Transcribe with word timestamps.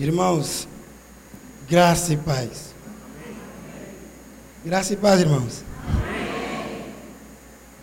Irmãos, 0.00 0.66
graça 1.68 2.14
e 2.14 2.16
paz. 2.16 2.74
Graça 4.64 4.94
e 4.94 4.96
paz, 4.96 5.20
irmãos. 5.20 5.62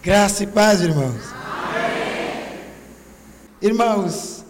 Graça 0.01 0.43
e 0.43 0.47
paz, 0.47 0.81
irmãos. 0.81 1.21
Irmãos, 3.61 4.43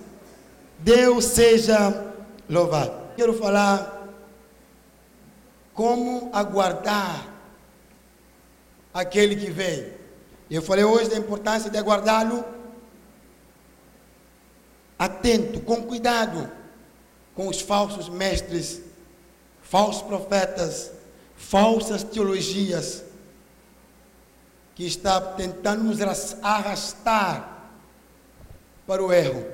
Deus 0.79 1.25
seja 1.25 2.13
louvado. 2.49 3.13
Quero 3.17 3.33
falar 3.33 4.07
como 5.73 6.29
aguardar 6.31 7.27
aquele 8.93 9.35
que 9.35 9.51
vem. 9.51 9.91
Eu 10.49 10.61
falei 10.61 10.85
hoje 10.85 11.09
da 11.09 11.17
importância 11.17 11.69
de 11.69 11.77
aguardá-lo 11.77 12.45
atento, 14.97 15.59
com 15.59 15.83
cuidado 15.83 16.55
com 17.37 17.47
os 17.47 17.61
falsos 17.61 18.09
mestres, 18.09 18.81
falsos 19.61 20.01
profetas, 20.01 20.91
falsas 21.35 22.03
teologias 22.03 23.03
que 24.73 24.87
está 24.87 25.21
tentando 25.21 25.83
nos 25.83 26.01
arrastar 26.41 27.71
para 28.87 29.03
o 29.03 29.13
erro. 29.13 29.45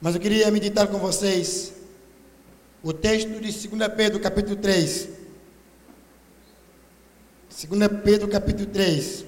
Mas 0.00 0.14
eu 0.14 0.20
queria 0.20 0.48
meditar 0.52 0.86
com 0.86 0.98
vocês 0.98 1.72
o 2.80 2.92
texto 2.92 3.30
de 3.40 3.68
2 3.68 3.92
Pedro, 3.96 4.20
capítulo 4.20 4.54
3. 4.54 5.08
2 7.68 8.02
Pedro, 8.04 8.28
capítulo 8.28 8.66
3. 8.66 9.24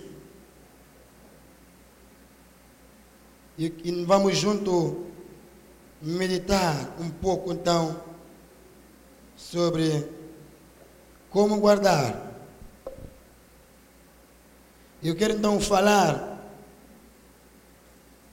E, 3.59 3.75
e 3.83 4.05
vamos 4.05 4.39
junto 4.39 5.06
meditar 6.01 6.75
um 7.01 7.11
pouco 7.11 7.53
então 7.53 8.01
sobre 9.37 10.11
como 11.31 11.61
guardar. 11.61 12.33
Eu 15.03 15.15
quero 15.15 15.35
então 15.35 15.61
falar 15.61 16.41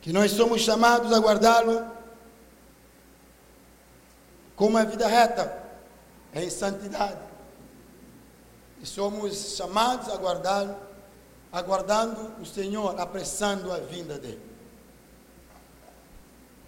que 0.01 0.11
nós 0.11 0.31
somos 0.31 0.61
chamados 0.61 1.11
a 1.11 1.19
guardá-lo 1.19 1.85
com 4.55 4.67
uma 4.67 4.85
vida 4.85 5.07
reta, 5.07 5.61
em 6.33 6.49
santidade. 6.49 7.19
E 8.81 8.85
somos 8.85 9.55
chamados 9.55 10.09
a 10.09 10.15
guardá-lo, 10.15 10.75
aguardando 11.51 12.33
o 12.41 12.45
Senhor, 12.45 12.99
apressando 12.99 13.71
a 13.71 13.77
vinda 13.77 14.17
dele. 14.17 14.41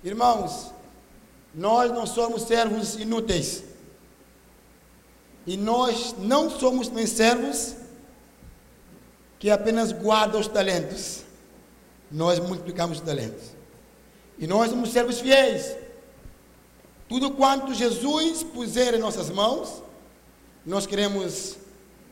Irmãos, 0.04 0.75
nós 1.56 1.90
não 1.92 2.06
somos 2.06 2.44
servos 2.44 2.96
inúteis. 2.96 3.64
E 5.48 5.56
nós 5.56 6.14
não 6.18 6.50
somos 6.50 6.90
nem 6.90 7.08
servos 7.08 7.76
que 9.40 9.50
apenas 9.50 9.92
guardam 9.92 10.42
os 10.42 10.48
talentos. 10.48 11.22
Nós 12.12 12.40
multiplicamos 12.40 12.98
os 12.98 13.04
talentos. 13.04 13.56
E 14.38 14.46
nós 14.46 14.70
somos 14.70 14.92
servos 14.92 15.20
fiéis. 15.20 15.76
Tudo 17.08 17.32
quanto 17.32 17.74
Jesus 17.74 18.44
puser 18.44 18.94
em 18.94 19.00
nossas 19.00 19.30
mãos, 19.30 19.82
nós 20.66 20.86
queremos, 20.86 21.58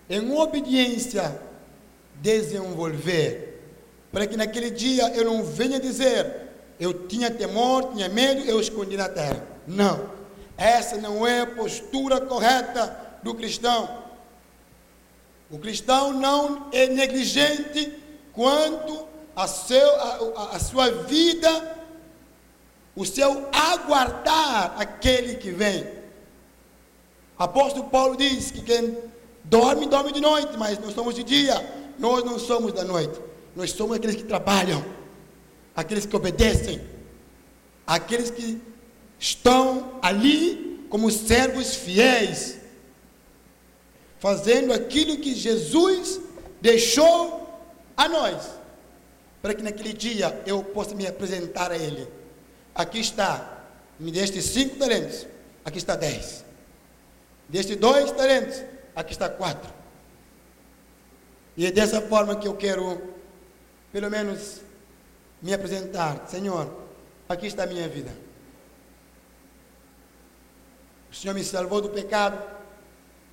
em 0.09 0.31
obediência, 0.31 1.41
desenvolver. 2.21 3.61
Para 4.11 4.27
que 4.27 4.37
naquele 4.37 4.69
dia 4.69 5.09
eu 5.15 5.25
não 5.25 5.43
venha 5.43 5.79
dizer, 5.79 6.42
eu 6.79 7.07
tinha 7.07 7.29
temor, 7.29 7.93
tinha 7.93 8.09
medo, 8.09 8.41
eu 8.41 8.59
escondi 8.59 8.97
na 8.97 9.09
terra. 9.09 9.45
Não. 9.67 10.09
Essa 10.57 10.97
não 10.97 11.25
é 11.25 11.41
a 11.41 11.47
postura 11.47 12.21
correta 12.21 13.19
do 13.23 13.33
cristão. 13.33 14.03
O 15.49 15.57
cristão 15.57 16.13
não 16.13 16.69
é 16.71 16.87
negligente 16.87 17.93
quanto 18.33 19.07
a, 19.35 19.47
seu, 19.47 19.95
a, 19.95 20.19
a, 20.35 20.55
a 20.55 20.59
sua 20.59 20.89
vida, 20.89 21.77
o 22.95 23.05
seu 23.05 23.49
aguardar 23.51 24.75
aquele 24.77 25.35
que 25.35 25.51
vem. 25.51 25.87
Apóstolo 27.37 27.89
Paulo 27.89 28.15
diz 28.15 28.51
que 28.51 28.61
quem 28.61 28.97
dorme, 29.43 29.87
dorme 29.87 30.11
de 30.11 30.21
noite, 30.21 30.55
mas 30.57 30.79
nós 30.79 30.93
somos 30.93 31.15
de 31.15 31.23
dia. 31.23 31.83
Nós 31.97 32.23
não 32.23 32.39
somos 32.39 32.73
da 32.73 32.83
noite. 32.83 33.19
Nós 33.55 33.71
somos 33.71 33.95
aqueles 33.95 34.15
que 34.15 34.23
trabalham 34.23 34.83
aqueles 35.75 36.05
que 36.05 36.15
obedecem, 36.15 36.81
aqueles 37.85 38.29
que 38.29 38.61
estão 39.19 39.99
ali 40.01 40.85
como 40.89 41.09
servos 41.09 41.75
fiéis, 41.75 42.57
fazendo 44.19 44.71
aquilo 44.71 45.17
que 45.17 45.33
Jesus 45.33 46.19
deixou 46.61 47.61
a 47.97 48.07
nós, 48.07 48.51
para 49.41 49.53
que 49.53 49.63
naquele 49.63 49.93
dia 49.93 50.41
eu 50.45 50.63
possa 50.63 50.95
me 50.95 51.05
apresentar 51.05 51.71
a 51.71 51.77
Ele. 51.77 52.07
Aqui 52.73 52.99
está, 52.99 53.65
me 53.99 54.11
deste 54.11 54.41
cinco 54.41 54.77
talentos, 54.77 55.27
aqui 55.65 55.77
está 55.77 55.95
dez. 55.95 56.43
Deste 57.49 57.75
dois 57.75 58.11
talentos, 58.11 58.61
aqui 58.95 59.11
está 59.11 59.29
quatro. 59.29 59.71
E 61.55 61.65
é 61.65 61.71
dessa 61.71 62.01
forma 62.01 62.35
que 62.35 62.47
eu 62.47 62.55
quero, 62.55 63.01
pelo 63.91 64.09
menos, 64.09 64.61
me 65.43 65.53
apresentar: 65.53 66.25
Senhor, 66.27 66.73
aqui 67.27 67.45
está 67.45 67.63
a 67.63 67.67
minha 67.67 67.87
vida. 67.87 68.09
O 71.11 71.15
Senhor 71.15 71.33
me 71.33 71.43
salvou 71.43 71.81
do 71.81 71.89
pecado, 71.89 72.41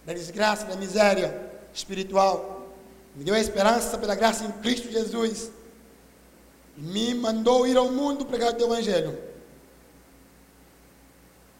da 0.05 0.13
desgraça, 0.13 0.67
da 0.67 0.77
miséria 0.77 1.51
espiritual. 1.73 2.69
Me 3.15 3.25
deu 3.25 3.35
a 3.35 3.41
esperança 3.41 3.97
pela 3.97 4.15
graça 4.15 4.45
em 4.45 4.53
Cristo 4.61 4.91
Jesus. 4.91 5.51
Me 6.77 7.15
mandou 7.15 7.67
ir 7.67 7.77
ao 7.77 7.91
mundo 7.91 8.27
pregar 8.27 8.53
o 8.53 8.57
teu 8.57 8.67
evangelho. 8.67 9.17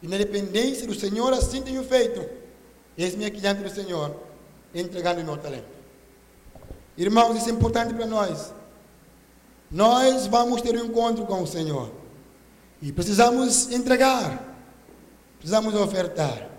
E 0.01 0.07
na 0.07 0.17
dependência 0.17 0.85
do 0.85 0.93
Senhor, 0.93 1.31
assim 1.33 1.61
tenho 1.61 1.83
feito. 1.83 2.27
Eis-me 2.97 3.25
aqui 3.25 3.39
diante 3.39 3.61
do 3.61 3.69
Senhor, 3.69 4.15
entregando 4.73 5.21
o 5.21 5.23
meu 5.23 5.37
talento. 5.37 5.69
Irmãos, 6.97 7.37
isso 7.37 7.49
é 7.49 7.51
importante 7.51 7.93
para 7.93 8.05
nós 8.05 8.53
nós 9.71 10.27
vamos 10.27 10.61
ter 10.61 10.75
um 10.75 10.85
encontro 10.85 11.25
com 11.25 11.41
o 11.41 11.47
Senhor. 11.47 11.91
E 12.81 12.91
precisamos 12.91 13.71
entregar, 13.71 14.57
precisamos 15.37 15.73
ofertar. 15.75 16.49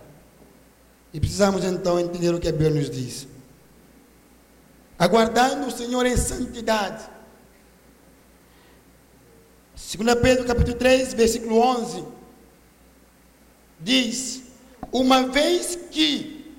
E 1.12 1.21
precisamos 1.21 1.62
então 1.62 2.00
entender 2.00 2.34
o 2.34 2.41
que 2.41 2.49
a 2.49 2.53
Bíblia 2.53 2.71
nos 2.71 2.89
diz. 2.89 3.28
Aguardando 4.99 5.67
o 5.67 5.71
Senhor 5.71 6.06
em 6.06 6.17
santidade. 6.17 7.11
2 9.75 10.15
Pedro 10.23 10.47
capítulo 10.47 10.77
3, 10.77 11.12
versículo 11.12 11.59
11. 11.59 12.05
Diz: 13.79 14.43
Uma 14.91 15.25
vez 15.25 15.77
que, 15.91 16.55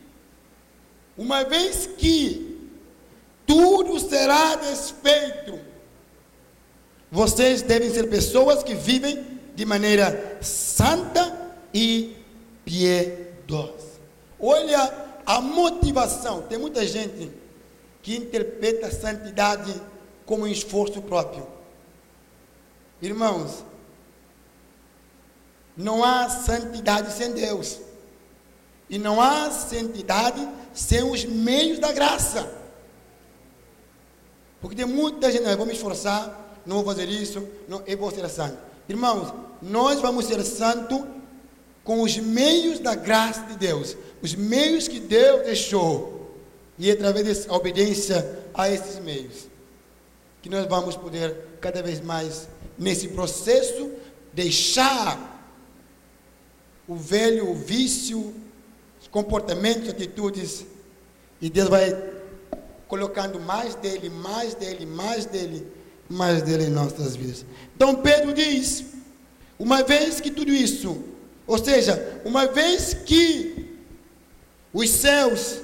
uma 1.17 1.43
vez 1.45 1.87
que 1.97 2.69
tudo 3.47 3.99
será 3.99 4.55
desfeito, 4.55 5.72
vocês 7.13 7.61
devem 7.61 7.91
ser 7.93 8.09
pessoas 8.09 8.63
que 8.63 8.73
vivem 8.73 9.23
de 9.53 9.65
maneira 9.65 10.39
santa 10.41 11.53
e 11.71 12.17
piedosa. 12.65 13.99
Olha 14.39 14.81
a 15.23 15.39
motivação. 15.39 16.41
Tem 16.41 16.57
muita 16.57 16.87
gente 16.87 17.31
que 18.01 18.15
interpreta 18.15 18.87
a 18.87 18.91
santidade 18.91 19.79
como 20.25 20.45
um 20.45 20.47
esforço 20.47 21.03
próprio. 21.03 21.47
Irmãos, 22.99 23.63
não 25.77 26.03
há 26.03 26.27
santidade 26.29 27.13
sem 27.13 27.31
Deus. 27.31 27.79
E 28.89 28.97
não 28.97 29.21
há 29.21 29.51
santidade 29.51 30.49
sem 30.73 31.03
os 31.03 31.25
meios 31.25 31.77
da 31.77 31.91
graça. 31.91 32.51
Porque 34.59 34.75
tem 34.75 34.85
muita 34.87 35.31
gente, 35.31 35.43
eu 35.43 35.55
vou 35.55 35.67
me 35.67 35.73
esforçar, 35.73 36.42
não 36.65 36.77
vou 36.77 36.85
fazer 36.85 37.09
isso, 37.09 37.45
não, 37.67 37.81
eu 37.85 37.97
vou 37.97 38.11
ser 38.11 38.27
santo. 38.29 38.57
Irmãos, 38.87 39.33
nós 39.61 39.99
vamos 39.99 40.25
ser 40.25 40.43
santos 40.43 41.01
com 41.83 42.01
os 42.01 42.17
meios 42.17 42.79
da 42.79 42.95
graça 42.95 43.41
de 43.47 43.57
Deus, 43.57 43.97
os 44.21 44.33
meios 44.35 44.87
que 44.87 44.99
Deus 44.99 45.43
deixou, 45.43 46.31
e 46.77 46.89
através 46.89 47.45
da 47.45 47.53
obediência 47.53 48.39
a 48.53 48.69
esses 48.69 48.99
meios, 48.99 49.47
que 50.41 50.49
nós 50.49 50.65
vamos 50.67 50.95
poder 50.95 51.35
cada 51.59 51.81
vez 51.81 52.01
mais, 52.01 52.47
nesse 52.77 53.09
processo, 53.09 53.91
deixar 54.31 55.31
o 56.87 56.95
velho 56.95 57.53
vício, 57.53 58.33
os 59.01 59.07
comportamentos, 59.07 59.89
atitudes, 59.89 60.65
e 61.41 61.49
Deus 61.49 61.69
vai 61.69 62.13
colocando 62.87 63.39
mais 63.39 63.75
dele, 63.75 64.09
mais 64.09 64.53
dele, 64.55 64.85
mais 64.85 65.25
dele 65.25 65.82
mais 66.09 66.41
dele 66.41 66.65
em 66.65 66.69
nossas 66.69 67.15
vidas. 67.15 67.45
Então 67.75 67.95
Pedro 67.95 68.33
diz: 68.33 68.85
uma 69.57 69.83
vez 69.83 70.19
que 70.19 70.31
tudo 70.31 70.51
isso 70.51 71.03
Ou 71.45 71.57
seja, 71.57 72.21
uma 72.23 72.47
vez 72.47 72.93
que 72.93 73.77
os 74.73 74.89
céus 74.89 75.59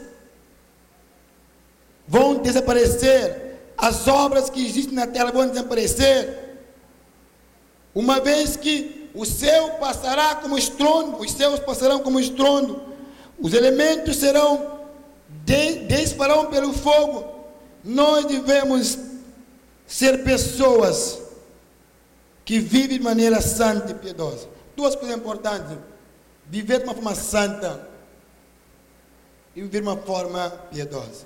vão 2.07 2.36
desaparecer, 2.36 3.59
as 3.77 4.07
obras 4.07 4.50
que 4.50 4.65
existem 4.65 4.94
na 4.94 5.07
terra 5.07 5.31
vão 5.31 5.47
desaparecer, 5.47 6.57
uma 7.95 8.19
vez 8.19 8.56
que 8.56 9.09
o 9.13 9.25
céu 9.25 9.71
passará 9.80 10.36
como 10.36 10.57
estrondo, 10.57 11.18
os 11.18 11.31
céus 11.31 11.59
passarão 11.59 12.00
como 12.00 12.19
estrondo, 12.19 12.81
os 13.39 13.53
elementos 13.53 14.18
serão 14.18 14.80
de, 15.45 15.80
desfarão 15.86 16.47
pelo 16.47 16.74
fogo. 16.74 17.25
Nós 17.83 18.25
devemos 18.25 18.97
ser 19.89 20.24
pessoas 20.24 21.19
que 22.45 22.59
vivem 22.59 23.00
de 23.00 23.03
maneira 23.03 23.41
santa 23.41 23.91
e 23.91 23.95
piedosa. 23.95 24.47
Duas 24.77 24.95
coisas 24.95 25.18
importantes: 25.18 25.75
viver 26.45 26.77
de 26.77 26.83
uma 26.83 26.94
forma 26.94 27.15
santa 27.15 27.89
e 29.56 29.62
viver 29.62 29.81
de 29.81 29.88
uma 29.88 29.97
forma 29.97 30.47
piedosa. 30.71 31.25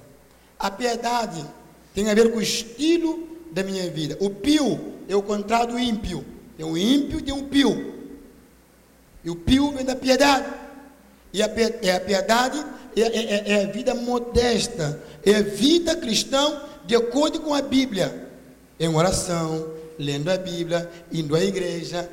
A 0.57 0.71
piedade 0.71 1.45
tem 1.93 2.09
a 2.09 2.13
ver 2.15 2.31
com 2.31 2.37
o 2.37 2.41
estilo 2.41 3.27
da 3.51 3.63
minha 3.63 3.91
vida. 3.91 4.17
O 4.21 4.29
pio 4.29 4.93
é 5.09 5.15
o 5.15 5.21
contrário 5.21 5.73
do 5.73 5.79
ímpio. 5.79 6.25
Tem 6.55 6.65
um 6.65 6.77
ímpio 6.77 7.19
e 7.19 7.21
tem 7.21 7.33
um 7.33 7.43
pio. 7.43 7.93
E 9.25 9.29
o 9.29 9.35
pio 9.35 9.71
vem 9.71 9.83
da 9.83 9.95
piedade. 9.95 10.47
E 11.33 11.41
a, 11.41 11.45
é 11.45 11.99
piedade 11.99 12.63
é, 12.95 13.01
é, 13.01 13.05
é, 13.05 13.51
é 13.51 13.63
a 13.65 13.71
vida 13.71 13.93
modesta, 13.93 15.01
é 15.25 15.35
a 15.35 15.41
vida 15.41 15.95
cristã 15.95 16.61
de 16.85 16.95
acordo 16.95 17.41
com 17.41 17.53
a 17.53 17.61
Bíblia. 17.61 18.22
Em 18.83 18.93
oração, 18.93 19.65
lendo 19.97 20.29
a 20.29 20.35
Bíblia, 20.35 20.91
indo 21.09 21.37
à 21.37 21.41
igreja, 21.41 22.09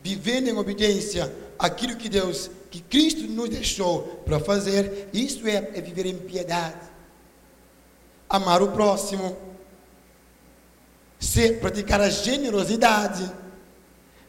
vivendo 0.00 0.46
em 0.46 0.56
obediência 0.56 1.34
àquilo 1.58 1.96
que 1.96 2.08
Deus, 2.08 2.48
que 2.70 2.80
Cristo 2.80 3.22
nos 3.22 3.48
deixou 3.48 4.22
para 4.24 4.38
fazer. 4.38 5.08
Isso 5.12 5.44
é, 5.48 5.56
é 5.74 5.80
viver 5.80 6.06
em 6.06 6.16
piedade. 6.16 6.86
Amar 8.28 8.62
o 8.62 8.68
próximo, 8.68 9.36
ser, 11.18 11.58
praticar 11.58 12.00
a 12.00 12.08
generosidade 12.08 13.28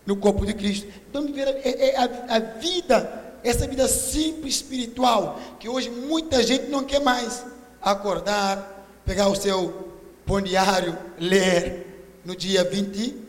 no 0.07 0.15
corpo 0.15 0.43
de 0.43 0.55
Cristo. 0.55 0.87
Então, 1.07 1.23
viver 1.27 1.47
é, 1.47 1.89
é 1.89 1.97
a, 1.97 2.35
a 2.35 2.39
vida, 2.39 3.37
essa 3.43 3.67
vida 3.67 3.87
simples 3.87 4.55
espiritual, 4.55 5.39
que 5.59 5.69
hoje 5.69 5.91
muita 5.91 6.41
gente 6.41 6.65
não 6.65 6.83
quer 6.83 6.99
mais. 6.99 7.45
Acordar, 7.79 8.87
pegar 9.05 9.27
o 9.27 9.35
seu 9.35 9.84
pão 10.25 10.41
diário, 10.41 10.97
ler 11.19 11.85
no 12.25 12.35
dia 12.35 12.63
20. 12.63 13.23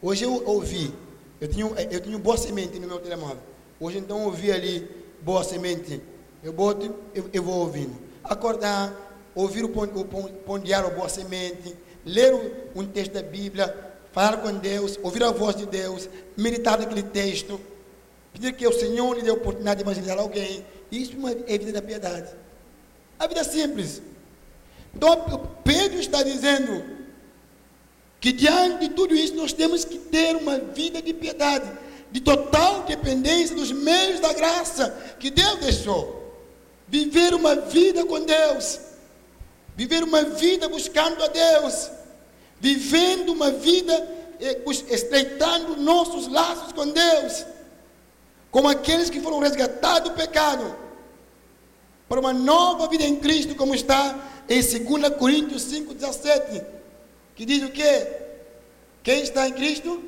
Hoje 0.00 0.24
eu 0.24 0.42
ouvi, 0.46 0.92
eu 1.40 1.48
tenho, 1.48 1.74
eu 1.90 2.00
tenho 2.00 2.18
boa 2.18 2.36
semente 2.36 2.78
no 2.78 2.88
meu 2.88 2.98
telemóvel. 2.98 3.38
Hoje 3.78 3.98
então 3.98 4.18
eu 4.18 4.24
ouvi 4.26 4.50
ali 4.50 4.88
boa 5.22 5.44
semente. 5.44 6.02
Eu 6.42 6.52
boto, 6.52 6.94
eu, 7.14 7.30
eu 7.32 7.42
vou 7.42 7.60
ouvindo. 7.60 7.96
Acordar, 8.24 8.92
ouvir 9.34 9.64
o 9.64 9.68
pão, 9.68 9.84
o 9.84 10.04
pão, 10.04 10.24
pão 10.44 10.58
diário, 10.58 10.90
boa 10.94 11.08
semente, 11.08 11.74
ler 12.04 12.70
um 12.74 12.84
texto 12.84 13.12
da 13.12 13.22
Bíblia, 13.22 13.74
falar 14.12 14.38
com 14.38 14.52
Deus, 14.54 14.98
ouvir 15.02 15.22
a 15.22 15.30
voz 15.30 15.54
de 15.54 15.66
Deus, 15.66 16.08
meditar 16.36 16.78
naquele 16.78 17.02
texto, 17.02 17.60
pedir 18.32 18.52
que 18.54 18.66
o 18.66 18.72
Senhor 18.72 19.14
lhe 19.14 19.22
dê 19.22 19.30
a 19.30 19.34
oportunidade 19.34 19.78
de 19.78 19.84
evangelizar 19.84 20.18
alguém. 20.18 20.64
Isso 20.90 21.16
é 21.46 21.54
a 21.54 21.58
vida 21.58 21.72
da 21.72 21.82
piedade. 21.82 22.30
A 23.18 23.26
vida 23.26 23.40
é 23.40 23.44
simples. 23.44 24.02
Então, 24.94 25.50
Pedro 25.64 25.98
está 25.98 26.22
dizendo 26.22 26.84
que 28.20 28.32
diante 28.32 28.88
de 28.88 28.94
tudo 28.94 29.14
isso 29.14 29.34
nós 29.34 29.52
temos 29.52 29.84
que 29.84 29.98
ter 29.98 30.36
uma 30.36 30.58
vida 30.58 31.02
de 31.02 31.12
piedade, 31.12 31.70
de 32.10 32.20
total 32.20 32.82
dependência 32.84 33.56
dos 33.56 33.72
meios 33.72 34.20
da 34.20 34.32
graça 34.32 35.16
que 35.18 35.30
Deus 35.30 35.58
deixou. 35.58 36.20
Viver 36.86 37.34
uma 37.34 37.56
vida 37.56 38.04
com 38.04 38.20
Deus, 38.20 38.78
viver 39.74 40.04
uma 40.04 40.22
vida 40.22 40.68
buscando 40.68 41.22
a 41.24 41.28
Deus 41.28 41.90
vivendo 42.62 43.30
uma 43.30 43.50
vida 43.50 43.92
eh, 44.38 44.60
estreitando 44.88 45.76
nossos 45.76 46.28
laços 46.28 46.72
com 46.72 46.88
Deus, 46.88 47.44
como 48.52 48.68
aqueles 48.68 49.10
que 49.10 49.20
foram 49.20 49.40
resgatados 49.40 50.10
do 50.10 50.14
pecado, 50.16 50.72
para 52.08 52.20
uma 52.20 52.32
nova 52.32 52.86
vida 52.86 53.02
em 53.02 53.16
Cristo, 53.16 53.56
como 53.56 53.74
está 53.74 54.16
em 54.52 54.84
2 54.84 55.08
Coríntios 55.16 55.64
5,17, 55.72 56.64
que 57.34 57.46
diz 57.46 57.62
o 57.62 57.70
que? 57.70 58.06
Quem 59.02 59.22
está 59.22 59.48
em 59.48 59.52
Cristo? 59.52 60.02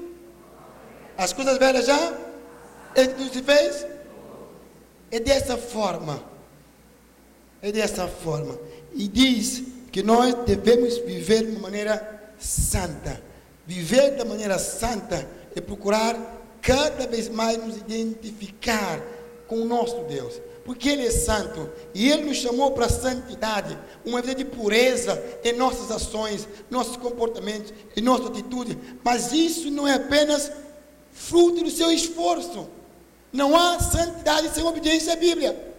As 1.17 1.33
coisas 1.33 1.57
velhas 1.59 1.87
já? 1.87 2.19
Ele 2.95 3.09
tudo 3.09 3.33
se 3.33 3.43
fez? 3.43 3.87
É 5.11 5.19
dessa 5.19 5.57
forma. 5.57 6.23
É 7.63 7.73
dessa 7.73 8.07
forma. 8.07 8.59
E 8.93 9.09
diz 9.09 9.63
que 9.91 10.03
nós 10.03 10.35
devemos 10.45 10.99
viver 10.99 11.47
de 11.47 11.59
maneira 11.59 12.33
santa. 12.39 13.23
Viver 13.67 14.17
da 14.17 14.25
maneira 14.25 14.59
santa 14.59 15.27
é 15.57 15.61
procurar 15.61 16.17
cada 16.61 17.07
vez 17.07 17.29
mais 17.29 17.59
nos 17.59 17.77
identificar 17.77 19.01
com 19.47 19.61
o 19.61 19.65
nosso 19.65 20.05
Deus. 20.05 20.41
Porque 20.65 20.89
Ele 20.89 21.07
é 21.07 21.11
santo 21.11 21.71
e 21.93 22.11
Ele 22.11 22.25
nos 22.25 22.39
chamou 22.39 22.73
para 22.73 22.87
a 22.87 22.89
santidade, 22.89 23.79
uma 24.05 24.21
vida 24.21 24.35
de 24.35 24.45
pureza 24.45 25.23
em 25.45 25.53
nossas 25.53 25.91
ações, 25.91 26.49
nossos 26.71 26.97
comportamentos 26.97 27.73
e 27.95 28.01
nossa 28.01 28.29
atitude. 28.29 28.79
Mas 29.03 29.33
isso 29.33 29.71
não 29.71 29.87
é 29.87 29.95
apenas 29.95 30.51
fruto 31.13 31.63
do 31.63 31.71
seu 31.71 31.91
esforço. 31.91 32.69
Não 33.33 33.57
há 33.57 33.79
santidade 33.81 34.55
sem 34.55 34.65
obediência 34.65 35.13
à 35.13 35.17
Bíblia. 35.17 35.75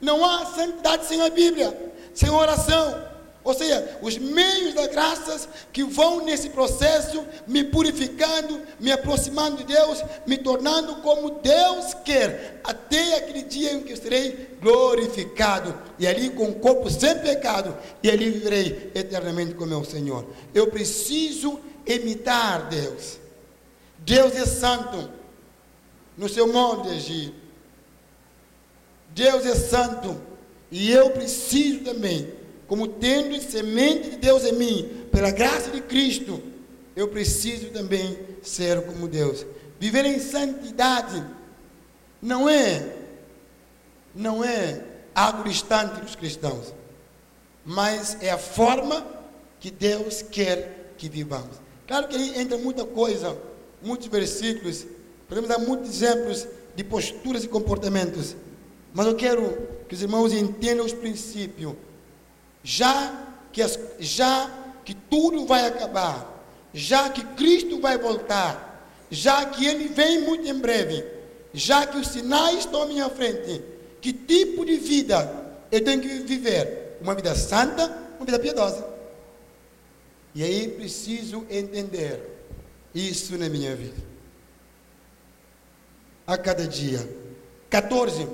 Não 0.00 0.24
há 0.24 0.44
santidade 0.46 1.06
sem 1.06 1.22
a 1.22 1.30
Bíblia, 1.30 1.92
sem 2.12 2.28
oração, 2.28 3.02
ou 3.46 3.54
seja, 3.54 3.98
os 4.02 4.18
meios 4.18 4.74
da 4.74 4.88
graça 4.88 5.48
que 5.72 5.84
vão 5.84 6.24
nesse 6.24 6.50
processo 6.50 7.24
me 7.46 7.62
purificando, 7.62 8.60
me 8.80 8.90
aproximando 8.90 9.58
de 9.58 9.64
Deus, 9.72 10.02
me 10.26 10.36
tornando 10.36 10.96
como 10.96 11.38
Deus 11.38 11.94
quer, 12.04 12.60
até 12.64 13.18
aquele 13.18 13.42
dia 13.42 13.72
em 13.72 13.82
que 13.82 13.92
eu 13.92 13.96
serei 13.96 14.58
glorificado, 14.60 15.80
e 15.96 16.08
ali 16.08 16.30
com 16.30 16.48
o 16.48 16.54
corpo 16.56 16.90
sem 16.90 17.16
pecado, 17.20 17.78
e 18.02 18.10
ali 18.10 18.30
viverei 18.30 18.90
eternamente 18.96 19.54
com 19.54 19.64
meu 19.64 19.84
Senhor. 19.84 20.26
Eu 20.52 20.66
preciso 20.66 21.60
imitar 21.86 22.68
Deus. 22.68 23.20
Deus 23.98 24.34
é 24.34 24.44
santo 24.44 25.08
no 26.16 26.28
seu 26.28 26.52
modo 26.52 26.88
de 26.88 26.96
agir. 26.96 27.34
Deus 29.10 29.46
é 29.46 29.54
santo 29.54 30.20
e 30.68 30.90
eu 30.90 31.10
preciso 31.10 31.84
também 31.84 32.35
como 32.66 32.88
tendo 32.88 33.40
semente 33.40 34.10
de 34.10 34.16
Deus 34.16 34.44
em 34.44 34.52
mim, 34.52 35.06
pela 35.12 35.30
graça 35.30 35.70
de 35.70 35.80
Cristo, 35.80 36.42
eu 36.94 37.08
preciso 37.08 37.70
também 37.70 38.18
ser 38.42 38.84
como 38.86 39.06
Deus. 39.06 39.46
Viver 39.78 40.04
em 40.06 40.18
santidade 40.18 41.24
não 42.20 42.48
é 42.48 42.94
não 44.14 44.42
é 44.42 44.82
algo 45.14 45.44
distante 45.44 46.00
dos 46.00 46.16
cristãos, 46.16 46.74
mas 47.64 48.16
é 48.22 48.30
a 48.30 48.38
forma 48.38 49.06
que 49.60 49.70
Deus 49.70 50.22
quer 50.22 50.94
que 50.96 51.08
vivamos. 51.08 51.56
Claro 51.86 52.08
que 52.08 52.16
aí 52.16 52.40
entra 52.40 52.56
muita 52.56 52.84
coisa, 52.84 53.36
muitos 53.82 54.06
versículos, 54.06 54.86
podemos 55.28 55.50
dar 55.50 55.58
muitos 55.58 55.90
exemplos 55.90 56.48
de 56.74 56.82
posturas 56.82 57.44
e 57.44 57.48
comportamentos, 57.48 58.34
mas 58.94 59.06
eu 59.06 59.14
quero 59.14 59.68
que 59.86 59.94
os 59.94 60.00
irmãos 60.00 60.32
entendam 60.32 60.86
os 60.86 60.94
princípios 60.94 61.74
já 62.66 63.24
que, 63.52 63.62
já 64.00 64.50
que 64.84 64.92
tudo 64.92 65.46
vai 65.46 65.64
acabar, 65.68 66.44
já 66.74 67.08
que 67.08 67.24
Cristo 67.36 67.80
vai 67.80 67.96
voltar, 67.96 68.90
já 69.08 69.46
que 69.46 69.64
Ele 69.64 69.86
vem 69.86 70.22
muito 70.22 70.48
em 70.48 70.58
breve, 70.58 71.04
já 71.54 71.86
que 71.86 71.96
os 71.96 72.08
sinais 72.08 72.58
estão 72.58 72.82
à 72.82 72.86
minha 72.86 73.08
frente, 73.08 73.62
que 74.00 74.12
tipo 74.12 74.64
de 74.64 74.78
vida 74.78 75.32
eu 75.70 75.84
tenho 75.84 76.02
que 76.02 76.08
viver? 76.08 76.98
Uma 77.00 77.14
vida 77.14 77.36
santa, 77.36 77.86
uma 78.16 78.26
vida 78.26 78.40
piedosa. 78.40 78.84
E 80.34 80.42
aí 80.42 80.66
preciso 80.66 81.46
entender 81.48 82.20
isso 82.92 83.38
na 83.38 83.48
minha 83.48 83.76
vida. 83.76 84.02
A 86.26 86.36
cada 86.36 86.66
dia. 86.66 87.08
14. 87.70 88.26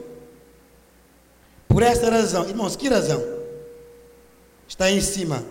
Por 1.69 1.83
essa 1.83 2.11
razão, 2.11 2.49
irmãos, 2.49 2.77
que 2.77 2.89
razão? 2.89 3.42
Está 4.73 4.91
em 4.91 5.03
cima. 5.03 5.45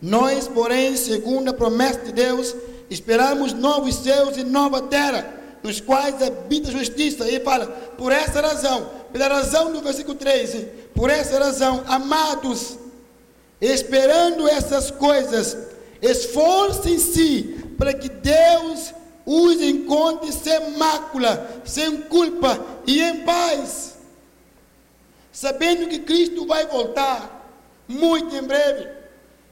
Nós, 0.00 0.46
porém, 0.46 0.96
segundo 0.96 1.48
a 1.48 1.52
promessa 1.52 1.98
de 1.98 2.12
Deus, 2.12 2.54
esperamos 2.88 3.52
novos 3.52 3.96
céus 3.96 4.36
e 4.36 4.44
nova 4.44 4.82
terra, 4.82 5.34
nos 5.64 5.80
quais 5.80 6.22
habita 6.22 6.68
a 6.68 6.72
justiça. 6.72 7.28
E 7.28 7.40
fala, 7.40 7.66
por 7.66 8.12
essa 8.12 8.40
razão, 8.40 8.88
pela 9.12 9.26
razão 9.26 9.72
do 9.72 9.80
versículo 9.80 10.14
13, 10.14 10.68
por 10.94 11.10
essa 11.10 11.40
razão, 11.40 11.82
amados, 11.88 12.78
esperando 13.60 14.48
essas 14.48 14.92
coisas, 14.92 15.56
esforcem-se 16.00 17.56
para 17.76 17.92
que 17.92 18.08
Deus 18.08 18.94
os 19.26 19.60
encontre 19.60 20.32
sem 20.32 20.70
mácula, 20.78 21.62
sem 21.64 22.02
culpa 22.02 22.64
e 22.86 23.02
em 23.02 23.24
paz, 23.24 23.96
sabendo 25.32 25.88
que 25.88 25.98
Cristo 25.98 26.46
vai 26.46 26.64
voltar 26.68 27.37
muito 27.88 28.36
em 28.36 28.42
breve. 28.42 28.88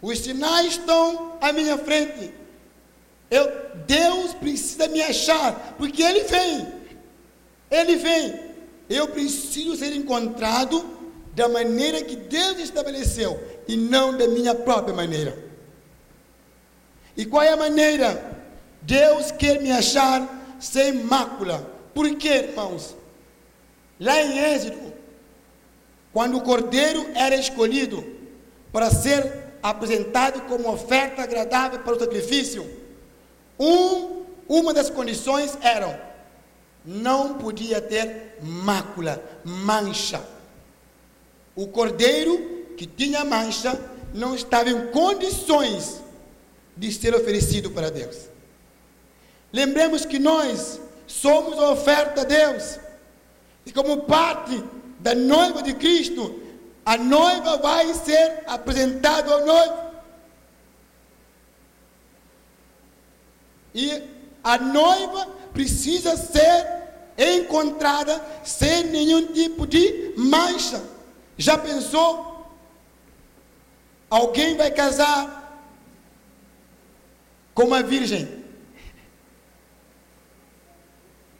Os 0.03 0.19
sinais 0.19 0.67
estão 0.73 1.39
à 1.41 1.53
minha 1.53 1.79
frente. 1.79 2.33
Eu, 3.31 3.51
Deus 3.87 4.35
precisa 4.35 4.87
me 4.89 5.03
achar, 5.03 5.75
porque 5.79 6.03
Ele 6.03 6.25
vem. 6.25 6.73
Ele 7.71 7.97
vem. 7.97 8.41
Eu 8.89 9.09
preciso 9.09 9.75
ser 9.77 9.97
encontrado 9.97 10.85
da 11.35 11.49
maneira 11.49 12.03
que 12.03 12.15
Deus 12.15 12.59
estabeleceu 12.59 13.43
e 13.67 13.77
não 13.77 14.17
da 14.17 14.29
minha 14.29 14.55
própria 14.55 14.95
maneira. 14.95 15.37
E 17.17 17.25
qual 17.25 17.43
é 17.43 17.51
a 17.51 17.57
maneira? 17.57 18.37
Deus 18.83 19.33
quer 19.33 19.61
me 19.61 19.73
achar 19.73 20.57
sem 20.61 20.93
mácula. 20.93 21.75
Por 21.93 22.15
quê, 22.17 22.49
irmãos? 22.49 22.95
Lá 23.99 24.23
em 24.23 24.39
Êxodo, 24.39 24.93
quando 26.13 26.37
o 26.37 26.43
cordeiro 26.43 27.07
era 27.15 27.35
escolhido 27.35 28.16
para 28.77 28.91
ser 28.91 29.55
apresentado 29.63 30.43
como 30.43 30.71
oferta 30.71 31.23
agradável 31.23 31.79
para 31.79 31.97
o 31.97 31.99
sacrifício, 31.99 32.71
um, 33.59 34.25
uma 34.47 34.75
das 34.75 34.91
condições 34.91 35.57
eram 35.63 35.99
não 36.85 37.39
podia 37.39 37.81
ter 37.81 38.37
mácula, 38.43 39.25
mancha. 39.43 40.23
O 41.55 41.69
cordeiro 41.69 42.67
que 42.77 42.85
tinha 42.85 43.25
mancha 43.25 43.81
não 44.13 44.35
estava 44.35 44.69
em 44.69 44.89
condições 44.89 46.03
de 46.77 46.93
ser 46.93 47.15
oferecido 47.15 47.71
para 47.71 47.91
Deus. 47.91 48.29
Lembremos 49.55 50.05
que 50.05 50.19
nós 50.19 50.79
somos 51.07 51.59
a 51.59 51.71
oferta 51.71 52.21
a 52.21 52.25
Deus. 52.25 52.79
E 53.65 53.73
como 53.73 54.03
parte 54.03 54.63
da 55.01 55.15
noiva 55.15 55.63
de 55.63 55.73
Cristo, 55.73 56.43
a 56.87 56.97
noiva 56.97 57.57
vai 57.57 57.93
ser 57.95 58.45
apresentada 58.47 59.33
ao 59.33 59.45
noivo. 59.45 59.87
E 63.75 64.03
a 64.45 64.57
noiva 64.57 65.27
precisa 65.53 66.17
ser 66.17 66.65
encontrada 67.19 68.25
sem 68.45 68.85
nenhum 68.85 69.33
tipo 69.33 69.67
de 69.67 70.15
mancha. 70.17 70.81
Já 71.37 71.59
pensou? 71.59 72.47
Alguém 74.09 74.57
vai 74.57 74.71
casar 74.71 75.61
com 77.53 77.65
uma 77.65 77.83
virgem. 77.83 78.45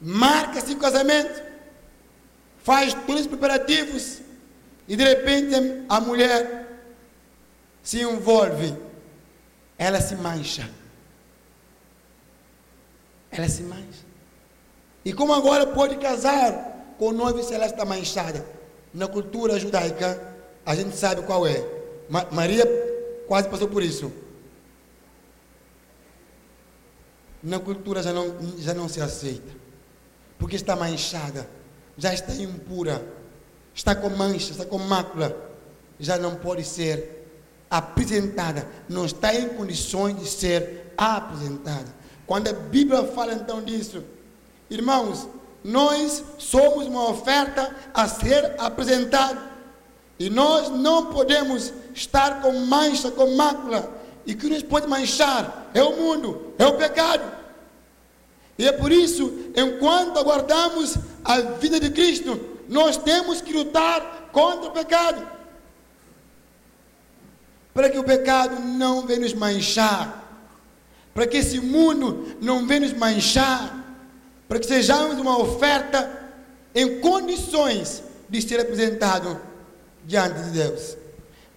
Marca-se 0.01 0.73
o 0.73 0.77
casamento, 0.77 1.41
faz 2.61 2.93
todos 2.93 3.21
os 3.21 3.27
preparativos 3.27 4.26
e 4.87 4.95
de 4.95 5.03
repente 5.03 5.85
a 5.89 5.99
mulher 5.99 6.79
se 7.83 8.01
envolve, 8.01 8.75
ela 9.77 9.99
se 10.01 10.15
mancha. 10.15 10.69
Ela 13.29 13.49
se 13.49 13.63
mancha. 13.63 14.05
E 15.03 15.13
como 15.13 15.33
agora 15.33 15.67
pode 15.67 15.97
casar 15.97 16.95
com 16.97 17.07
o 17.07 17.13
noivo 17.13 17.43
se 17.43 17.53
ela 17.53 17.65
está 17.65 17.85
manchada? 17.85 18.45
Na 18.93 19.07
cultura 19.07 19.59
judaica, 19.59 20.35
a 20.65 20.75
gente 20.75 20.95
sabe 20.97 21.21
qual 21.23 21.45
é. 21.45 21.63
Ma 22.09 22.25
Maria 22.31 22.65
quase 23.27 23.47
passou 23.49 23.67
por 23.67 23.83
isso. 23.83 24.11
Na 27.43 27.59
cultura 27.59 28.01
já 28.01 28.11
não, 28.11 28.35
já 28.57 28.73
não 28.73 28.89
se 28.89 28.99
aceita. 28.99 29.51
Porque 30.37 30.55
está 30.55 30.75
manchada, 30.75 31.49
já 31.97 32.13
está 32.13 32.33
impura, 32.33 33.05
está 33.77 33.95
com 33.95 34.09
mancha, 34.09 34.51
está 34.51 34.65
com 34.65 34.79
mácula, 34.79 35.37
já 35.99 36.17
não 36.17 36.35
pode 36.35 36.63
ser 36.63 37.27
apresentada, 37.69 38.67
não 38.89 39.05
está 39.05 39.33
em 39.35 39.49
condições 39.49 40.19
de 40.19 40.27
ser 40.27 40.93
apresentada. 40.97 41.95
Quando 42.25 42.47
a 42.47 42.53
Bíblia 42.53 43.03
fala 43.03 43.33
então 43.33 43.61
disso, 43.61 44.03
irmãos, 44.67 45.27
nós 45.63 46.23
somos 46.39 46.87
uma 46.87 47.07
oferta 47.09 47.73
a 47.93 48.07
ser 48.07 48.55
apresentada. 48.57 49.55
E 50.19 50.27
nós 50.27 50.69
não 50.69 51.07
podemos 51.13 51.71
estar 51.93 52.41
com 52.41 52.51
mancha, 52.65 53.11
com 53.11 53.35
mácula. 53.35 53.95
E 54.25 54.33
que 54.33 54.47
nos 54.47 54.63
pode 54.63 54.87
manchar 54.87 55.69
é 55.73 55.83
o 55.83 55.95
mundo, 55.95 56.53
é 56.57 56.65
o 56.65 56.73
pecado. 56.73 57.31
E 58.57 58.67
é 58.67 58.71
por 58.71 58.91
isso, 58.91 59.51
enquanto 59.55 60.17
aguardamos 60.17 60.97
a 61.23 61.39
vida 61.41 61.79
de 61.79 61.91
Cristo, 61.91 62.56
nós 62.67 62.97
temos 62.97 63.41
que 63.41 63.53
lutar 63.53 64.29
contra 64.31 64.69
o 64.69 64.71
pecado. 64.71 65.27
Para 67.73 67.89
que 67.89 67.97
o 67.97 68.03
pecado 68.03 68.59
não 68.59 69.05
venha 69.05 69.21
nos 69.21 69.33
manchar 69.33 70.27
para 71.17 71.25
que 71.25 71.37
esse 71.37 71.59
mundo 71.59 72.37
não 72.39 72.67
venha 72.67 72.81
nos 72.81 72.93
manchar, 72.93 73.97
para 74.47 74.59
que 74.59 74.67
sejamos 74.67 75.17
uma 75.17 75.35
oferta 75.39 76.29
em 76.75 76.99
condições 76.99 78.03
de 78.29 78.39
ser 78.39 78.59
apresentado 78.59 79.41
diante 80.05 80.39
de 80.43 80.49
Deus. 80.51 80.95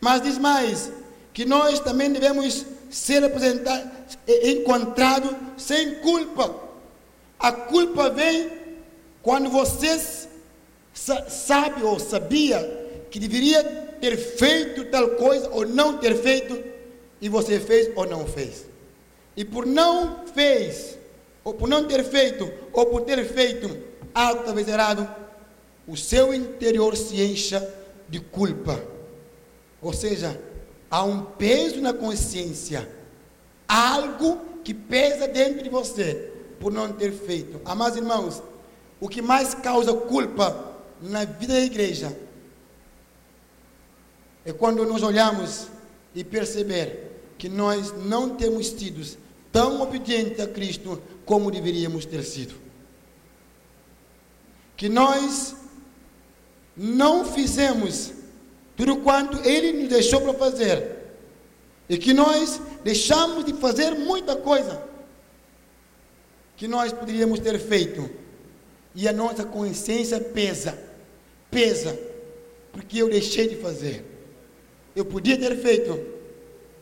Mas 0.00 0.22
diz 0.22 0.38
mais, 0.38 0.90
que 1.34 1.44
nós 1.44 1.78
também 1.78 2.10
devemos 2.10 2.64
ser 2.88 3.22
apresentados, 3.22 4.16
encontrados 4.26 5.36
sem 5.58 5.96
culpa. 5.96 6.54
A 7.38 7.52
culpa 7.52 8.08
vem 8.08 8.50
quando 9.20 9.50
você 9.50 9.98
sabe 11.28 11.82
ou 11.82 11.98
sabia 11.98 12.58
que 13.10 13.18
deveria 13.18 13.62
ter 14.00 14.16
feito 14.16 14.84
tal 14.86 15.10
coisa 15.10 15.48
ou 15.50 15.66
não 15.66 15.98
ter 15.98 16.14
feito, 16.16 16.62
e 17.20 17.28
você 17.28 17.58
fez 17.58 17.90
ou 17.96 18.06
não 18.06 18.26
fez. 18.26 18.66
E 19.36 19.44
por 19.44 19.66
não 19.66 20.26
fez, 20.26 20.98
ou 21.44 21.54
por 21.54 21.68
não 21.68 21.86
ter 21.86 22.04
feito, 22.04 22.50
ou 22.72 22.86
por 22.86 23.02
ter 23.02 23.24
feito 23.24 23.78
algo 24.14 24.44
talvez 24.44 24.68
errado, 24.68 25.08
o 25.86 25.96
seu 25.96 26.32
interior 26.32 26.96
se 26.96 27.20
encha 27.20 27.66
de 28.08 28.20
culpa. 28.20 28.82
Ou 29.82 29.92
seja, 29.92 30.40
há 30.90 31.02
um 31.02 31.22
peso 31.22 31.80
na 31.80 31.92
consciência, 31.92 32.88
algo 33.66 34.40
que 34.62 34.74
pesa 34.74 35.26
dentro 35.26 35.62
de 35.62 35.70
você 35.70 36.30
por 36.58 36.72
não 36.72 36.92
ter 36.92 37.12
feito. 37.12 37.60
Amados 37.64 37.96
irmãos, 37.96 38.42
o 39.00 39.08
que 39.08 39.22
mais 39.22 39.54
causa 39.54 39.94
culpa 39.94 40.69
na 41.02 41.24
vida 41.24 41.54
da 41.54 41.60
igreja 41.60 42.16
é 44.44 44.52
quando 44.52 44.84
nós 44.86 45.02
olhamos 45.02 45.68
e 46.14 46.24
perceber 46.24 47.10
que 47.38 47.48
nós 47.48 47.92
não 48.04 48.36
temos 48.36 48.68
sido 48.68 49.04
tão 49.52 49.80
obedientes 49.80 50.40
a 50.40 50.46
Cristo 50.46 51.00
como 51.24 51.50
deveríamos 51.50 52.04
ter 52.04 52.22
sido. 52.22 52.54
Que 54.76 54.88
nós 54.88 55.54
não 56.76 57.24
fizemos 57.24 58.12
tudo 58.76 58.96
quanto 58.98 59.46
Ele 59.46 59.72
nos 59.72 59.88
deixou 59.88 60.20
para 60.20 60.34
fazer. 60.34 60.96
E 61.88 61.98
que 61.98 62.14
nós 62.14 62.60
deixamos 62.82 63.44
de 63.44 63.52
fazer 63.54 63.90
muita 63.92 64.36
coisa 64.36 64.88
que 66.56 66.68
nós 66.68 66.92
poderíamos 66.92 67.40
ter 67.40 67.58
feito. 67.58 68.08
E 68.94 69.08
a 69.08 69.12
nossa 69.12 69.44
consciência 69.44 70.20
pesa, 70.20 70.78
pesa, 71.50 71.98
porque 72.72 72.98
eu 72.98 73.08
deixei 73.08 73.48
de 73.48 73.56
fazer. 73.56 74.04
Eu 74.94 75.04
podia 75.04 75.38
ter 75.38 75.56
feito, 75.56 75.98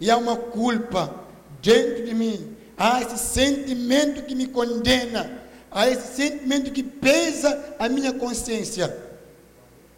e 0.00 0.10
há 0.10 0.16
uma 0.16 0.36
culpa 0.36 1.24
dentro 1.62 2.04
de 2.04 2.14
mim. 2.14 2.56
Há 2.76 3.02
esse 3.02 3.18
sentimento 3.18 4.22
que 4.22 4.34
me 4.34 4.46
condena. 4.46 5.42
Há 5.70 5.88
esse 5.88 6.14
sentimento 6.14 6.72
que 6.72 6.82
pesa 6.82 7.74
a 7.78 7.88
minha 7.88 8.12
consciência. 8.12 8.96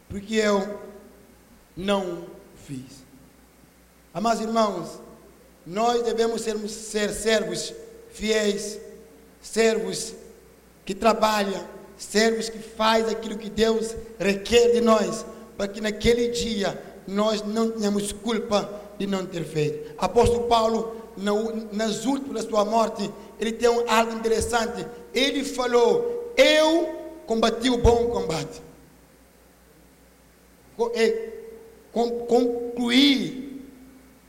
Porque 0.09 0.35
eu 0.35 0.81
não 1.77 2.25
fiz. 2.67 3.05
Amados 4.13 4.43
irmãos, 4.43 5.01
nós 5.67 6.03
devemos 6.03 6.41
ser, 6.41 6.59
ser 6.69 7.13
servos 7.13 7.73
fiéis, 8.11 8.79
servos 9.41 10.15
que 10.85 10.95
trabalham, 10.95 11.65
servos 12.05 12.49
que 12.49 12.59
fazem 12.59 13.13
aquilo 13.13 13.37
que 13.37 13.51
Deus 13.51 13.95
requer 14.19 14.73
de 14.73 14.81
nós, 14.81 15.25
para 15.57 15.69
que 15.69 15.81
naquele 15.81 16.29
dia 16.29 16.81
nós 17.07 17.43
não 17.43 17.71
tenhamos 17.71 18.13
culpa 18.13 18.69
de 18.99 19.07
não 19.07 19.27
ter 19.27 19.45
feito. 19.45 19.95
Apóstolo 19.99 20.49
Paulo, 20.49 20.97
nas 21.73 22.07
últimas 22.07 22.45
da 22.45 22.51
sua 22.51 22.65
morte, 22.65 23.11
ele 23.39 23.53
tem 23.53 23.69
algo 23.69 24.13
interessante. 24.15 24.87
Ele 25.15 25.45
falou: 25.45 26.33
Eu 26.37 27.23
combati 27.27 27.69
o 27.69 27.79
bom 27.79 28.07
combate. 28.07 28.63
Concluí 31.93 33.51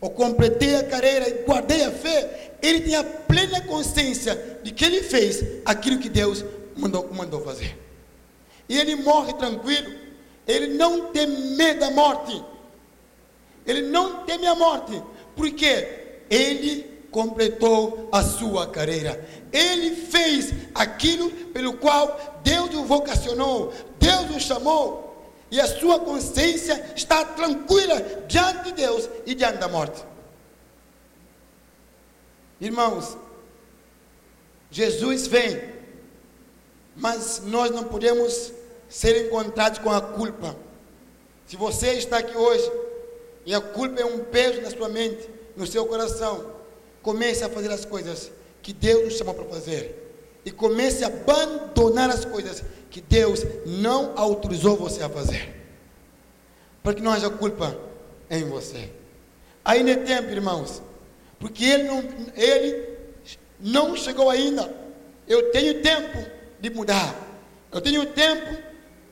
ou 0.01 0.10
completei 0.10 0.75
a 0.75 0.84
carreira 0.84 1.30
e 1.30 1.44
guardei 1.44 1.84
a 1.84 1.92
fé, 1.92 2.54
ele 2.62 2.82
tinha 2.82 3.04
plena 3.04 3.62
consciência 3.62 4.60
de 4.63 4.72
que 4.72 4.84
ele 4.84 5.04
fez 5.04 5.44
aquilo 5.63 6.00
que 6.00 6.10
Deus 6.10 6.44
mandou, 6.82 7.10
mandou 7.14 7.42
fazer. 7.42 7.78
E 8.68 8.78
ele 8.78 8.96
morre 8.96 9.34
tranquilo, 9.34 9.94
ele 10.48 10.68
não 10.76 11.12
tem 11.12 11.28
medo 11.28 11.80
da 11.80 11.92
morte, 11.92 12.44
ele 13.66 13.84
não 13.84 14.26
teme 14.26 14.48
a 14.48 14.56
morte, 14.56 15.02
porque 15.36 16.26
ele 16.30 16.84
completou 17.12 18.10
a 18.12 18.24
sua 18.24 18.68
carreira. 18.68 19.28
Ele 19.52 19.96
fez 19.96 20.54
aquilo 20.74 21.30
pelo 21.48 21.74
qual 21.74 22.40
Deus 22.44 22.74
o 22.74 22.86
vocacionou, 22.86 23.74
Deus 24.00 24.36
o 24.36 24.40
chamou, 24.40 25.32
e 25.52 25.60
a 25.60 25.68
sua 25.68 26.00
consciência 26.00 26.94
está 26.96 27.26
tranquila 27.26 28.02
diante 28.28 28.64
de 28.66 28.72
Deus 28.72 29.10
e 29.26 29.36
diante 29.36 29.58
da 29.58 29.68
morte. 29.68 30.02
Irmãos, 32.62 33.18
Jesus 34.70 35.28
vem, 35.28 35.71
mas 37.01 37.41
nós 37.43 37.72
não 37.72 37.84
podemos 37.86 38.53
ser 38.88 39.25
encontrados 39.25 39.79
com 39.79 39.89
a 39.89 40.00
culpa. 40.00 40.55
Se 41.48 41.58
você 41.58 41.93
está 41.93 42.20
aqui 42.20 42.38
hoje 42.38 42.72
e 43.43 43.55
a 43.55 43.60
culpa 43.60 44.00
é 44.00 44.05
um 44.05 44.20
peso 44.20 44.62
na 44.62 44.70
sua 44.70 44.88
mente, 44.88 45.27
no 45.58 45.65
seu 45.65 45.88
coração, 45.88 46.46
comece 47.01 47.43
a 47.43 47.50
fazer 47.50 47.72
as 47.72 47.86
coisas 47.86 48.31
que 48.62 48.72
Deus 48.72 49.05
nos 49.05 49.17
chamou 49.17 49.34
para 49.34 49.46
fazer. 49.46 49.98
E 50.46 50.51
comece 50.51 51.03
a 51.03 51.08
abandonar 51.08 52.12
as 52.12 52.24
coisas 52.24 52.63
que 52.91 53.01
Deus 53.01 53.43
não 53.65 54.13
autorizou 54.15 54.77
você 54.77 55.01
a 55.01 55.10
fazer. 55.10 55.55
Para 56.84 56.93
que 56.93 57.01
não 57.01 57.12
haja 57.12 57.31
culpa 57.31 57.75
em 58.29 58.43
você. 58.43 58.91
Ainda 59.65 59.91
é 59.91 59.96
tempo, 59.96 60.29
irmãos. 60.29 60.84
Porque 61.39 61.65
ele 61.65 61.84
não, 61.84 62.03
ele 62.36 62.89
não 63.60 63.96
chegou 63.96 64.29
ainda. 64.29 64.72
Eu 65.27 65.51
tenho 65.51 65.81
tempo 65.81 66.41
de 66.62 66.70
mudar. 66.70 67.15
Eu 67.72 67.82
tenho 67.82 68.06
tempo 68.06 68.62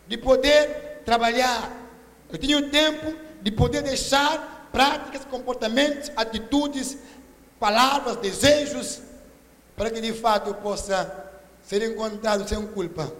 de 0.07 0.17
poder 0.17 1.01
trabalhar. 1.03 1.75
Eu 2.31 2.37
tenho 2.37 2.69
tempo 2.69 3.13
de 3.41 3.51
poder 3.51 3.81
deixar 3.81 4.69
práticas, 4.71 5.25
comportamentos, 5.25 6.11
atitudes, 6.15 6.97
palavras, 7.59 8.17
desejos, 8.17 9.01
para 9.75 9.89
que 9.89 9.99
de 9.99 10.13
fato 10.13 10.49
eu 10.51 10.53
possa 10.53 11.31
ser 11.63 11.81
encontrado 11.81 12.47
sem 12.47 12.65
culpa. 12.67 13.11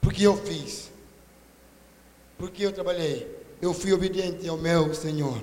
Porque 0.00 0.26
eu 0.26 0.36
fiz. 0.36 0.90
Porque 2.38 2.64
eu 2.64 2.72
trabalhei. 2.72 3.40
Eu 3.60 3.74
fui 3.74 3.92
obediente 3.92 4.48
ao 4.48 4.56
meu 4.56 4.94
Senhor. 4.94 5.42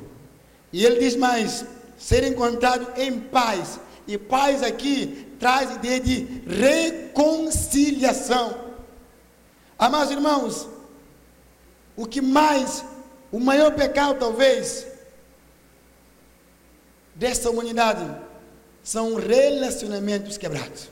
E 0.74 0.86
ele 0.86 1.00
diz 1.00 1.16
mais: 1.16 1.66
ser 1.98 2.24
encontrado 2.24 3.00
em 3.00 3.20
paz 3.20 3.80
e 4.10 4.18
paz 4.18 4.64
aqui 4.64 5.28
traz 5.40 5.76
ideia 5.76 6.00
de 6.00 6.24
reconciliação. 6.48 8.72
Amados 9.78 10.12
irmãos, 10.12 10.68
o 11.96 12.08
que 12.08 12.20
mais, 12.20 12.84
o 13.32 13.40
maior 13.40 13.76
pecado 13.76 14.18
talvez 14.18 14.88
dessa 17.14 17.52
humanidade 17.52 18.04
são 18.84 19.14
relacionamentos 19.14 20.40
quebrados. 20.40 20.90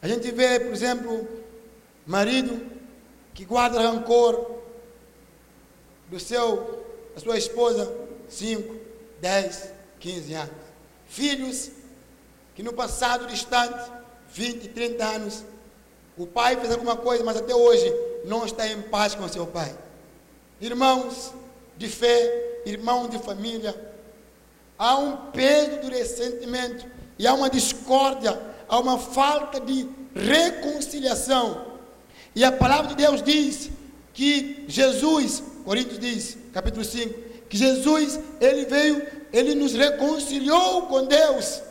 A 0.00 0.06
gente 0.06 0.30
vê, 0.30 0.60
por 0.60 0.72
exemplo, 0.72 1.26
marido 2.06 2.64
que 3.34 3.44
guarda 3.44 3.82
rancor 3.82 4.60
do 6.08 6.20
seu, 6.20 6.84
da 7.16 7.20
sua 7.20 7.36
esposa, 7.36 7.92
5, 8.28 8.76
10, 9.20 9.72
15 9.98 10.34
anos 10.34 10.61
filhos 11.12 11.70
que 12.54 12.62
no 12.62 12.72
passado 12.72 13.26
distante, 13.26 13.90
20, 14.32 14.68
30 14.68 15.04
anos, 15.04 15.44
o 16.16 16.26
pai 16.26 16.56
fez 16.56 16.72
alguma 16.72 16.96
coisa, 16.96 17.22
mas 17.22 17.36
até 17.36 17.54
hoje 17.54 17.92
não 18.24 18.44
está 18.46 18.66
em 18.66 18.80
paz 18.82 19.14
com 19.14 19.28
seu 19.28 19.46
pai. 19.46 19.76
Irmãos 20.60 21.32
de 21.76 21.88
fé, 21.88 22.62
irmãos 22.64 23.10
de 23.10 23.18
família, 23.18 23.74
há 24.78 24.96
um 24.96 25.30
peso 25.30 25.80
do 25.80 25.88
ressentimento 25.88 26.86
e 27.18 27.26
há 27.26 27.34
uma 27.34 27.50
discórdia, 27.50 28.40
há 28.68 28.78
uma 28.78 28.98
falta 28.98 29.60
de 29.60 29.88
reconciliação. 30.14 31.72
E 32.34 32.42
a 32.42 32.52
palavra 32.52 32.88
de 32.88 32.96
Deus 32.96 33.22
diz 33.22 33.70
que 34.14 34.64
Jesus, 34.66 35.42
Coríntios 35.64 35.98
diz, 35.98 36.38
capítulo 36.52 36.84
5, 36.84 37.14
que 37.48 37.56
Jesus, 37.56 38.18
ele 38.40 38.64
veio 38.64 39.21
ele 39.32 39.54
nos 39.54 39.72
reconciliou 39.72 40.82
com 40.82 41.06
Deus, 41.06 41.62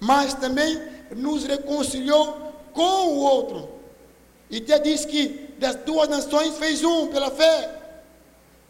mas 0.00 0.34
também 0.34 0.82
nos 1.14 1.44
reconciliou 1.44 2.52
com 2.72 2.82
o 2.82 3.18
outro. 3.20 3.68
E 4.50 4.58
Deus 4.60 4.82
diz 4.82 5.04
que 5.04 5.54
das 5.58 5.76
duas 5.76 6.08
nações 6.08 6.58
fez 6.58 6.82
um 6.82 7.06
pela 7.06 7.30
fé, 7.30 7.70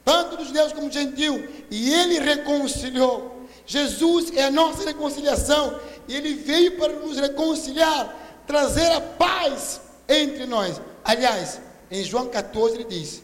tanto 0.04 0.36
dos 0.36 0.48
judeus 0.48 0.72
como 0.72 0.88
dos 0.88 0.94
gentios, 0.94 1.42
e 1.70 1.92
ele 1.92 2.18
reconciliou. 2.18 3.32
Jesus 3.66 4.30
é 4.36 4.44
a 4.44 4.50
nossa 4.50 4.84
reconciliação, 4.84 5.80
e 6.06 6.14
ele 6.14 6.34
veio 6.34 6.76
para 6.76 6.92
nos 6.92 7.16
reconciliar, 7.18 8.14
trazer 8.46 8.92
a 8.92 9.00
paz 9.00 9.80
entre 10.06 10.44
nós. 10.44 10.78
Aliás, 11.02 11.60
em 11.90 12.04
João 12.04 12.28
14 12.28 12.74
ele 12.74 12.84
diz: 12.84 13.22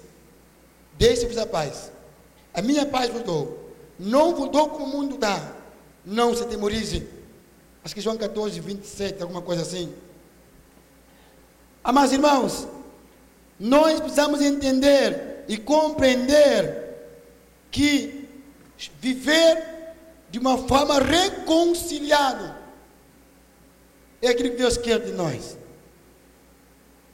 Deixe-vos 0.98 1.37
a 1.37 1.44
paz, 1.44 1.92
a 2.54 2.62
minha 2.62 2.87
paz 2.87 3.11
vos 3.11 3.22
dou 3.22 3.60
não 4.00 4.34
vos 4.34 4.48
dou 4.48 4.70
como 4.70 4.86
o 4.86 4.88
mundo 4.88 5.18
dá. 5.18 5.52
Não 6.04 6.34
se 6.34 6.46
temorize. 6.46 7.06
Acho 7.84 7.94
que 7.94 8.00
João 8.00 8.16
14, 8.16 8.58
27, 8.58 9.22
alguma 9.22 9.42
coisa 9.42 9.60
assim. 9.60 9.92
Amados 11.84 12.12
irmãos, 12.12 12.66
nós 13.58 14.00
precisamos 14.00 14.40
entender 14.40 15.44
e 15.46 15.58
compreender 15.58 16.96
que 17.70 18.26
viver 18.98 19.94
de 20.30 20.38
uma 20.38 20.56
forma 20.56 20.98
reconciliada 20.98 22.58
é 24.22 24.28
aquilo 24.28 24.50
que 24.50 24.56
Deus 24.56 24.78
quer 24.78 25.00
de 25.00 25.12
nós. 25.12 25.58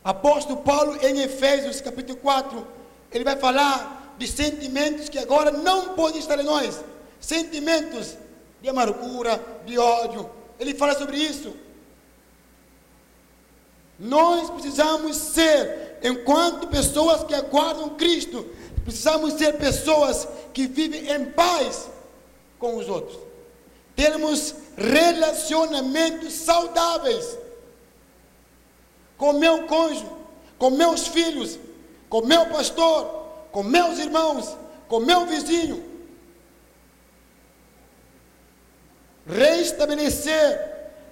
Apóstolo 0.04 0.62
Paulo, 0.62 0.96
em 1.04 1.20
Efésios 1.20 1.80
capítulo 1.80 2.16
4, 2.18 2.64
ele 3.10 3.24
vai 3.24 3.36
falar 3.36 3.95
de 4.18 4.26
sentimentos 4.26 5.08
que 5.08 5.18
agora 5.18 5.50
não 5.50 5.94
podem 5.94 6.20
estar 6.20 6.38
em 6.38 6.44
nós. 6.44 6.80
Sentimentos 7.20 8.14
de 8.60 8.68
amargura, 8.68 9.42
de 9.64 9.78
ódio. 9.78 10.28
Ele 10.58 10.74
fala 10.74 10.96
sobre 10.96 11.16
isso. 11.16 11.54
Nós 13.98 14.50
precisamos 14.50 15.16
ser, 15.16 15.98
enquanto 16.02 16.68
pessoas 16.68 17.24
que 17.24 17.34
aguardam 17.34 17.90
Cristo, 17.90 18.46
precisamos 18.84 19.34
ser 19.34 19.56
pessoas 19.56 20.28
que 20.52 20.66
vivem 20.66 21.10
em 21.10 21.26
paz 21.26 21.88
com 22.58 22.76
os 22.76 22.88
outros. 22.88 23.18
Termos 23.94 24.54
relacionamentos 24.76 26.34
saudáveis 26.34 27.38
com 29.16 29.32
meu 29.32 29.66
cônjuge, 29.66 30.06
com 30.58 30.70
meus 30.70 31.08
filhos, 31.08 31.58
com 32.08 32.20
meu 32.22 32.46
pastor, 32.46 33.15
com 33.56 33.62
meus 33.62 33.98
irmãos, 33.98 34.54
com 34.86 35.00
meu 35.00 35.24
vizinho. 35.24 35.82
Restabelecer, 39.26 40.60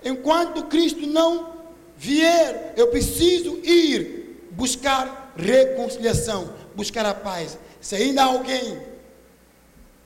enquanto 0.04 0.64
Cristo 0.64 1.06
não 1.06 1.54
vier, 1.96 2.74
eu 2.76 2.88
preciso 2.88 3.58
ir 3.64 4.46
buscar 4.50 5.32
reconciliação, 5.34 6.52
buscar 6.74 7.06
a 7.06 7.14
paz. 7.14 7.58
Se 7.80 7.96
ainda 7.96 8.20
há 8.20 8.26
alguém 8.26 8.78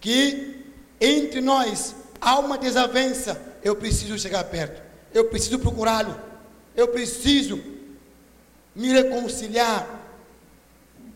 que 0.00 0.64
entre 1.00 1.40
nós 1.40 1.96
há 2.20 2.38
uma 2.38 2.56
desavença, 2.56 3.42
eu 3.64 3.74
preciso 3.74 4.16
chegar 4.16 4.44
perto, 4.44 4.80
eu 5.12 5.24
preciso 5.24 5.58
procurá-lo, 5.58 6.16
eu 6.76 6.86
preciso 6.86 7.60
me 8.76 8.92
reconciliar, 8.92 9.97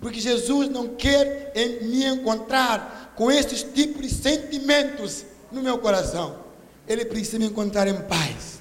porque 0.02 0.20
Jesus 0.20 0.68
não 0.68 0.96
quer 0.96 1.52
me 1.80 2.04
encontrar 2.04 3.14
com 3.14 3.30
esses 3.30 3.62
tipos 3.62 4.02
de 4.02 4.10
sentimentos 4.12 5.24
no 5.52 5.62
meu 5.62 5.78
coração. 5.78 6.40
Ele 6.88 7.04
precisa 7.04 7.38
me 7.38 7.46
encontrar 7.46 7.86
em 7.86 8.02
paz. 8.02 8.60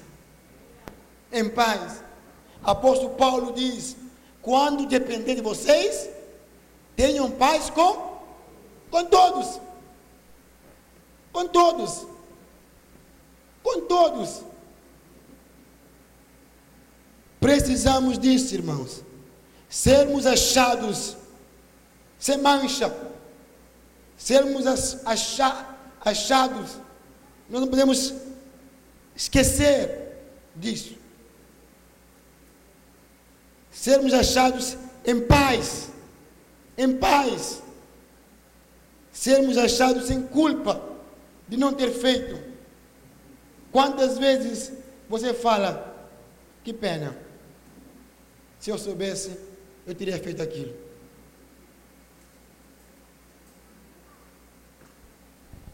Em 1.32 1.48
paz. 1.48 2.04
Apóstolo 2.62 3.16
Paulo 3.16 3.52
diz: 3.52 3.96
quando 4.40 4.86
depender 4.86 5.34
de 5.34 5.40
vocês, 5.40 6.08
tenham 6.94 7.28
paz 7.32 7.68
com, 7.68 8.20
com 8.88 9.04
todos. 9.06 9.60
Com 11.32 11.48
todos. 11.48 12.06
Com 13.64 13.80
todos. 13.80 14.42
Precisamos 17.40 18.16
disso, 18.16 18.54
irmãos. 18.54 19.02
Sermos 19.68 20.24
achados 20.24 21.16
sem 22.22 22.38
mancha, 22.38 22.96
sermos 24.16 24.64
achados, 25.04 26.78
nós 27.50 27.60
não 27.60 27.66
podemos 27.66 28.14
esquecer 29.16 30.22
disso. 30.54 30.94
Sermos 33.72 34.14
achados 34.14 34.76
em 35.04 35.20
paz, 35.22 35.90
em 36.78 36.96
paz. 36.96 37.60
Sermos 39.12 39.58
achados 39.58 40.06
sem 40.06 40.22
culpa 40.22 40.80
de 41.48 41.56
não 41.56 41.72
ter 41.72 41.90
feito. 41.90 42.40
Quantas 43.72 44.16
vezes 44.16 44.70
você 45.08 45.34
fala, 45.34 46.08
que 46.62 46.72
pena, 46.72 47.16
se 48.60 48.70
eu 48.70 48.78
soubesse, 48.78 49.36
eu 49.84 49.92
teria 49.92 50.20
feito 50.20 50.40
aquilo. 50.40 50.81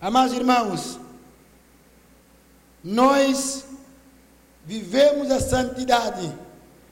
Amados 0.00 0.32
irmãos, 0.32 1.00
nós 2.84 3.64
vivemos 4.64 5.28
a 5.28 5.40
santidade, 5.40 6.32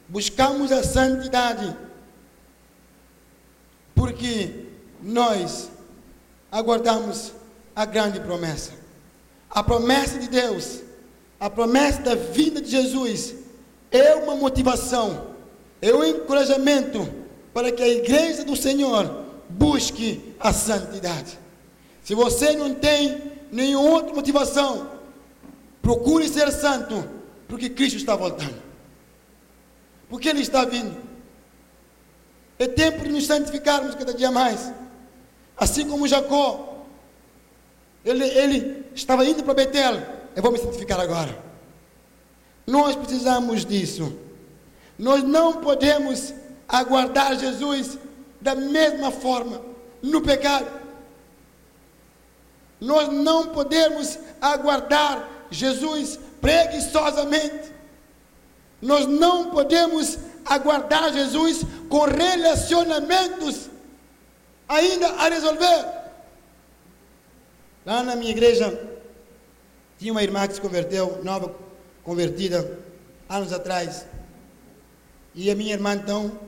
buscamos 0.08 0.72
a 0.72 0.82
santidade, 0.82 1.76
porque 3.94 4.66
nós 5.00 5.70
aguardamos 6.50 7.32
a 7.76 7.84
grande 7.84 8.18
promessa. 8.18 8.72
A 9.48 9.62
promessa 9.62 10.18
de 10.18 10.28
Deus, 10.28 10.80
a 11.38 11.48
promessa 11.48 12.02
da 12.02 12.16
vinda 12.16 12.60
de 12.60 12.70
Jesus, 12.70 13.36
é 13.92 14.16
uma 14.16 14.34
motivação, 14.34 15.28
é 15.80 15.94
um 15.94 16.02
encorajamento 16.02 17.08
para 17.54 17.70
que 17.70 17.84
a 17.84 17.88
igreja 17.88 18.44
do 18.44 18.56
Senhor 18.56 19.24
busque 19.48 20.34
a 20.40 20.52
santidade. 20.52 21.45
Se 22.06 22.14
você 22.14 22.52
não 22.52 22.72
tem 22.72 23.32
nenhuma 23.50 23.90
outra 23.90 24.14
motivação, 24.14 24.88
procure 25.82 26.28
ser 26.28 26.52
santo, 26.52 27.04
porque 27.48 27.68
Cristo 27.68 27.96
está 27.96 28.14
voltando. 28.14 28.62
Porque 30.08 30.28
Ele 30.28 30.40
está 30.40 30.64
vindo. 30.64 30.96
É 32.60 32.68
tempo 32.68 33.02
de 33.02 33.10
nos 33.10 33.26
santificarmos 33.26 33.96
cada 33.96 34.14
dia 34.14 34.30
mais. 34.30 34.72
Assim 35.56 35.88
como 35.88 36.06
Jacó, 36.06 36.84
ele, 38.04 38.24
ele 38.24 38.84
estava 38.94 39.26
indo 39.26 39.42
para 39.42 39.54
Betel, 39.54 40.00
eu 40.36 40.42
vou 40.44 40.52
me 40.52 40.58
santificar 40.58 41.00
agora. 41.00 41.36
Nós 42.64 42.94
precisamos 42.94 43.64
disso. 43.64 44.16
Nós 44.96 45.24
não 45.24 45.54
podemos 45.54 46.32
aguardar 46.68 47.36
Jesus 47.36 47.98
da 48.40 48.54
mesma 48.54 49.10
forma 49.10 49.60
no 50.00 50.20
pecado. 50.20 50.85
Nós 52.80 53.08
não 53.08 53.48
podemos 53.48 54.18
aguardar 54.40 55.28
Jesus 55.50 56.18
preguiçosamente. 56.40 57.72
Nós 58.80 59.06
não 59.06 59.50
podemos 59.50 60.18
aguardar 60.44 61.12
Jesus 61.12 61.62
com 61.88 62.04
relacionamentos 62.04 63.70
ainda 64.68 65.08
a 65.08 65.28
resolver. 65.28 65.96
Lá 67.84 68.02
na 68.02 68.16
minha 68.16 68.30
igreja, 68.30 68.98
tinha 69.98 70.12
uma 70.12 70.22
irmã 70.22 70.46
que 70.46 70.54
se 70.54 70.60
converteu, 70.60 71.20
nova 71.22 71.54
convertida, 72.02 72.78
anos 73.28 73.52
atrás. 73.52 74.06
E 75.34 75.50
a 75.50 75.54
minha 75.54 75.72
irmã, 75.72 75.94
então, 75.94 76.38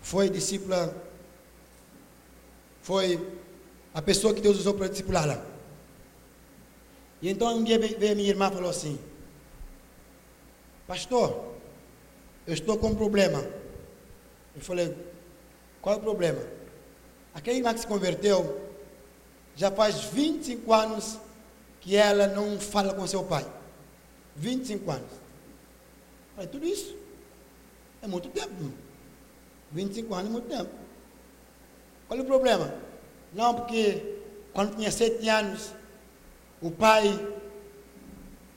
foi 0.00 0.28
discípula, 0.30 0.94
foi 2.82 3.20
a 3.92 4.00
pessoa 4.00 4.32
que 4.32 4.40
Deus 4.40 4.58
usou 4.58 4.74
para 4.74 4.88
discipulá-la. 4.88 5.49
E 7.22 7.28
então 7.28 7.54
um 7.56 7.64
dia 7.64 7.78
veio 7.78 8.16
minha 8.16 8.28
irmã 8.28 8.48
e 8.48 8.54
falou 8.54 8.70
assim: 8.70 8.98
Pastor, 10.86 11.54
eu 12.46 12.54
estou 12.54 12.78
com 12.78 12.88
um 12.88 12.94
problema. 12.94 13.44
Eu 14.54 14.60
falei: 14.62 14.96
Qual 15.80 15.94
é 15.94 15.98
o 15.98 16.02
problema? 16.02 16.40
Aquela 17.34 17.56
irmã 17.56 17.74
que 17.74 17.80
se 17.80 17.86
converteu, 17.86 18.68
já 19.54 19.70
faz 19.70 20.04
25 20.04 20.72
anos 20.72 21.18
que 21.80 21.94
ela 21.96 22.26
não 22.26 22.58
fala 22.58 22.94
com 22.94 23.06
seu 23.06 23.22
pai. 23.24 23.46
25 24.36 24.90
anos. 24.90 25.12
Eu 25.12 26.34
falei: 26.34 26.50
Tudo 26.50 26.66
isso? 26.66 26.96
É 28.02 28.06
muito 28.06 28.28
tempo. 28.30 28.72
25 29.72 30.14
anos 30.14 30.26
é 30.26 30.32
muito 30.32 30.48
tempo. 30.48 30.70
Qual 32.08 32.18
é 32.18 32.22
o 32.22 32.26
problema? 32.26 32.74
Não, 33.32 33.54
porque 33.54 34.16
quando 34.52 34.74
tinha 34.76 34.90
7 34.90 35.28
anos, 35.28 35.72
o 36.62 36.70
pai 36.70 37.18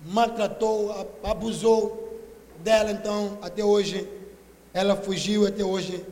maltratou, 0.05 0.91
abusou 1.23 2.19
dela, 2.59 2.91
então, 2.91 3.37
até 3.41 3.63
hoje, 3.63 4.07
ela 4.73 4.95
fugiu 4.95 5.47
até 5.47 5.63
hoje. 5.63 6.05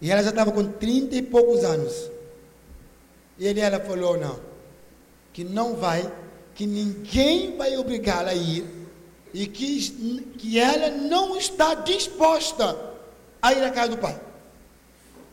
E 0.00 0.10
ela 0.10 0.22
já 0.22 0.30
estava 0.30 0.52
com 0.52 0.64
30 0.64 1.16
e 1.16 1.22
poucos 1.22 1.64
anos. 1.64 2.10
E 3.38 3.46
ele, 3.46 3.60
ela 3.60 3.80
falou, 3.80 4.18
não, 4.18 4.38
que 5.32 5.42
não 5.42 5.74
vai, 5.74 6.10
que 6.54 6.66
ninguém 6.66 7.56
vai 7.56 7.76
obrigá-la 7.76 8.30
a 8.30 8.34
ir, 8.34 8.64
e 9.32 9.48
que, 9.48 10.30
que 10.38 10.60
ela 10.60 10.90
não 10.90 11.36
está 11.36 11.74
disposta 11.74 12.94
a 13.42 13.52
ir 13.52 13.64
à 13.64 13.70
casa 13.70 13.90
do 13.90 13.98
pai. 13.98 14.20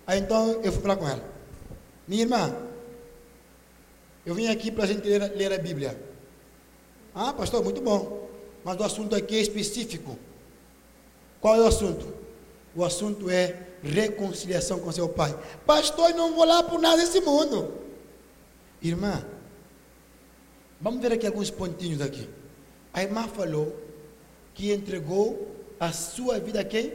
Aí 0.07 0.19
então 0.19 0.59
eu 0.63 0.71
fui 0.71 0.81
falar 0.81 0.95
com 0.95 1.07
ela. 1.07 1.23
Minha 2.07 2.23
irmã, 2.23 2.55
eu 4.25 4.35
vim 4.35 4.47
aqui 4.47 4.71
para 4.71 4.83
a 4.83 4.87
gente 4.87 5.07
ler, 5.07 5.31
ler 5.35 5.53
a 5.53 5.57
Bíblia. 5.57 5.99
Ah, 7.13 7.33
pastor, 7.33 7.63
muito 7.63 7.81
bom. 7.81 8.29
Mas 8.63 8.79
o 8.79 8.83
assunto 8.83 9.15
aqui 9.15 9.37
é 9.37 9.41
específico. 9.41 10.17
Qual 11.39 11.55
é 11.55 11.61
o 11.61 11.67
assunto? 11.67 12.13
O 12.75 12.85
assunto 12.85 13.29
é 13.29 13.67
reconciliação 13.83 14.79
com 14.79 14.91
seu 14.91 15.09
pai. 15.09 15.37
Pastor, 15.65 16.11
eu 16.11 16.15
não 16.15 16.35
vou 16.35 16.45
lá 16.45 16.61
por 16.61 16.79
nada 16.79 16.97
desse 16.97 17.19
mundo. 17.21 17.73
Irmã, 18.81 19.25
vamos 20.79 21.01
ver 21.01 21.11
aqui 21.11 21.25
alguns 21.25 21.49
pontinhos 21.49 22.01
aqui. 22.01 22.29
A 22.93 23.01
irmã 23.01 23.27
falou 23.27 23.75
que 24.53 24.71
entregou 24.71 25.55
a 25.79 25.91
sua 25.91 26.39
vida 26.39 26.61
a 26.61 26.63
quem? 26.63 26.93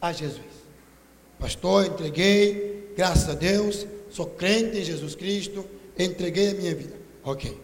A 0.00 0.12
Jesus. 0.12 0.58
Pastor, 1.38 1.86
entreguei, 1.86 2.92
graças 2.96 3.28
a 3.28 3.34
Deus, 3.34 3.86
sou 4.10 4.26
crente 4.26 4.78
em 4.78 4.84
Jesus 4.84 5.14
Cristo 5.14 5.64
entreguei 5.98 6.50
a 6.50 6.54
minha 6.54 6.74
vida. 6.74 6.96
Ok. 7.24 7.60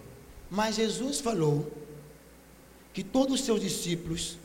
Mas 0.51 0.77
Jesus 0.77 1.21
falou 1.21 1.71
que 2.93 3.03
todos 3.03 3.41
os 3.41 3.45
seus 3.45 3.61
discípulos, 3.61 4.37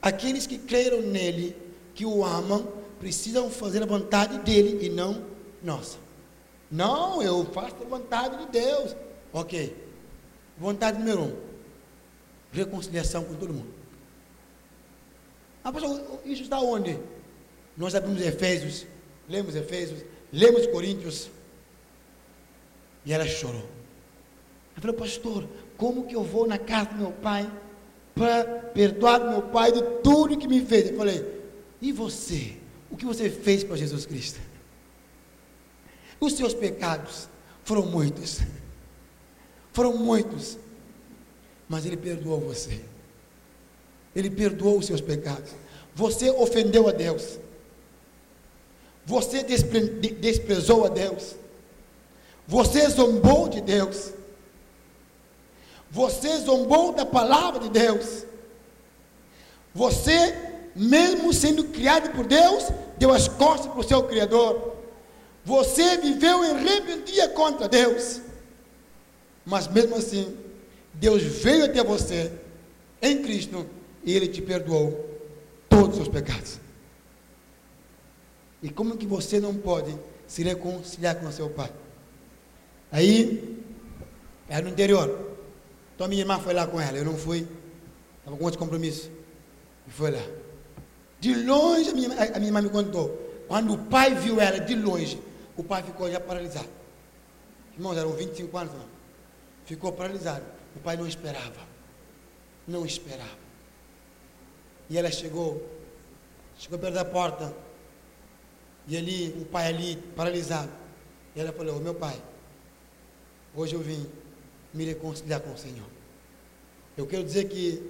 aqueles 0.00 0.46
que 0.46 0.58
creram 0.58 1.00
nele, 1.02 1.56
que 1.94 2.06
o 2.06 2.24
amam, 2.24 2.66
precisam 2.98 3.50
fazer 3.50 3.82
a 3.82 3.86
vontade 3.86 4.38
dele 4.38 4.86
e 4.86 4.88
não 4.88 5.34
nossa. 5.64 5.96
Não, 6.70 7.22
eu 7.22 7.44
faço 7.46 7.76
a 7.80 7.88
vontade 7.88 8.36
de 8.44 8.52
Deus. 8.52 8.94
Ok. 9.32 9.74
Vontade 10.58 10.98
número 10.98 11.22
um: 11.22 11.36
reconciliação 12.52 13.24
com 13.24 13.34
todo 13.34 13.54
mundo. 13.54 13.72
Ah, 15.62 15.72
pastor, 15.72 16.20
isso 16.24 16.42
está 16.42 16.60
onde? 16.60 16.98
Nós 17.76 17.94
abrimos 17.94 18.20
Efésios, 18.20 18.86
lemos 19.28 19.56
Efésios, 19.56 20.04
lemos 20.30 20.66
Coríntios, 20.66 21.30
e 23.04 23.12
ela 23.12 23.26
chorou. 23.26 23.64
Ela 24.72 24.80
falou, 24.80 24.96
pastor, 24.96 25.44
como 25.76 26.06
que 26.06 26.14
eu 26.14 26.22
vou 26.22 26.46
na 26.46 26.58
casa 26.58 26.90
do 26.90 26.96
meu 26.96 27.12
pai 27.12 27.50
para 28.14 28.44
perdoar 28.44 29.20
meu 29.20 29.42
pai 29.42 29.72
de 29.72 29.82
tudo 30.02 30.36
que 30.36 30.48
me 30.48 30.64
fez? 30.64 30.90
Eu 30.90 30.96
falei, 30.96 31.42
e 31.80 31.92
você? 31.92 32.56
O 32.90 32.96
que 32.96 33.04
você 33.04 33.28
fez 33.28 33.64
para 33.64 33.76
Jesus 33.76 34.06
Cristo? 34.06 34.40
Os 36.20 36.32
seus 36.34 36.54
pecados 36.54 37.28
foram 37.64 37.86
muitos. 37.86 38.40
Foram 39.72 39.96
muitos. 39.96 40.58
Mas 41.68 41.84
Ele 41.84 41.96
perdoou 41.96 42.40
você. 42.40 42.80
Ele 44.14 44.30
perdoou 44.30 44.78
os 44.78 44.86
seus 44.86 45.00
pecados. 45.00 45.50
Você 45.94 46.30
ofendeu 46.30 46.88
a 46.88 46.92
Deus. 46.92 47.38
Você 49.04 49.42
desprezou 49.42 50.84
a 50.84 50.88
Deus. 50.88 51.36
Você 52.46 52.88
zombou 52.88 53.48
de 53.48 53.60
Deus. 53.60 54.12
Você 55.90 56.38
zombou 56.38 56.92
da 56.92 57.06
palavra 57.06 57.60
de 57.60 57.70
Deus. 57.70 58.24
Você, 59.74 60.34
mesmo 60.74 61.32
sendo 61.32 61.64
criado 61.64 62.10
por 62.10 62.26
Deus, 62.26 62.68
deu 62.98 63.12
as 63.12 63.28
costas 63.28 63.70
para 63.70 63.80
o 63.80 63.84
seu 63.84 64.02
Criador. 64.02 64.74
Você 65.44 65.96
viveu 65.98 66.44
em 66.44 66.64
rebeldia 66.64 67.28
contra 67.28 67.68
Deus. 67.68 68.20
Mas 69.44 69.68
mesmo 69.68 69.96
assim, 69.96 70.36
Deus 70.94 71.22
veio 71.22 71.66
até 71.66 71.82
você 71.82 72.32
em 73.00 73.22
Cristo 73.22 73.66
e 74.02 74.14
Ele 74.14 74.28
te 74.28 74.40
perdoou 74.40 75.18
todos 75.68 75.90
os 75.90 75.96
seus 75.96 76.08
pecados. 76.08 76.58
E 78.62 78.70
como 78.70 78.96
que 78.96 79.06
você 79.06 79.38
não 79.38 79.54
pode 79.54 79.94
se 80.26 80.42
reconciliar 80.42 81.16
com 81.16 81.30
seu 81.30 81.50
Pai? 81.50 81.70
Aí, 82.94 83.58
Era 84.48 84.62
no 84.62 84.70
interior. 84.70 85.36
Então 85.94 86.06
minha 86.06 86.20
irmã 86.22 86.38
foi 86.38 86.54
lá 86.54 86.64
com 86.64 86.80
ela, 86.80 86.96
eu 86.96 87.04
não 87.04 87.16
fui. 87.16 87.48
Estava 88.18 88.36
com 88.36 88.44
outro 88.44 88.58
compromisso. 88.58 89.10
E 89.86 89.90
foi 89.90 90.12
lá. 90.12 90.22
De 91.18 91.34
longe, 91.34 91.90
a 91.90 91.92
minha, 91.92 92.08
a 92.08 92.38
minha 92.38 92.46
irmã 92.46 92.62
me 92.62 92.68
contou. 92.68 93.08
Quando 93.48 93.72
o 93.72 93.78
pai 93.78 94.14
viu 94.14 94.40
ela 94.40 94.60
de 94.60 94.76
longe, 94.76 95.20
o 95.56 95.64
pai 95.64 95.82
ficou 95.82 96.08
já 96.08 96.20
paralisado. 96.20 96.68
Irmãos, 97.74 97.96
eram 97.96 98.12
25 98.12 98.56
anos, 98.56 98.74
não. 98.74 98.86
Ficou 99.64 99.90
paralisado. 99.92 100.44
O 100.76 100.78
pai 100.78 100.96
não 100.96 101.08
esperava. 101.08 101.66
Não 102.68 102.86
esperava. 102.86 103.44
E 104.88 104.96
ela 104.96 105.10
chegou, 105.10 105.68
chegou 106.56 106.78
perto 106.78 106.94
da 106.94 107.04
porta. 107.04 107.52
E 108.86 108.96
ali, 108.96 109.34
o 109.40 109.44
pai 109.46 109.66
ali, 109.66 109.96
paralisado. 110.14 110.70
E 111.34 111.40
ela 111.40 111.52
falou, 111.52 111.80
meu 111.80 111.94
pai, 111.94 112.16
hoje 113.54 113.74
eu 113.74 113.80
vim 113.80 114.06
me 114.72 114.84
reconciliar 114.84 115.40
com 115.40 115.52
o 115.52 115.58
Senhor. 115.58 115.86
Eu 116.96 117.06
quero 117.06 117.24
dizer 117.24 117.48
que 117.48 117.82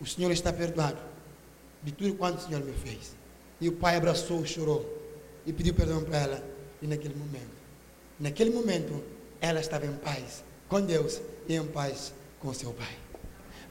o 0.00 0.06
Senhor 0.06 0.30
está 0.30 0.52
perdoado 0.52 0.98
de 1.82 1.92
tudo 1.92 2.14
quanto 2.14 2.38
o 2.38 2.40
Senhor 2.40 2.62
me 2.62 2.72
fez. 2.72 3.14
E 3.60 3.68
o 3.68 3.72
pai 3.72 3.96
abraçou, 3.96 4.44
chorou 4.44 4.84
e 5.46 5.52
pediu 5.52 5.74
perdão 5.74 6.02
para 6.02 6.18
ela. 6.18 6.44
E 6.82 6.86
naquele 6.86 7.14
momento, 7.14 7.56
naquele 8.20 8.50
momento, 8.50 9.02
ela 9.40 9.60
estava 9.60 9.86
em 9.86 9.92
paz 9.96 10.44
com 10.68 10.80
Deus 10.80 11.20
e 11.48 11.54
em 11.54 11.66
paz 11.66 12.12
com 12.40 12.52
seu 12.52 12.72
pai. 12.72 12.96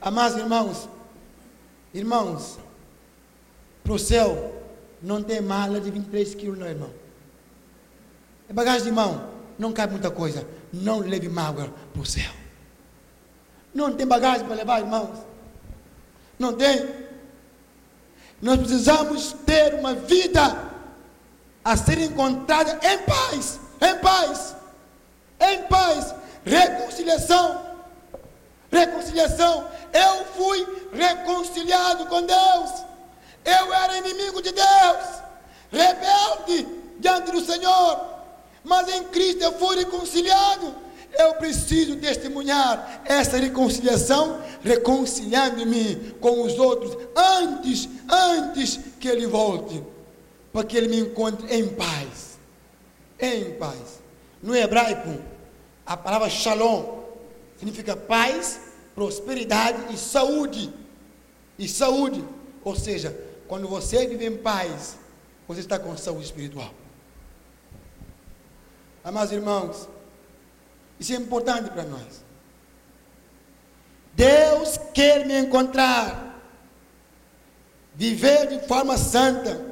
Amados 0.02 0.38
irmãos, 0.38 0.90
irmãos, 1.94 2.58
para 3.84 3.94
o 3.94 4.00
céu 4.00 4.64
não 5.02 5.22
tem 5.22 5.42
mala 5.42 5.80
de 5.80 5.92
23 5.92 6.34
quilos, 6.36 6.58
não, 6.58 6.68
irmão. 6.68 6.90
É 8.50 8.54
bagagem 8.54 8.84
de 8.84 8.92
mão, 8.92 9.30
não 9.58 9.72
cabe 9.72 9.94
muita 9.94 10.10
coisa. 10.10 10.48
Não 10.82 11.00
leve 11.00 11.30
mágoa 11.30 11.74
para 11.94 12.02
o 12.02 12.06
céu. 12.06 12.32
Não 13.74 13.94
tem 13.94 14.06
bagagem 14.06 14.46
para 14.46 14.56
levar, 14.56 14.80
irmãos. 14.80 15.20
Não 16.38 16.54
tem. 16.54 17.06
Nós 18.42 18.58
precisamos 18.58 19.34
ter 19.46 19.76
uma 19.76 19.94
vida 19.94 20.72
a 21.64 21.78
ser 21.78 21.98
encontrada 22.00 22.78
em 22.84 22.98
paz, 23.00 23.60
em 23.82 23.98
paz, 24.00 24.56
em 25.40 25.64
paz, 25.64 26.14
reconciliação, 26.44 27.66
reconciliação. 28.70 29.68
Eu 29.94 30.26
fui 30.36 30.68
reconciliado 30.92 32.06
com 32.08 32.22
Deus. 32.22 32.72
Eu 33.46 33.74
era 33.74 33.98
inimigo 33.98 34.42
de 34.42 34.52
Deus, 34.52 35.22
rebelde 35.72 36.68
diante 37.00 37.32
do 37.32 37.42
Senhor, 37.42 38.15
mas 38.66 38.90
em 38.90 39.04
Cristo 39.06 39.44
eu 39.44 39.54
fui 39.54 39.78
reconciliado. 39.78 40.76
Eu 41.18 41.36
preciso 41.36 41.96
testemunhar 41.96 43.04
essa 43.06 43.38
reconciliação, 43.38 44.42
reconciliando-me 44.62 46.14
com 46.20 46.42
os 46.42 46.60
outros 46.60 46.98
antes, 47.16 47.88
antes 48.10 48.80
que 49.00 49.08
ele 49.08 49.26
volte, 49.26 49.82
para 50.52 50.66
que 50.66 50.76
ele 50.76 50.90
me 50.90 51.00
encontre 51.00 51.56
em 51.56 51.70
paz. 51.70 52.38
Em 53.18 53.52
paz. 53.54 54.02
No 54.44 54.54
hebraico, 54.54 55.22
a 55.86 55.96
palavra 55.96 56.30
shalom 56.30 57.04
significa 57.58 57.96
paz, 57.96 58.60
prosperidade 58.94 59.94
e 59.94 59.98
saúde. 59.98 60.74
E 61.58 61.70
saúde, 61.70 62.22
ou 62.62 62.76
seja, 62.76 63.18
quando 63.48 63.70
você 63.70 64.06
vive 64.06 64.26
em 64.26 64.36
paz, 64.36 64.98
você 65.48 65.62
está 65.62 65.80
com 65.80 65.96
saúde 65.96 66.26
espiritual. 66.26 66.74
Amados 69.06 69.32
irmãos, 69.32 69.88
isso 71.00 71.14
é 71.14 71.16
importante 71.16 71.70
para 71.70 71.84
nós. 71.84 72.26
Deus 74.16 74.80
quer 74.96 75.28
me 75.28 75.38
encontrar, 75.38 76.42
viver 77.94 78.48
de 78.48 78.68
forma 78.68 78.98
santa, 78.98 79.64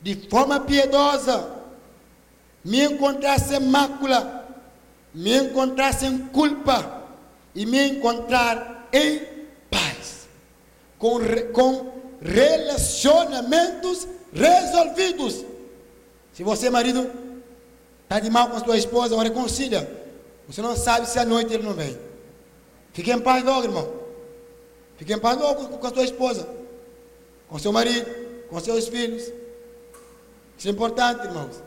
de 0.00 0.14
forma 0.30 0.60
piedosa, 0.60 1.58
me 2.64 2.82
encontrar 2.82 3.38
sem 3.38 3.60
mácula, 3.60 4.48
me 5.12 5.36
encontrar 5.36 5.92
sem 5.92 6.18
culpa 6.28 7.02
e 7.54 7.66
me 7.66 7.86
encontrar 7.86 8.88
em 8.94 9.26
paz, 9.70 10.26
com, 10.98 11.18
com 11.52 12.00
relacionamentos 12.22 14.08
resolvidos. 14.32 15.44
Se 16.32 16.42
você 16.42 16.68
é 16.68 16.70
marido, 16.70 17.31
está 18.12 18.20
de 18.20 18.28
mal 18.28 18.50
com 18.50 18.56
a 18.58 18.60
sua 18.60 18.76
esposa, 18.76 19.20
reconcilia. 19.22 19.90
Você 20.46 20.60
não 20.60 20.76
sabe 20.76 21.08
se 21.08 21.18
à 21.18 21.24
noite 21.24 21.54
ele 21.54 21.62
não 21.62 21.72
vem. 21.72 21.98
Fique 22.92 23.10
em 23.10 23.18
paz 23.18 23.42
logo, 23.42 23.64
irmão. 23.64 23.90
Fique 24.98 25.14
em 25.14 25.18
paz 25.18 25.40
logo 25.40 25.78
com 25.78 25.86
a 25.86 25.90
sua 25.90 26.04
esposa, 26.04 26.46
com 27.48 27.58
seu 27.58 27.72
marido, 27.72 28.06
com 28.50 28.60
seus 28.60 28.86
filhos. 28.86 29.22
Isso 30.58 30.68
é 30.68 30.70
importante, 30.70 31.24
irmãos. 31.24 31.62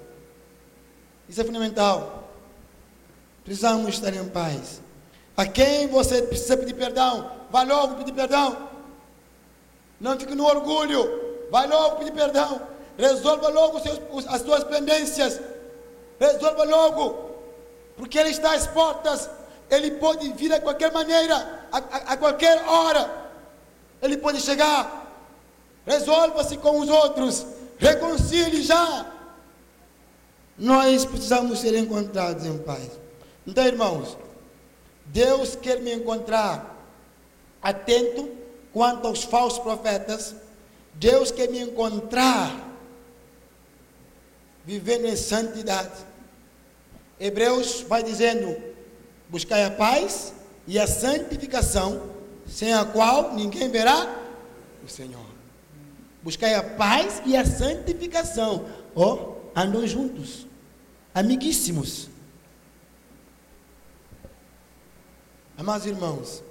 Isso 1.28 1.42
é 1.42 1.44
fundamental. 1.44 2.30
Precisamos 3.44 3.96
estar 3.96 4.14
em 4.14 4.30
paz. 4.30 4.82
A 5.36 5.48
quem 5.48 5.88
você 5.88 6.22
precisa 6.22 6.56
pedir 6.56 6.76
perdão, 6.76 7.32
vá 7.52 7.64
logo 7.64 7.96
pedir 7.96 8.14
perdão. 8.14 8.70
Não 10.00 10.20
fique 10.20 10.36
no 10.36 10.46
orgulho. 10.46 11.48
Vai 11.50 11.68
logo 11.68 11.96
pedir 11.96 12.12
perdão. 12.12 12.62
Resolva 12.98 13.50
logo 13.50 13.80
seus, 13.80 14.00
as 14.28 14.42
suas 14.42 14.64
pendências. 14.64 15.42
Resolva 16.20 16.64
logo. 16.64 17.36
Porque 17.98 18.18
Ele 18.18 18.30
está 18.30 18.54
às 18.54 18.68
portas. 18.68 19.30
Ele 19.70 19.92
pode 19.92 20.32
vir 20.34 20.54
a 20.54 20.60
qualquer 20.60 20.92
maneira, 20.92 21.68
a, 21.72 21.78
a, 21.78 22.14
a 22.14 22.18
qualquer 22.18 22.64
hora. 22.68 23.10
Ele 24.02 24.18
pode 24.18 24.42
chegar. 24.42 25.06
Resolva-se 25.86 26.58
com 26.58 26.80
os 26.80 26.90
outros. 26.90 27.46
Reconcilie 27.78 28.62
já. 28.62 29.12
Nós 30.58 31.04
precisamos 31.04 31.60
ser 31.60 31.76
encontrados 31.76 32.46
em 32.46 32.58
paz. 32.60 32.92
Então, 33.46 33.66
irmãos, 33.66 34.18
Deus 35.06 35.56
quer 35.56 35.82
me 35.82 35.94
encontrar 35.94 36.76
atento 37.62 38.30
quanto 38.74 39.08
aos 39.08 39.24
falsos 39.24 39.60
profetas. 39.60 40.36
Deus 40.94 41.32
quer 41.32 41.50
me 41.50 41.60
encontrar 41.60 42.75
vivendo 44.66 45.06
em 45.06 45.16
santidade. 45.16 46.06
Hebreus 47.20 47.82
vai 47.82 48.04
dizendo: 48.04 48.56
buscai 49.30 49.64
a 49.64 49.72
paz 49.72 50.34
e 50.68 50.80
a 50.80 50.88
santificação, 50.88 52.10
sem 52.48 52.74
a 52.74 52.84
qual 52.84 53.34
ninguém 53.34 53.70
verá 53.70 54.24
o 54.84 54.90
Senhor. 54.90 55.26
Buscai 56.22 56.56
a 56.56 56.64
paz 56.64 57.22
e 57.26 57.38
a 57.38 57.46
santificação. 57.46 58.68
Oh, 58.96 59.36
andam 59.56 59.86
juntos, 59.88 60.48
amiguíssimos. 61.14 62.10
Amados 65.58 65.86
irmãos, 65.86 66.44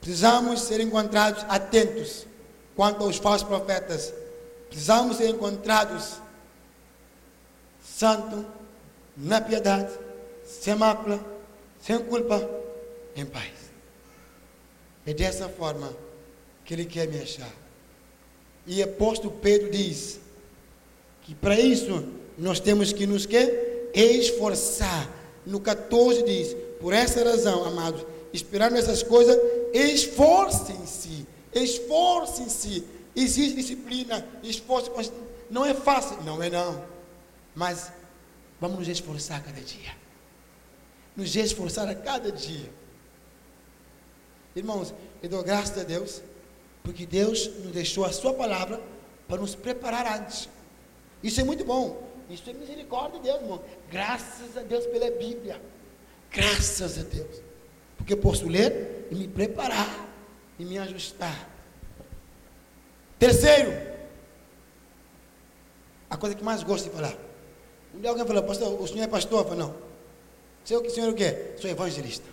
precisamos 0.00 0.60
ser 0.62 0.80
encontrados 0.80 1.44
atentos 1.48 2.26
quanto 2.76 3.04
aos 3.04 3.16
falsos 3.16 3.46
profetas. 3.46 4.12
Precisamos 4.68 5.16
ser 5.16 5.30
encontrados 5.30 6.20
santo, 7.96 8.44
na 9.16 9.40
piedade, 9.40 9.90
sem 10.44 10.74
mácula, 10.74 11.20
sem 11.80 11.98
culpa, 11.98 12.48
em 13.16 13.26
paz. 13.26 13.52
É 15.06 15.12
dessa 15.12 15.48
forma 15.48 15.92
que 16.64 16.74
ele 16.74 16.84
quer 16.84 17.08
me 17.08 17.20
achar. 17.20 17.52
E 18.66 18.82
apóstolo 18.82 19.32
Pedro 19.42 19.70
diz 19.70 20.20
que 21.22 21.34
para 21.34 21.58
isso 21.58 22.04
nós 22.38 22.60
temos 22.60 22.92
que 22.92 23.06
nos 23.06 23.26
que 23.26 23.90
esforçar. 23.94 25.10
No 25.44 25.60
14 25.60 26.22
diz: 26.22 26.56
por 26.80 26.92
essa 26.92 27.24
razão, 27.24 27.64
amados, 27.64 28.06
esperar 28.32 28.70
nessas 28.70 29.02
coisas, 29.02 29.36
esforcem-se, 29.72 31.26
esforcem-se. 31.54 32.84
Existe 33.16 33.56
disciplina, 33.56 34.24
esforço, 34.42 34.92
não 35.50 35.66
é 35.66 35.74
fácil, 35.74 36.22
não 36.24 36.40
é 36.40 36.48
não. 36.48 36.99
Mas 37.54 37.92
Vamos 38.60 38.78
nos 38.78 38.88
esforçar 38.88 39.42
cada 39.42 39.60
dia. 39.60 39.96
Nos 41.16 41.34
esforçar 41.34 41.88
a 41.88 41.94
cada 41.94 42.30
dia. 42.30 42.70
Irmãos, 44.54 44.92
eu 45.22 45.28
dou 45.28 45.42
graças 45.42 45.78
a 45.78 45.82
Deus, 45.82 46.22
porque 46.82 47.06
Deus 47.06 47.46
nos 47.64 47.72
deixou 47.72 48.04
a 48.04 48.12
Sua 48.12 48.34
palavra 48.34 48.80
para 49.26 49.40
nos 49.40 49.54
preparar 49.54 50.20
antes. 50.20 50.48
Isso 51.22 51.40
é 51.40 51.44
muito 51.44 51.64
bom. 51.64 52.06
Isso 52.28 52.48
é 52.48 52.52
misericórdia 52.52 53.18
de 53.18 53.24
Deus, 53.24 53.40
irmão. 53.40 53.64
Graças 53.90 54.56
a 54.56 54.60
Deus 54.60 54.86
pela 54.86 55.10
Bíblia. 55.10 55.60
Graças 56.30 56.98
a 56.98 57.02
Deus. 57.02 57.42
Porque 57.96 58.14
posso 58.14 58.46
ler 58.46 59.08
e 59.10 59.14
me 59.14 59.26
preparar 59.26 60.06
e 60.58 60.64
me 60.64 60.78
ajustar. 60.78 61.48
Terceiro, 63.18 63.72
a 66.08 66.16
coisa 66.16 66.34
que 66.34 66.44
mais 66.44 66.62
gosto 66.62 66.84
de 66.84 66.90
falar. 66.90 67.29
Um 67.94 68.00
dia 68.00 68.10
alguém 68.10 68.26
falou, 68.26 68.42
pastor, 68.42 68.80
o 68.80 68.86
senhor 68.86 69.04
é 69.04 69.08
pastor? 69.08 69.40
Eu 69.40 69.44
falei, 69.44 69.58
não. 69.60 69.74
Sei 70.64 70.76
o 70.76 70.82
que 70.82 70.88
o 70.88 70.90
senhor 70.90 71.12
quer? 71.14 71.56
Sou 71.58 71.68
evangelista. 71.68 72.26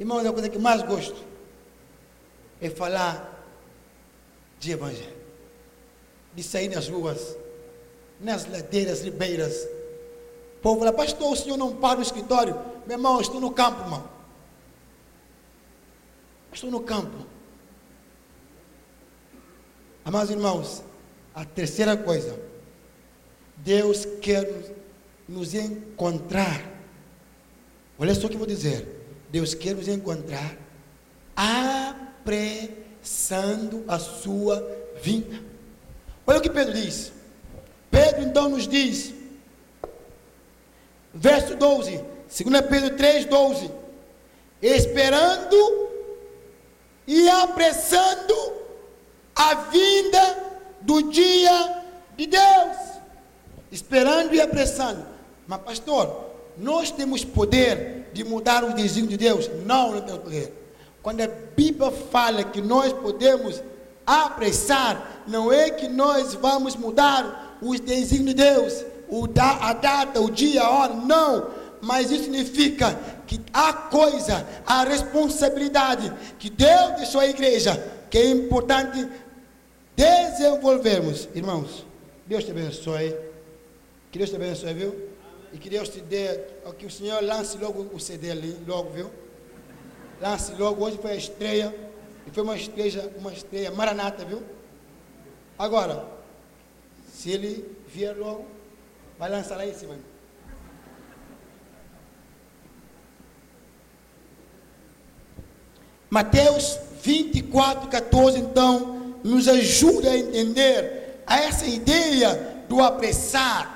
Irmãos, 0.00 0.26
a 0.26 0.32
coisa 0.32 0.48
que 0.48 0.58
mais 0.58 0.82
gosto 0.82 1.22
é 2.60 2.68
falar 2.68 3.46
de 4.58 4.72
evangelho. 4.72 5.22
De 6.34 6.42
sair 6.42 6.68
nas 6.68 6.88
ruas, 6.88 7.36
nas 8.18 8.46
ladeiras, 8.46 9.02
ribeiras. 9.02 9.64
O 10.58 10.62
povo 10.62 10.80
fala, 10.80 10.92
pastor, 10.92 11.32
o 11.32 11.36
senhor 11.36 11.56
não 11.56 11.76
para 11.76 11.96
no 11.96 12.02
escritório? 12.02 12.54
Meu 12.86 12.96
irmão, 12.96 13.20
estou 13.20 13.40
no 13.40 13.52
campo, 13.52 13.82
irmão. 13.82 14.08
Estou 16.52 16.70
no 16.70 16.80
campo. 16.80 17.26
Amados 20.04 20.30
irmãos, 20.30 20.82
a 21.34 21.44
terceira 21.44 21.96
coisa, 21.96 22.38
Deus 23.64 24.04
quer 24.20 24.46
nos, 25.28 25.54
encontrar. 25.54 26.60
Olha 27.98 28.14
só 28.14 28.26
o 28.26 28.28
que 28.28 28.34
eu 28.34 28.38
vou 28.38 28.46
dizer. 28.46 28.86
Deus 29.30 29.54
quer 29.54 29.74
nos 29.74 29.88
encontrar 29.88 30.56
apressando 32.24 33.84
a 33.88 33.98
sua 33.98 34.64
vinda. 35.02 35.40
Olha 36.26 36.38
o 36.38 36.42
que 36.42 36.50
Pedro 36.50 36.74
diz. 36.74 37.12
Pedro 37.90 38.22
então 38.22 38.48
nos 38.48 38.66
diz, 38.66 39.12
verso 41.12 41.54
12, 41.56 41.98
2 42.44 42.60
Pedro 42.68 42.96
3, 42.96 43.26
12: 43.26 43.70
Esperando 44.62 45.90
e 47.06 47.28
apressando 47.28 48.34
a 49.34 49.54
vinda 49.54 50.54
do 50.80 51.02
dia 51.10 51.82
de 52.16 52.26
Deus. 52.26 52.91
Esperando 53.72 54.34
e 54.34 54.40
apressando. 54.40 55.02
Mas, 55.48 55.60
pastor, 55.60 56.26
nós 56.58 56.90
temos 56.90 57.24
poder 57.24 58.10
de 58.12 58.22
mudar 58.22 58.62
o 58.62 58.74
desígnio 58.74 59.08
de 59.08 59.16
Deus? 59.16 59.50
Não, 59.64 59.92
não 59.92 60.02
temos 60.02 60.22
poder. 60.22 60.52
Quando 61.02 61.22
a 61.22 61.26
Bíblia 61.26 61.90
fala 61.90 62.44
que 62.44 62.60
nós 62.60 62.92
podemos 62.92 63.62
apressar, 64.06 65.24
não 65.26 65.50
é 65.50 65.70
que 65.70 65.88
nós 65.88 66.34
vamos 66.34 66.76
mudar 66.76 67.58
os 67.62 67.80
desígnios 67.80 68.34
de 68.34 68.42
Deus, 68.42 68.84
o 69.08 69.26
da, 69.26 69.68
a 69.68 69.72
data, 69.72 70.20
o 70.20 70.30
dia, 70.30 70.62
a 70.62 70.70
hora, 70.70 70.94
não. 70.94 71.50
Mas 71.80 72.10
isso 72.10 72.24
significa 72.24 72.96
que 73.26 73.40
há 73.52 73.72
coisa, 73.72 74.46
a 74.66 74.84
responsabilidade 74.84 76.12
que 76.38 76.50
Deus 76.50 76.96
deixou 76.98 77.20
à 77.20 77.26
igreja, 77.26 77.74
que 78.10 78.18
é 78.18 78.26
importante 78.26 79.08
desenvolvermos. 79.96 81.28
Irmãos, 81.34 81.86
Deus 82.26 82.44
te 82.44 82.50
abençoe. 82.50 83.31
Que 84.12 84.18
Deus 84.18 84.28
te 84.28 84.36
abençoe, 84.36 84.74
viu? 84.74 85.08
E 85.54 85.58
que 85.58 85.70
Deus 85.70 85.88
te 85.88 86.02
dê, 86.02 86.38
que 86.78 86.84
o 86.84 86.90
Senhor 86.90 87.22
lance 87.24 87.56
logo 87.56 87.88
o 87.94 87.98
CD 87.98 88.30
ali, 88.30 88.62
logo, 88.66 88.90
viu? 88.90 89.10
Lance 90.20 90.52
logo, 90.52 90.84
hoje 90.84 90.98
foi 90.98 91.12
a 91.12 91.16
estreia, 91.16 91.74
e 92.26 92.30
foi 92.30 92.42
uma 92.42 92.54
estreia, 92.54 93.10
uma 93.16 93.32
estreia 93.32 93.70
maranata, 93.70 94.22
viu? 94.22 94.42
Agora, 95.58 96.04
se 97.10 97.30
ele 97.30 97.74
vier 97.88 98.14
logo, 98.14 98.44
vai 99.18 99.30
lançar 99.30 99.56
lá 99.56 99.66
em 99.66 99.72
cima. 99.72 99.96
Mateus 106.10 106.78
24, 107.02 107.88
14, 107.88 108.38
então, 108.38 109.16
nos 109.24 109.48
ajuda 109.48 110.10
a 110.10 110.18
entender 110.18 111.22
a 111.26 111.40
essa 111.40 111.64
ideia 111.64 112.64
do 112.68 112.82
apressar, 112.82 113.71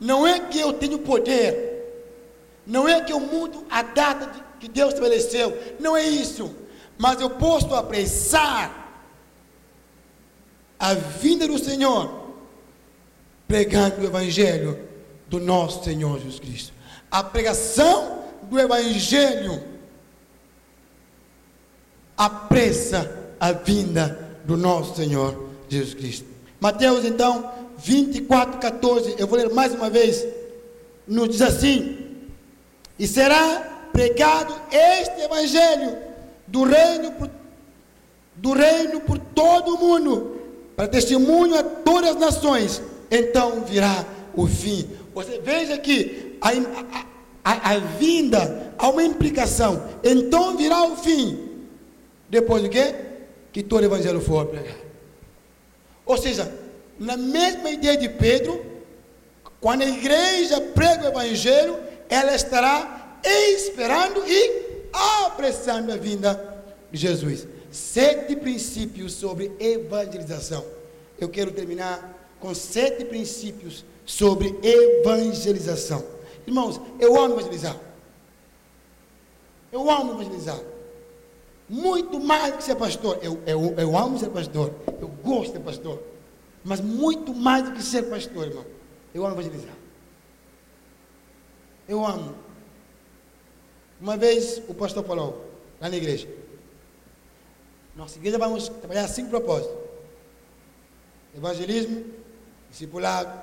não 0.00 0.26
é 0.26 0.40
que 0.40 0.58
eu 0.58 0.72
tenho 0.72 0.98
poder, 0.98 1.70
não 2.66 2.88
é 2.88 3.00
que 3.00 3.12
eu 3.12 3.20
mudo 3.20 3.66
a 3.68 3.82
data 3.82 4.44
que 4.58 4.68
Deus 4.68 4.94
estabeleceu, 4.94 5.56
não 5.78 5.96
é 5.96 6.06
isso, 6.06 6.54
mas 6.98 7.20
eu 7.20 7.30
posso 7.30 7.74
apressar 7.74 8.80
a 10.78 10.94
vinda 10.94 11.46
do 11.46 11.58
Senhor, 11.58 12.30
pregando 13.46 14.00
o 14.00 14.04
Evangelho 14.04 14.88
do 15.28 15.38
nosso 15.38 15.84
Senhor 15.84 16.18
Jesus 16.18 16.40
Cristo. 16.40 16.72
A 17.10 17.22
pregação 17.22 18.24
do 18.44 18.58
Evangelho 18.58 19.62
apressa 22.16 23.34
a 23.38 23.52
vinda 23.52 24.38
do 24.44 24.56
nosso 24.56 24.96
Senhor 24.96 25.50
Jesus 25.68 25.94
Cristo. 25.94 26.26
Mateus, 26.60 27.04
então, 27.04 27.59
24, 27.82 28.58
14, 28.58 29.14
eu 29.18 29.26
vou 29.26 29.38
ler 29.38 29.50
mais 29.50 29.72
uma 29.72 29.88
vez, 29.88 30.26
nos 31.06 31.28
diz 31.30 31.40
assim: 31.40 31.98
E 32.98 33.06
será 33.06 33.88
pregado 33.92 34.54
este 34.70 35.20
evangelho 35.22 35.96
do 36.46 36.64
reino 36.64 37.12
por, 37.12 37.30
do 38.36 38.52
reino 38.52 39.00
por 39.00 39.18
todo 39.18 39.74
o 39.74 39.78
mundo, 39.78 40.40
para 40.76 40.88
testemunho 40.88 41.58
a 41.58 41.62
todas 41.62 42.10
as 42.10 42.16
nações, 42.16 42.82
então 43.10 43.64
virá 43.64 44.04
o 44.34 44.46
fim. 44.46 44.88
Você 45.14 45.40
veja 45.40 45.78
que 45.78 46.36
a, 46.40 46.50
a, 47.44 47.72
a, 47.72 47.78
vinda 47.78 48.74
há 48.78 48.88
uma 48.90 49.02
implicação, 49.02 49.88
então 50.04 50.56
virá 50.56 50.84
o 50.84 50.96
fim. 50.96 51.48
Depois 52.28 52.62
do 52.62 52.68
que? 52.68 52.94
Que 53.52 53.62
todo 53.62 53.84
evangelho 53.84 54.20
for 54.20 54.46
pregado. 54.46 54.78
Ou 56.06 56.16
seja, 56.16 56.59
na 57.00 57.16
mesma 57.16 57.70
ideia 57.70 57.96
de 57.96 58.10
Pedro, 58.10 58.62
quando 59.58 59.80
a 59.80 59.86
igreja 59.86 60.60
prega 60.74 61.06
o 61.06 61.08
evangelho, 61.08 61.80
ela 62.10 62.34
estará 62.34 63.18
esperando 63.24 64.22
e 64.26 64.88
apressando 64.92 65.90
a 65.92 65.96
vinda 65.96 66.62
de 66.92 66.98
Jesus. 66.98 67.46
Sete 67.72 68.36
princípios 68.36 69.14
sobre 69.14 69.50
evangelização. 69.58 70.62
Eu 71.18 71.30
quero 71.30 71.50
terminar 71.52 72.36
com 72.38 72.54
sete 72.54 73.06
princípios 73.06 73.82
sobre 74.04 74.54
evangelização. 74.62 76.04
Irmãos, 76.46 76.78
eu 76.98 77.18
amo 77.18 77.34
evangelizar. 77.34 77.76
Eu 79.72 79.90
amo 79.90 80.20
evangelizar. 80.20 80.60
Muito 81.66 82.20
mais 82.20 82.56
que 82.56 82.64
ser 82.64 82.74
pastor. 82.74 83.18
Eu, 83.22 83.40
eu, 83.46 83.74
eu 83.78 83.96
amo 83.96 84.18
ser 84.18 84.28
pastor. 84.28 84.74
Eu 85.00 85.08
gosto 85.08 85.52
de 85.52 85.58
ser 85.58 85.60
pastor. 85.60 86.09
Mas 86.64 86.80
muito 86.80 87.34
mais 87.34 87.64
do 87.64 87.72
que 87.72 87.82
ser 87.82 88.02
pastor, 88.04 88.46
irmão. 88.46 88.66
Eu 89.14 89.24
amo 89.24 89.34
evangelizar. 89.34 89.74
Eu 91.88 92.04
amo. 92.04 92.34
Uma 94.00 94.16
vez 94.16 94.62
o 94.68 94.74
pastor 94.74 95.04
falou, 95.04 95.50
lá 95.80 95.88
na 95.88 95.96
igreja. 95.96 96.28
Nossa 97.96 98.18
igreja 98.18 98.38
vamos 98.38 98.68
trabalhar 98.68 99.08
cinco 99.08 99.30
propósitos: 99.30 99.76
evangelismo, 101.34 102.04
discipulado, 102.70 103.42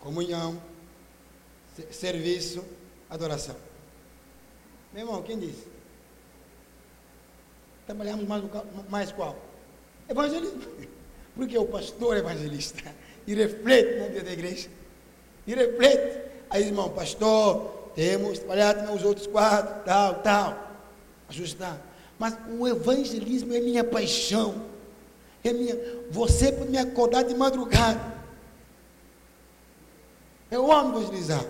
comunhão, 0.00 0.60
serviço, 1.90 2.64
adoração. 3.08 3.56
Meu 4.92 5.06
irmão, 5.06 5.22
quem 5.22 5.38
disse? 5.38 5.66
Trabalhamos 7.86 8.26
mais, 8.26 8.44
mais 8.88 9.12
qual? 9.12 9.36
Evangelismo. 10.08 10.60
Porque 11.34 11.56
o 11.56 11.64
pastor 11.64 12.16
evangelista 12.16 12.94
e 13.26 13.34
reflete 13.34 13.98
na 13.98 14.06
vida 14.06 14.22
da 14.22 14.32
igreja. 14.32 14.68
E 15.46 15.54
reflete. 15.54 16.20
Aí, 16.50 16.64
irmão, 16.64 16.90
pastor, 16.90 17.90
temos 17.94 18.38
trabalhado 18.38 18.92
nos 18.92 19.04
outros 19.04 19.26
quatro, 19.26 19.84
tal, 19.84 20.16
tal. 20.16 20.70
Ajustar. 21.28 21.80
Mas 22.18 22.36
o 22.58 22.68
evangelismo 22.68 23.54
é 23.54 23.60
minha 23.60 23.82
paixão. 23.82 24.62
É 25.42 25.52
minha. 25.52 25.76
Você 26.10 26.52
pode 26.52 26.70
me 26.70 26.78
acordar 26.78 27.24
de 27.24 27.34
madrugada. 27.34 28.12
Eu 30.50 30.70
amo 30.70 30.98
evangelizar. 30.98 31.44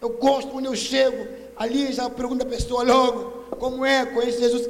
Eu 0.00 0.10
gosto 0.10 0.50
quando 0.50 0.66
eu 0.66 0.76
chego, 0.76 1.26
ali 1.56 1.90
já 1.92 2.10
pergunta 2.10 2.44
a 2.44 2.48
pessoa 2.48 2.82
logo, 2.82 3.46
como 3.56 3.84
é, 3.84 4.04
conhece 4.04 4.38
Jesus. 4.38 4.68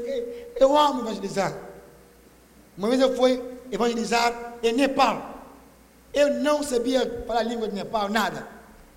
Eu 0.55 0.77
amo 0.77 1.01
evangelizar. 1.01 1.53
Uma 2.79 2.89
vez 2.89 3.01
eu 3.01 3.17
fui 3.17 3.43
evangelizar 3.71 4.55
em 4.63 4.73
Nepal. 4.73 5.35
Eu 6.13 6.35
não 6.35 6.63
sabia 6.63 7.25
falar 7.27 7.41
a 7.41 7.43
língua 7.43 7.69
de 7.69 7.75
Nepal, 7.75 8.09
nada. 8.09 8.49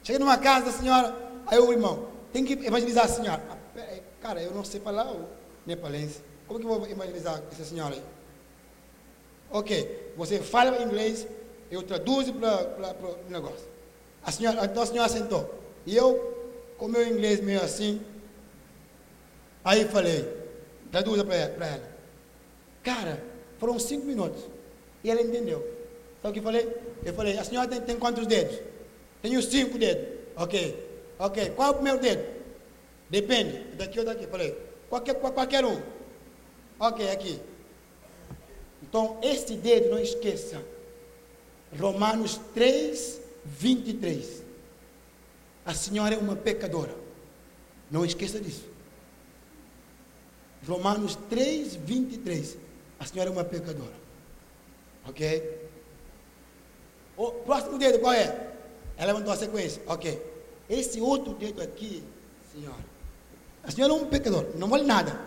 Cheguei 0.03 0.19
numa 0.19 0.37
casa 0.37 0.67
da 0.67 0.71
senhora, 0.71 1.15
aí 1.47 1.59
o 1.59 1.71
irmão, 1.71 2.07
tem 2.31 2.45
que 2.45 2.53
evangelizar 2.53 3.05
a 3.05 3.07
senhora. 3.07 3.43
Ah, 3.49 3.99
cara, 4.21 4.41
eu 4.41 4.51
não 4.51 4.63
sei 4.63 4.79
falar 4.79 5.11
o 5.11 5.27
nepalense. 5.65 6.21
Como 6.47 6.59
que 6.59 6.65
eu 6.65 6.69
vou 6.69 6.87
evangelizar 6.87 7.41
essa 7.51 7.63
senhora 7.63 7.95
aí? 7.95 8.03
Ok, 9.51 10.13
você 10.15 10.39
fala 10.39 10.81
inglês, 10.81 11.27
eu 11.71 11.83
traduzo 11.83 12.33
para 12.33 12.95
o 13.27 13.29
negócio. 13.29 13.67
A 14.23 14.31
senhora, 14.31 14.65
então 14.65 14.83
a 14.83 14.85
senhora 14.85 15.09
sentou. 15.09 15.59
E 15.85 15.95
eu, 15.95 16.51
com 16.77 16.87
meu 16.87 17.07
inglês 17.07 17.41
meio 17.41 17.61
assim, 17.61 18.01
aí 19.63 19.85
falei, 19.85 20.27
traduza 20.91 21.23
para 21.25 21.35
ela. 21.35 21.89
Cara, 22.83 23.23
foram 23.57 23.77
cinco 23.77 24.05
minutos. 24.05 24.43
E 25.03 25.09
ela 25.09 25.21
entendeu. 25.21 25.59
Sabe 26.21 26.29
o 26.29 26.33
que 26.33 26.39
eu 26.39 26.43
falei? 26.43 26.75
Eu 27.05 27.13
falei, 27.13 27.37
a 27.37 27.43
senhora 27.43 27.67
tem, 27.67 27.81
tem 27.81 27.97
quantos 27.97 28.27
dedos? 28.27 28.59
Tenho 29.21 29.41
cinco 29.41 29.77
dedos. 29.77 30.05
Ok. 30.35 30.87
Ok, 31.17 31.49
qual 31.51 31.67
é 31.67 31.71
o 31.71 31.73
primeiro 31.75 31.99
dedo? 31.99 32.39
Depende, 33.09 33.75
daqui 33.75 33.99
ou 33.99 34.05
daqui, 34.05 34.27
falei. 34.27 34.55
Qualquer, 34.89 35.15
qualquer 35.15 35.65
um. 35.65 35.81
Ok, 36.79 37.09
aqui. 37.11 37.41
Então, 38.81 39.19
este 39.21 39.55
dedo, 39.55 39.89
não 39.89 39.99
esqueça. 39.99 40.63
Romanos 41.77 42.39
3, 42.53 43.21
23. 43.45 44.43
A 45.65 45.73
senhora 45.73 46.15
é 46.15 46.17
uma 46.17 46.35
pecadora. 46.35 46.95
Não 47.91 48.05
esqueça 48.05 48.39
disso. 48.39 48.65
Romanos 50.65 51.17
3, 51.29 51.75
23. 51.75 52.57
A 52.99 53.05
senhora 53.05 53.29
é 53.29 53.33
uma 53.33 53.43
pecadora. 53.43 53.93
Ok? 55.09 55.59
O 57.17 57.31
próximo 57.31 57.77
dedo 57.77 57.99
qual 57.99 58.13
é? 58.13 58.53
Ela 58.95 59.13
mandou 59.13 59.33
a 59.33 59.37
sequência. 59.37 59.81
Ok. 59.87 60.21
Esse 60.69 61.01
outro 61.01 61.33
dedo 61.33 61.61
aqui, 61.61 62.03
senhora. 62.53 62.85
A 63.63 63.71
senhora 63.71 63.93
é 63.93 63.95
um 63.95 64.05
pecador, 64.05 64.45
não 64.55 64.69
vale 64.69 64.85
nada. 64.85 65.19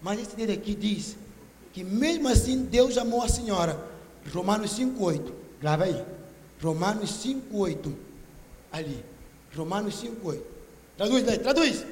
Mas 0.00 0.20
esse 0.20 0.34
dedo 0.34 0.52
aqui 0.52 0.74
diz 0.74 1.16
que 1.72 1.84
mesmo 1.84 2.28
assim 2.28 2.64
Deus 2.64 2.96
amou 2.96 3.22
a 3.22 3.28
senhora. 3.28 3.78
Romanos 4.32 4.78
5,8. 4.78 5.32
Grava 5.60 5.84
aí. 5.84 6.04
Romanos 6.62 7.10
5,8. 7.24 7.92
Ali. 8.72 9.04
Romanos 9.54 10.02
5,8. 10.02 10.40
Traduz 10.96 11.22
daí, 11.24 11.38
traduz. 11.38 11.86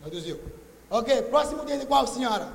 Traduziu. 0.00 0.40
Ok, 0.90 1.22
próximo 1.22 1.64
dedo 1.64 1.86
qual, 1.86 2.06
senhora? 2.06 2.50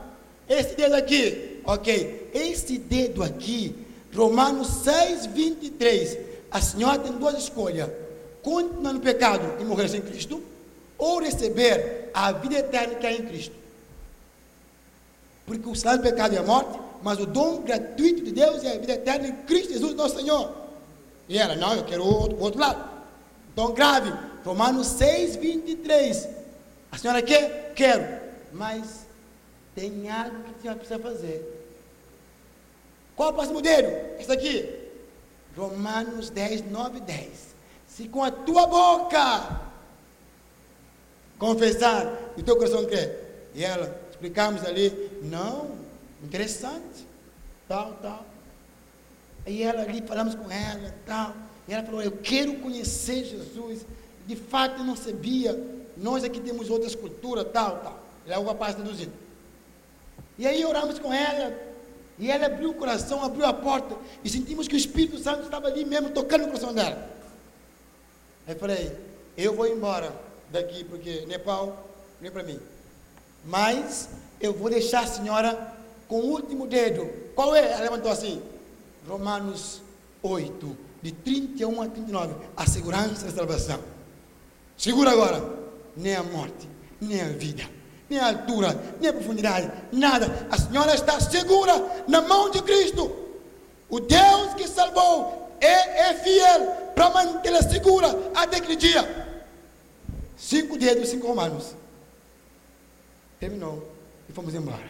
Esse 0.47 0.75
dedo 0.75 0.95
aqui. 0.95 1.61
Ok. 1.63 2.29
Esse 2.33 2.77
dedo 2.77 3.23
aqui, 3.23 3.75
Romanos 4.13 4.67
6, 4.83 5.27
23. 5.27 6.17
A 6.51 6.61
senhora 6.61 6.99
tem 6.99 7.11
duas 7.11 7.37
escolhas: 7.37 7.89
continuar 8.41 8.93
no 8.93 8.99
pecado 8.99 9.61
e 9.61 9.63
morrer 9.63 9.87
sem 9.87 10.01
Cristo, 10.01 10.41
ou 10.97 11.19
receber 11.19 12.09
a 12.13 12.31
vida 12.31 12.55
eterna 12.55 12.95
que 12.95 13.05
é 13.05 13.13
em 13.15 13.25
Cristo. 13.25 13.55
Porque 15.45 15.67
o 15.67 15.75
salário 15.75 16.03
do 16.03 16.09
pecado 16.09 16.35
é 16.35 16.37
a 16.37 16.43
morte, 16.43 16.79
mas 17.01 17.19
o 17.19 17.25
dom 17.25 17.61
gratuito 17.61 18.23
de 18.23 18.31
Deus 18.31 18.63
é 18.63 18.75
a 18.75 18.79
vida 18.79 18.93
eterna 18.93 19.27
em 19.27 19.35
Cristo 19.45 19.73
Jesus, 19.73 19.95
nosso 19.95 20.17
Senhor. 20.17 20.53
E 21.27 21.37
ela, 21.37 21.55
não, 21.55 21.75
eu 21.75 21.83
quero 21.83 22.03
o 22.03 22.07
outro, 22.07 22.39
outro 22.39 22.59
lado. 22.59 22.89
Então, 23.53 23.73
grave, 23.73 24.13
Romanos 24.43 24.87
6, 24.87 25.35
23. 25.35 26.27
A 26.91 26.97
senhora 26.97 27.21
quer? 27.21 27.73
Quero. 27.75 28.19
Mas 28.51 29.05
tem 29.75 30.09
algo 30.09 30.43
que 30.43 30.51
a 30.51 30.61
senhora 30.61 30.79
precisa 30.79 30.99
fazer. 30.99 31.58
Qual 33.19 33.27
é 33.27 33.31
o 33.33 33.35
próximo 33.35 33.61
dedo? 33.61 33.89
Esse 34.17 34.31
aqui. 34.31 34.79
Romanos 35.57 36.29
10, 36.29 36.71
9 36.71 37.01
10. 37.01 37.53
Se 37.85 38.07
com 38.07 38.23
a 38.23 38.31
tua 38.31 38.65
boca 38.65 39.59
confessar 41.37 42.17
e 42.37 42.43
teu 42.43 42.55
coração 42.55 42.85
quer. 42.85 43.49
E 43.53 43.61
ela, 43.61 43.99
explicamos 44.09 44.63
ali, 44.63 45.11
não, 45.21 45.71
interessante, 46.23 47.05
tal, 47.67 47.91
tal. 48.01 48.25
E 49.45 49.63
ela 49.63 49.81
ali, 49.81 50.01
falamos 50.01 50.33
com 50.33 50.49
ela, 50.49 50.95
tal. 51.05 51.35
E 51.67 51.73
ela 51.73 51.83
falou, 51.83 52.01
eu 52.01 52.13
quero 52.13 52.53
conhecer 52.59 53.25
Jesus. 53.25 53.85
De 54.25 54.37
fato, 54.37 54.79
eu 54.79 54.85
não 54.85 54.95
sabia. 54.95 55.61
Nós 55.97 56.23
aqui 56.23 56.39
temos 56.39 56.69
outras 56.69 56.95
culturas, 56.95 57.45
tal, 57.51 57.79
tal. 57.79 57.99
Ela 58.25 58.35
é 58.35 58.39
o 58.39 58.45
rapaz 58.45 58.75
traduzindo. 58.75 59.11
E 60.37 60.47
aí 60.47 60.63
oramos 60.63 60.99
com 60.99 61.11
ela. 61.11 61.67
E 62.19 62.29
ela 62.29 62.47
abriu 62.47 62.71
o 62.71 62.73
coração, 62.73 63.23
abriu 63.23 63.45
a 63.45 63.53
porta. 63.53 63.95
E 64.23 64.29
sentimos 64.29 64.67
que 64.67 64.75
o 64.75 64.77
Espírito 64.77 65.17
Santo 65.17 65.43
estava 65.43 65.67
ali 65.67 65.85
mesmo, 65.85 66.09
tocando 66.09 66.41
no 66.41 66.47
coração 66.47 66.73
dela. 66.73 67.09
Aí 68.45 68.55
falei, 68.55 68.91
eu 69.37 69.55
vou 69.55 69.65
embora 69.67 70.13
daqui, 70.51 70.83
porque 70.83 71.25
Nepal 71.25 71.89
não 72.19 72.27
é 72.27 72.31
para 72.31 72.43
mim. 72.43 72.59
Mas 73.45 74.09
eu 74.41 74.53
vou 74.53 74.69
deixar 74.69 75.03
a 75.03 75.07
senhora 75.07 75.73
com 76.09 76.19
o 76.19 76.31
último 76.31 76.67
dedo. 76.67 77.09
Qual 77.35 77.55
é? 77.55 77.71
Ela 77.71 77.83
levantou 77.83 78.11
assim. 78.11 78.41
Romanos 79.07 79.81
8, 80.21 80.77
de 81.01 81.11
31 81.13 81.81
a 81.81 81.87
39. 81.87 82.35
A 82.57 82.67
segurança 82.67 83.25
da 83.25 83.31
salvação. 83.31 83.79
Segura 84.77 85.11
agora. 85.11 85.57
Nem 85.95 86.15
a 86.15 86.23
morte, 86.23 86.67
nem 87.01 87.21
a 87.21 87.29
vida, 87.29 87.63
nem 88.09 88.19
a 88.19 88.27
altura, 88.27 88.77
nem 88.99 89.09
a 89.09 89.13
profundidade, 89.13 89.71
nada. 89.91 90.47
A 90.49 90.57
senhora 90.57 90.95
está 90.95 91.19
segura 91.19 92.03
na 92.07 92.21
mão 92.21 92.49
de 92.49 92.61
Cristo. 92.63 93.11
O 93.89 93.99
Deus 93.99 94.53
que 94.55 94.67
salvou 94.67 95.55
é, 95.61 96.09
é 96.09 96.13
fiel 96.15 96.65
para 96.95 97.09
mantê-la 97.11 97.61
segura 97.61 98.07
até 98.33 98.57
aquele 98.57 98.75
dia. 98.75 99.27
Cinco 100.37 100.77
dedos, 100.77 101.09
cinco 101.09 101.27
romanos. 101.27 101.75
Terminou. 103.39 103.87
E 104.27 104.33
fomos 104.33 104.53
embora. 104.53 104.87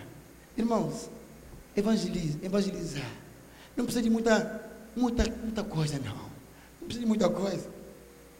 Irmãos, 0.57 1.09
evangeliza, 1.75 2.39
evangelizar. 2.43 3.09
Não 3.75 3.85
precisa 3.85 4.03
de 4.03 4.09
muita, 4.09 4.61
muita, 4.95 5.23
muita 5.23 5.63
coisa, 5.63 5.99
não. 5.99 6.29
Não 6.81 6.85
precisa 6.85 6.99
de 6.99 7.05
muita 7.05 7.29
coisa. 7.29 7.67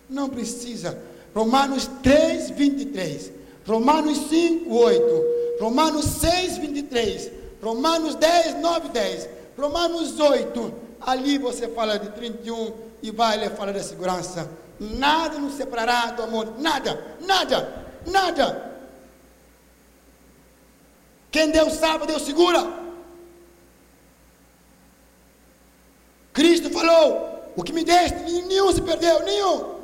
Não 0.10 0.30
precisa. 0.30 1.02
Romanos 1.34 1.90
3, 2.04 2.52
23. 2.52 3.39
Romanos 3.66 4.18
5, 4.30 4.74
8. 4.74 5.60
Romanos 5.60 6.06
6, 6.06 6.58
23. 6.58 7.32
Romanos 7.62 8.16
10, 8.16 8.62
9, 8.62 8.90
10. 8.90 9.30
Romanos 9.58 10.20
8. 10.20 10.74
Ali 11.02 11.38
você 11.38 11.68
fala 11.68 11.98
de 11.98 12.10
31 12.12 12.74
e 13.02 13.12
vai 13.12 13.38
ele 13.38 13.50
fala 13.52 13.72
da 13.72 13.82
segurança 13.82 14.50
nada 14.80 15.38
nos 15.38 15.56
separará 15.56 16.12
do 16.12 16.24
amor, 16.24 16.60
nada, 16.60 17.18
nada, 17.22 17.86
nada. 18.08 18.70
Quem 21.30 21.52
Deus 21.52 21.74
salva, 21.74 22.08
Deus 22.08 22.24
segura. 22.24 22.66
Cristo 26.32 26.70
falou: 26.70 27.52
O 27.56 27.64
que 27.64 27.74
me 27.74 27.84
deste, 27.84 28.18
nenhum 28.24 28.72
se 28.72 28.82
perdeu, 28.82 29.24
nenhum. 29.24 29.80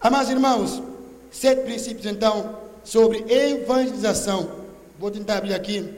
Amados 0.00 0.30
irmãos, 0.30 0.82
sete 1.30 1.62
princípios 1.62 2.06
então 2.06 2.58
sobre 2.84 3.24
evangelização. 3.28 4.50
Vou 4.98 5.10
tentar 5.10 5.38
abrir 5.38 5.54
aqui. 5.54 5.94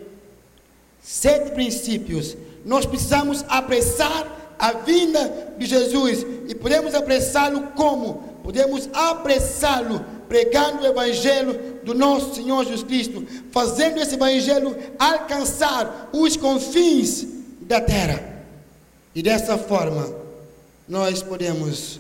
Sete 1.03 1.53
princípios. 1.53 2.37
Nós 2.65 2.85
precisamos 2.85 3.45
apressar 3.49 4.55
a 4.59 4.73
vinda 4.73 5.55
de 5.57 5.65
Jesus 5.65 6.27
e 6.49 6.55
podemos 6.55 6.95
apressá-lo 6.95 7.69
como? 7.69 8.31
Podemos 8.43 8.89
apressá-lo 8.93 10.05
pregando 10.29 10.83
o 10.83 10.87
Evangelho 10.87 11.81
do 11.83 11.95
nosso 11.95 12.37
Senhor 12.37 12.63
Jesus 12.65 12.85
Cristo, 12.85 13.27
fazendo 13.51 13.99
esse 13.99 14.15
Evangelho 14.15 14.77
alcançar 14.99 16.11
os 16.13 16.37
confins 16.37 17.27
da 17.63 17.81
terra. 17.81 18.45
E 19.15 19.23
dessa 19.23 19.59
forma, 19.59 20.15
nós 20.89 21.23
podemos 21.23 21.99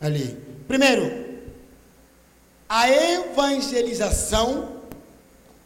ali. 0.00 0.36
Primeiro, 0.66 1.21
a 2.74 2.88
evangelização 2.88 4.78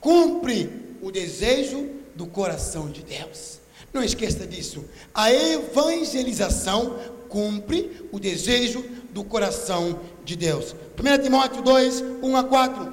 cumpre 0.01 0.97
o 1.01 1.13
desejo 1.13 1.89
do 2.17 2.27
coração 2.27 2.91
de 2.91 3.05
Deus. 3.05 3.61
Não 3.93 4.03
esqueça 4.03 4.45
disso. 4.45 4.85
A 5.15 5.33
evangelização 5.33 6.99
cumpre 7.29 8.09
o 8.11 8.19
desejo 8.19 8.85
do 9.13 9.23
coração 9.23 10.01
de 10.25 10.35
Deus. 10.35 10.75
1 10.99 11.23
Timóteo 11.23 11.63
2, 11.63 12.03
1 12.25 12.37
a 12.37 12.43
4. 12.43 12.93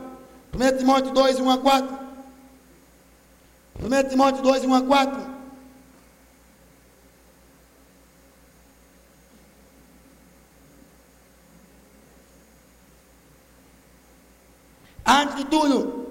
1 0.53 0.78
Timóteo 0.78 1.11
2, 1.11 1.39
1 1.39 1.49
a 1.49 1.57
4. 1.57 1.99
1 3.82 4.09
Timóteo 4.09 4.43
2, 4.43 4.64
1 4.64 4.76
a 4.76 4.82
4. 4.84 5.32
Antes 15.22 15.36
de 15.36 15.45
tudo, 15.45 16.07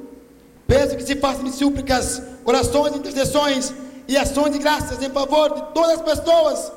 peço 0.65 0.97
que 0.97 1.03
se 1.03 1.17
façam 1.17 1.51
súplicas, 1.51 2.23
orações 2.45 2.95
intercessões 2.95 3.75
e 4.07 4.17
ações 4.17 4.53
de 4.53 4.59
graças 4.61 5.03
em 5.03 5.11
favor 5.11 5.53
de 5.55 5.75
todas 5.75 5.99
as 5.99 6.03
pessoas. 6.03 6.73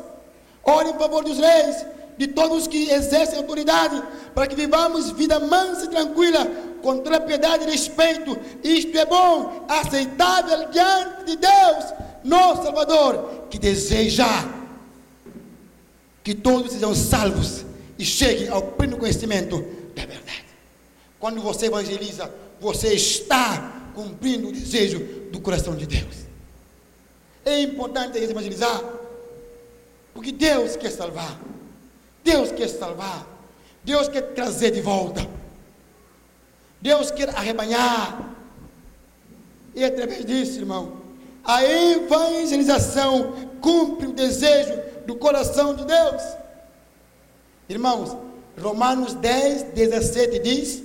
Ore 0.63 0.89
em 0.89 0.97
favor 0.97 1.23
dos 1.23 1.38
reis, 1.38 1.86
de 2.17 2.26
todos 2.28 2.67
que 2.67 2.89
exercem 2.89 3.38
autoridade, 3.38 4.01
para 4.34 4.47
que 4.47 4.55
vivamos 4.55 5.11
vida 5.11 5.39
mansa 5.39 5.86
e 5.86 5.89
tranquila, 5.89 6.47
com 6.82 6.97
toda 6.97 7.19
piedade 7.19 7.67
e 7.67 7.71
respeito. 7.71 8.36
Isto 8.63 8.97
é 8.97 9.05
bom, 9.05 9.65
aceitável 9.69 10.69
diante 10.69 11.26
de 11.26 11.36
Deus, 11.36 11.93
nosso 12.23 12.63
Salvador, 12.63 13.45
que 13.51 13.59
deseja 13.59 14.26
que 16.23 16.34
todos 16.34 16.71
sejam 16.71 16.95
salvos 16.95 17.63
e 17.99 18.03
cheguem 18.03 18.49
ao 18.49 18.63
pleno 18.63 18.97
conhecimento 18.97 19.63
da 19.95 20.07
verdade. 20.07 20.44
Quando 21.20 21.41
você 21.41 21.68
evangeliza, 21.68 22.34
você 22.59 22.93
está 22.93 23.91
cumprindo 23.93 24.49
o 24.49 24.51
desejo 24.51 24.99
do 25.32 25.39
coração 25.39 25.76
de 25.76 25.86
Deus. 25.86 26.26
É 27.45 27.61
importante 27.61 28.18
evangelizar. 28.18 28.84
Porque 30.13 30.32
Deus 30.32 30.76
quer 30.76 30.91
salvar. 30.91 31.39
Deus 32.24 32.51
quer 32.51 32.68
salvar. 32.68 33.28
Deus 33.84 34.07
quer 34.07 34.34
trazer 34.34 34.72
de 34.72 34.82
volta. 34.82 35.28
Deus 36.82 37.11
quer 37.11 37.30
arrebanhar. 37.30 38.36
E 39.76 39.84
através 39.84 40.26
disso, 40.26 40.59
irmão, 40.59 41.01
a 41.43 41.63
evangelização 41.63 43.49
cumpre 43.61 44.07
o 44.07 44.13
desejo 44.13 44.74
do 45.05 45.16
coração 45.16 45.76
de 45.76 45.86
Deus. 45.86 46.22
Irmãos, 47.68 48.16
Romanos 48.59 49.13
10, 49.16 49.74
17 49.74 50.39
diz: 50.39 50.84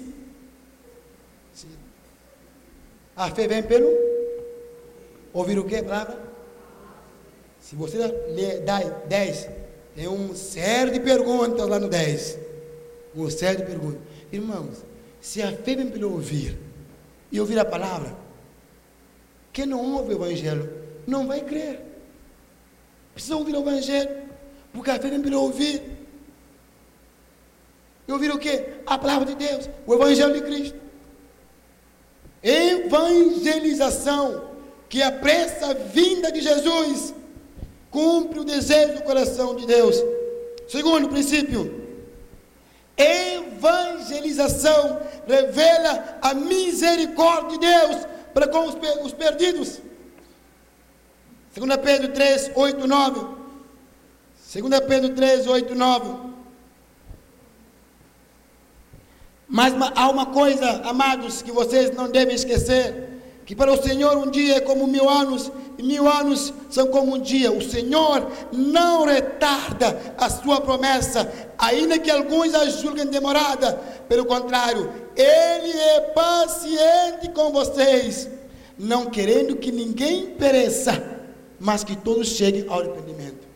A 3.21 3.31
fé 3.31 3.47
vem 3.47 3.62
pelo 3.62 3.87
ouvir 5.35 5.59
o 5.59 5.64
que, 5.64 5.83
palavra? 5.83 6.18
Se 7.61 7.77
você 7.77 7.99
ler 7.99 8.64
10, 9.09 9.49
tem 9.95 10.09
um 10.09 10.35
sério 10.35 10.91
de 10.91 11.01
perguntas 11.01 11.68
lá 11.68 11.79
no 11.79 11.87
10. 11.87 12.39
Um 13.14 13.29
sério 13.29 13.59
de 13.59 13.66
perguntas. 13.66 14.01
Irmãos, 14.33 14.83
se 15.21 15.43
a 15.43 15.53
fé 15.53 15.77
vem 15.77 15.91
pelo 15.91 16.12
ouvir 16.12 16.59
e 17.31 17.39
ouvir 17.39 17.59
a 17.59 17.64
palavra, 17.66 18.16
quem 19.53 19.66
não 19.66 19.97
ouve 19.97 20.14
o 20.14 20.16
Evangelho 20.16 20.73
não 21.07 21.27
vai 21.27 21.43
crer. 21.43 21.79
Precisa 23.12 23.37
ouvir 23.37 23.55
o 23.55 23.61
Evangelho, 23.61 24.16
porque 24.73 24.91
a 24.93 24.99
fé 24.99 25.11
vem 25.11 25.21
pelo 25.21 25.43
ouvir. 25.43 25.83
E 28.09 28.12
ouvir 28.12 28.31
o 28.31 28.39
que? 28.39 28.64
A 28.87 28.97
palavra 28.97 29.27
de 29.27 29.35
Deus, 29.35 29.68
o 29.87 29.93
Evangelho 29.93 30.33
de 30.33 30.41
Cristo. 30.41 30.89
Evangelização, 32.43 34.49
que 34.88 35.03
apressa 35.03 35.70
a 35.70 35.74
vinda 35.74 36.32
de 36.32 36.41
Jesus, 36.41 37.12
cumpre 37.91 38.41
o 38.41 38.45
desejo 38.45 38.95
do 38.95 39.03
coração 39.03 39.55
de 39.57 39.66
Deus. 39.66 40.03
Segundo 40.68 41.09
princípio, 41.09 41.88
evangelização 42.97 45.01
revela 45.26 46.18
a 46.22 46.32
misericórdia 46.34 47.51
de 47.51 47.59
Deus 47.59 48.07
para 48.32 48.47
com 48.47 48.66
os, 48.66 48.76
os 49.05 49.12
perdidos. 49.12 49.80
2 51.55 51.76
Pedro 51.78 52.12
3, 52.12 52.53
8, 52.55 52.86
9. 52.86 53.20
2 54.55 54.80
Pedro 54.86 55.14
3, 55.14 55.47
8, 55.47 55.74
9. 55.74 56.30
Mas 59.51 59.74
há 59.96 60.09
uma 60.09 60.26
coisa, 60.26 60.80
amados, 60.84 61.42
que 61.42 61.51
vocês 61.51 61.90
não 61.94 62.09
devem 62.09 62.34
esquecer: 62.34 63.20
que 63.44 63.55
para 63.55 63.72
o 63.72 63.82
Senhor 63.82 64.16
um 64.16 64.30
dia 64.30 64.57
é 64.57 64.61
como 64.61 64.86
mil 64.86 65.09
anos, 65.09 65.51
e 65.76 65.82
mil 65.82 66.09
anos 66.09 66.55
são 66.70 66.86
como 66.86 67.16
um 67.16 67.18
dia. 67.18 67.51
O 67.51 67.61
Senhor 67.61 68.30
não 68.53 69.05
retarda 69.05 70.14
a 70.16 70.30
sua 70.30 70.61
promessa, 70.61 71.30
ainda 71.59 71.98
que 71.98 72.11
alguns 72.11 72.55
a 72.55 72.66
julguem 72.70 73.07
demorada. 73.07 73.72
Pelo 74.09 74.24
contrário, 74.24 74.90
Ele 75.16 75.78
é 75.78 76.01
paciente 76.01 77.28
com 77.34 77.51
vocês, 77.51 78.30
não 78.78 79.07
querendo 79.07 79.57
que 79.57 79.72
ninguém 79.72 80.26
pereça 80.26 81.20
mas 81.61 81.84
que 81.84 81.94
todos 81.94 82.28
cheguem 82.28 82.64
ao 82.68 82.80
arrependimento. 82.80 83.46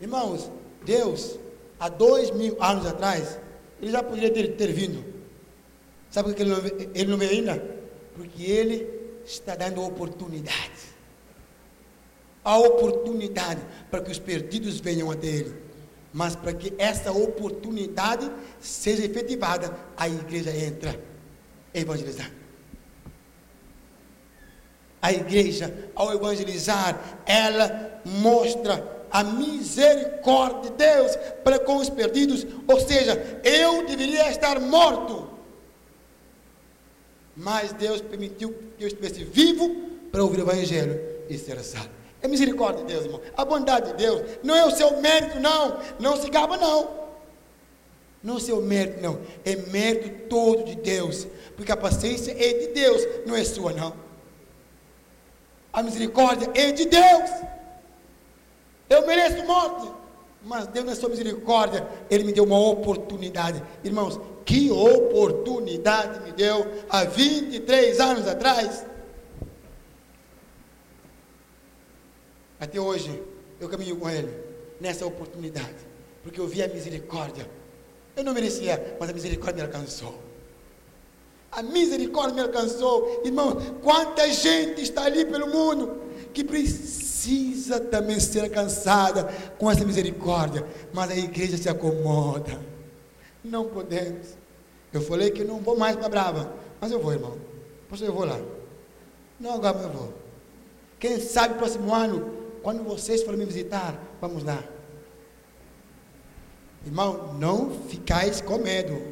Irmãos, 0.00 0.48
Deus, 0.84 1.36
há 1.78 1.88
dois 1.88 2.30
mil 2.30 2.56
anos 2.62 2.86
atrás, 2.86 3.36
ele 3.80 3.90
já 3.90 4.02
poderia 4.02 4.30
ter, 4.30 4.56
ter 4.56 4.72
vindo. 4.72 5.04
Sabe 6.10 6.28
por 6.28 6.36
que 6.36 6.42
ele 6.42 6.50
não, 6.50 6.58
ele 6.94 7.16
não 7.16 7.20
ainda? 7.20 7.62
Porque 8.14 8.42
ele 8.42 8.88
está 9.24 9.54
dando 9.54 9.82
oportunidade. 9.82 10.88
A 12.44 12.56
oportunidade 12.58 13.60
para 13.90 14.00
que 14.00 14.10
os 14.10 14.18
perdidos 14.18 14.80
venham 14.80 15.10
até 15.10 15.26
ele. 15.26 15.54
Mas 16.12 16.34
para 16.34 16.54
que 16.54 16.72
essa 16.78 17.12
oportunidade 17.12 18.30
seja 18.58 19.04
efetivada, 19.04 19.76
a 19.96 20.08
igreja 20.08 20.50
entra 20.50 20.98
evangelizando. 21.74 22.38
A 25.00 25.12
igreja, 25.12 25.90
ao 25.94 26.12
evangelizar, 26.12 27.22
ela 27.26 28.00
mostra 28.04 28.97
a 29.10 29.24
misericórdia 29.24 30.70
de 30.70 30.76
Deus 30.76 31.16
para 31.42 31.58
com 31.58 31.76
os 31.76 31.88
perdidos. 31.88 32.46
Ou 32.66 32.80
seja, 32.80 33.40
eu 33.44 33.86
deveria 33.86 34.30
estar 34.30 34.60
morto, 34.60 35.28
mas 37.36 37.72
Deus 37.72 38.00
permitiu 38.00 38.54
que 38.76 38.84
eu 38.84 38.88
estivesse 38.88 39.24
vivo 39.24 39.74
para 40.10 40.22
ouvir 40.22 40.38
o 40.38 40.42
evangelho 40.42 41.00
e 41.28 41.38
ser 41.38 41.58
salvo. 41.60 41.90
É 42.20 42.26
misericórdia 42.26 42.84
de 42.84 42.92
Deus, 42.92 43.04
irmão. 43.04 43.20
A 43.36 43.44
bondade 43.44 43.92
de 43.92 43.96
Deus. 43.96 44.38
Não 44.42 44.56
é 44.56 44.64
o 44.64 44.70
seu 44.70 45.00
mérito, 45.00 45.38
não. 45.38 45.78
Não 46.00 46.20
se 46.20 46.28
gaba, 46.28 46.56
não. 46.56 46.98
Não 48.22 48.34
é 48.34 48.36
o 48.36 48.40
seu 48.40 48.60
mérito, 48.60 49.00
não. 49.00 49.20
É 49.44 49.54
mérito 49.54 50.28
todo 50.28 50.64
de 50.64 50.74
Deus. 50.74 51.28
Porque 51.56 51.70
a 51.70 51.76
paciência 51.76 52.32
é 52.32 52.52
de 52.54 52.66
Deus, 52.68 53.02
não 53.24 53.36
é 53.36 53.44
sua, 53.44 53.72
não. 53.72 53.94
A 55.72 55.82
misericórdia 55.82 56.50
é 56.54 56.72
de 56.72 56.86
Deus. 56.86 57.30
Eu 58.88 59.06
mereço 59.06 59.44
morte, 59.44 59.90
mas 60.42 60.66
Deus, 60.68 60.86
na 60.86 60.94
sua 60.94 61.08
misericórdia, 61.08 61.86
Ele 62.10 62.24
me 62.24 62.32
deu 62.32 62.44
uma 62.44 62.58
oportunidade. 62.58 63.62
Irmãos, 63.84 64.18
que 64.44 64.70
oportunidade 64.70 66.20
me 66.20 66.32
deu 66.32 66.66
há 66.88 67.04
23 67.04 68.00
anos 68.00 68.26
atrás. 68.26 68.86
Até 72.58 72.80
hoje, 72.80 73.22
eu 73.60 73.68
caminho 73.68 73.96
com 73.96 74.08
Ele 74.08 74.32
nessa 74.80 75.04
oportunidade, 75.04 75.76
porque 76.22 76.40
eu 76.40 76.46
vi 76.46 76.62
a 76.62 76.68
misericórdia. 76.68 77.48
Eu 78.16 78.24
não 78.24 78.32
merecia, 78.32 78.96
mas 78.98 79.10
a 79.10 79.12
misericórdia 79.12 79.64
me 79.64 79.72
alcançou. 79.72 80.18
A 81.52 81.62
misericórdia 81.62 82.34
me 82.34 82.40
alcançou. 82.40 83.22
Irmão, 83.24 83.56
quanta 83.82 84.28
gente 84.32 84.82
está 84.82 85.04
ali 85.04 85.24
pelo 85.24 85.48
mundo 85.48 86.07
que 86.38 86.44
precisa 86.44 87.80
também 87.80 88.20
ser 88.20 88.44
alcançada 88.44 89.24
com 89.58 89.68
essa 89.68 89.84
misericórdia. 89.84 90.64
Mas 90.92 91.10
a 91.10 91.16
igreja 91.16 91.56
se 91.56 91.68
acomoda. 91.68 92.60
Não 93.42 93.64
podemos. 93.68 94.38
Eu 94.92 95.00
falei 95.00 95.32
que 95.32 95.42
não 95.42 95.58
vou 95.58 95.76
mais 95.76 95.96
para 95.96 96.08
Brava. 96.08 96.52
Mas 96.80 96.92
eu 96.92 97.00
vou, 97.00 97.12
irmão. 97.12 97.36
Pois 97.88 98.00
eu 98.00 98.12
vou 98.12 98.24
lá. 98.24 98.40
Não, 99.40 99.54
agora 99.54 99.78
eu 99.78 99.88
vou. 99.88 100.14
Quem 101.00 101.18
sabe 101.18 101.54
próximo 101.54 101.92
ano, 101.92 102.32
quando 102.62 102.84
vocês 102.84 103.24
forem 103.24 103.40
me 103.40 103.44
visitar, 103.44 104.00
vamos 104.20 104.44
lá. 104.44 104.62
Irmão, 106.86 107.34
não 107.34 107.72
ficais 107.88 108.40
com 108.40 108.58
medo. 108.58 109.02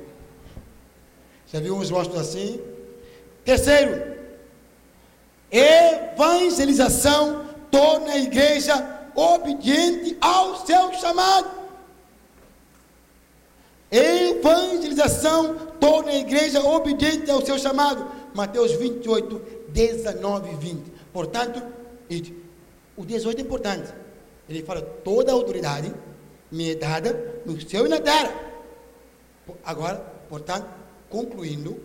Já 1.48 1.58
viu 1.58 1.74
uns 1.74 1.90
rostos 1.90 2.20
assim? 2.20 2.60
Terceiro, 3.44 4.15
evangelização 5.58 7.46
torna 7.70 8.12
a 8.12 8.18
igreja 8.18 8.74
obediente 9.14 10.16
ao 10.20 10.66
seu 10.66 10.92
chamado. 10.94 11.50
Evangelização 13.90 15.56
torna 15.80 16.10
a 16.10 16.16
igreja 16.16 16.60
obediente 16.60 17.30
ao 17.30 17.44
seu 17.44 17.58
chamado. 17.58 18.06
Mateus 18.34 18.72
28, 18.72 19.40
19 19.68 20.52
e 20.52 20.56
20. 20.56 20.92
Portanto, 21.12 21.62
o 22.96 23.04
18 23.04 23.38
é 23.38 23.42
importante. 23.42 23.92
Ele 24.48 24.62
fala: 24.62 24.82
toda 24.82 25.32
a 25.32 25.34
autoridade 25.34 25.92
me 26.50 26.72
é 26.72 26.74
dada 26.74 27.42
no 27.46 27.58
céu 27.60 27.86
e 27.86 27.88
na 27.88 28.00
terra. 28.00 28.34
Agora, 29.64 29.96
portanto, 30.28 30.66
concluindo. 31.08 31.80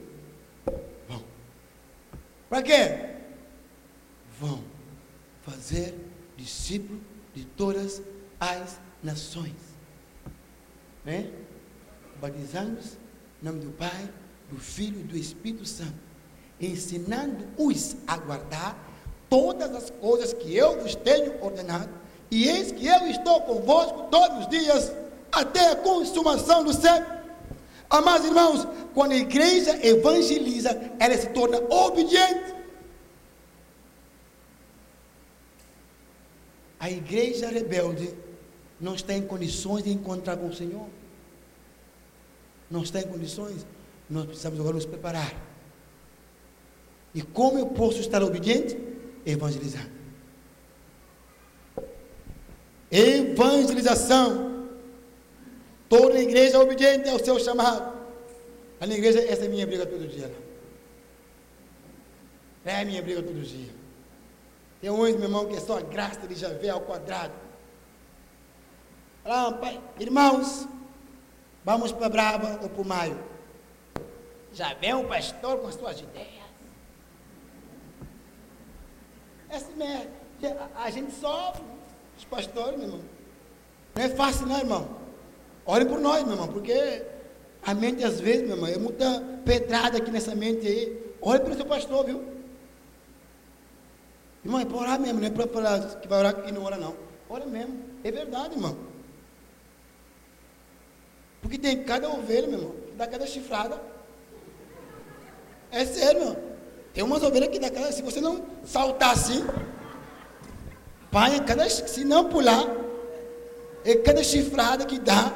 Para 2.50 2.64
quê? 2.64 3.11
Vão 4.42 4.64
fazer 5.44 5.96
discípulo 6.36 7.00
de 7.32 7.46
todas 7.46 8.02
as 8.40 8.80
nações. 9.04 9.54
Né? 11.06 11.30
Batizando-os 12.20 12.98
em 13.40 13.46
nome 13.46 13.60
do 13.60 13.72
Pai, 13.72 14.10
do 14.50 14.58
Filho 14.58 15.00
e 15.00 15.04
do 15.04 15.16
Espírito 15.16 15.64
Santo, 15.64 15.94
ensinando-os 16.60 17.96
a 18.08 18.18
guardar 18.18 18.76
todas 19.30 19.76
as 19.76 19.90
coisas 19.92 20.34
que 20.34 20.56
eu 20.56 20.82
vos 20.82 20.96
tenho 20.96 21.44
ordenado, 21.44 21.90
e 22.32 22.48
eis 22.48 22.72
que 22.72 22.88
eu 22.88 23.08
estou 23.08 23.42
convosco 23.42 24.08
todos 24.10 24.40
os 24.40 24.48
dias, 24.50 24.92
até 25.32 25.72
a 25.72 25.76
consumação 25.76 26.64
do 26.64 26.74
século. 26.74 27.22
Amados 27.90 28.26
irmãos, 28.26 28.68
quando 28.94 29.12
a 29.12 29.18
igreja 29.18 29.86
evangeliza, 29.86 30.70
ela 31.00 31.16
se 31.16 31.28
torna 31.30 31.60
obediente. 31.70 32.61
A 36.82 36.92
igreja 36.92 37.48
rebelde 37.48 38.14
não 38.80 38.96
está 38.96 39.14
em 39.14 39.22
condições 39.22 39.86
de 39.86 39.92
encontrar 39.92 40.36
com 40.36 40.48
o 40.48 40.54
Senhor. 40.54 40.88
Não 42.70 42.84
está 42.84 43.00
em 43.00 43.08
condições. 43.08 43.66
Nós 44.10 44.26
precisamos 44.26 44.60
agora 44.60 44.76
nos 44.76 44.86
preparar. 44.86 45.34
E 47.16 47.22
como 47.22 47.58
eu 47.58 47.68
posso 47.68 48.02
estar 48.02 48.22
obediente? 48.22 48.78
Evangelizando. 49.26 49.92
Evangelização 52.92 54.52
Torna 55.92 56.20
a 56.20 56.24
igreja 56.24 56.58
obediente 56.58 57.10
ao 57.10 57.20
seu 57.20 57.38
chamado. 57.38 58.00
A 58.80 58.88
igreja, 58.88 59.20
essa 59.26 59.44
é 59.44 59.50
minha 59.50 59.68
briga 59.68 59.86
todo 59.86 60.08
dia. 60.08 60.32
É 62.64 62.80
a 62.80 62.86
minha 62.86 63.02
briga 63.02 63.22
todo 63.22 63.42
dia. 63.42 63.81
Tem 64.82 64.90
uns, 64.90 65.12
meu 65.12 65.24
irmão, 65.24 65.46
que 65.46 65.56
é 65.56 65.60
só 65.60 65.78
a 65.78 65.82
graça 65.82 66.28
de 66.28 66.34
ver 66.34 66.70
ao 66.70 66.82
quadrado. 66.82 67.34
Fala, 69.24 69.54
pai, 69.54 69.80
irmãos, 70.00 70.68
vamos 71.64 71.92
para 71.92 72.10
Brava 72.10 72.60
ou 72.64 72.70
para 72.70 72.82
o 72.82 72.86
Maio. 72.86 73.24
Já 74.52 74.74
vem 74.74 74.96
o 74.96 75.08
pastor 75.08 75.60
com 75.60 75.68
as 75.68 75.76
suas 75.76 76.00
ideias. 76.00 76.42
É 79.50 79.58
assim 79.58 79.76
mesmo. 79.76 80.10
A, 80.76 80.86
a 80.86 80.90
gente 80.90 81.12
sofre, 81.14 81.64
os 82.18 82.26
pastores, 82.26 82.80
meu 82.80 82.88
irmão. 82.88 83.02
Não 83.94 84.04
é 84.04 84.10
fácil, 84.10 84.48
não, 84.48 84.58
irmão. 84.58 84.90
Olhem 85.64 85.88
por 85.88 86.00
nós, 86.00 86.24
meu 86.24 86.34
irmão, 86.34 86.48
porque 86.48 87.06
a 87.64 87.76
mente, 87.76 88.04
às 88.04 88.20
vezes, 88.20 88.48
meu 88.48 88.56
irmão, 88.56 88.68
é 88.68 88.78
muita 88.78 89.22
pedrada 89.46 90.00
aqui 90.00 90.10
nessa 90.10 90.34
mente 90.34 90.66
aí. 90.66 91.16
Olhe 91.22 91.40
pelo 91.42 91.56
seu 91.56 91.66
pastor, 91.68 92.04
viu? 92.04 92.31
Irmão, 94.44 94.60
é 94.60 94.66
para 94.66 94.78
orar 94.78 95.00
mesmo, 95.00 95.20
não 95.20 95.28
é 95.28 95.30
para 95.30 95.80
que 96.02 96.08
vai 96.08 96.20
orar 96.20 96.44
e 96.48 96.52
não 96.52 96.64
ora, 96.64 96.78
não. 96.78 96.96
Ora 97.30 97.46
mesmo. 97.46 97.80
É 98.04 98.12
verdade, 98.12 98.56
irmão. 98.56 98.76
Porque 101.42 101.58
tem 101.58 101.84
cada 101.84 102.10
ovelha, 102.10 102.48
meu 102.48 102.60
irmão, 102.60 102.76
que 102.88 102.96
dá 102.96 103.08
cada 103.08 103.26
chifrada. 103.28 103.82
É 105.72 105.86
sério, 105.86 106.26
meu. 106.26 106.38
Tem 106.94 107.04
umas 107.04 107.24
ovelhas 107.24 107.50
que 107.50 107.60
dá 107.60 107.70
cada. 107.70 107.92
Se 107.92 108.02
você 108.02 108.20
não 108.20 108.44
saltar 108.66 109.12
assim, 109.12 109.46
pai, 111.12 111.40
cada, 111.46 111.70
se 111.70 112.04
não 112.04 112.28
pular, 112.28 112.66
é 113.86 113.96
cada 113.96 114.24
chifrada 114.24 114.86
que 114.86 115.00
dá. 115.00 115.34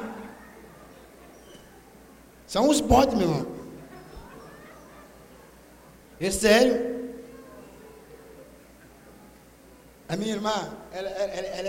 São 2.46 2.68
os 2.68 2.80
bodes, 2.80 3.14
meu 3.14 3.28
irmão. 3.28 3.46
É 6.20 6.30
sério. 6.30 6.95
A 10.08 10.16
minha 10.16 10.34
irmã, 10.34 10.76
ela, 10.92 11.08
ela, 11.08 11.46
ela, 11.48 11.68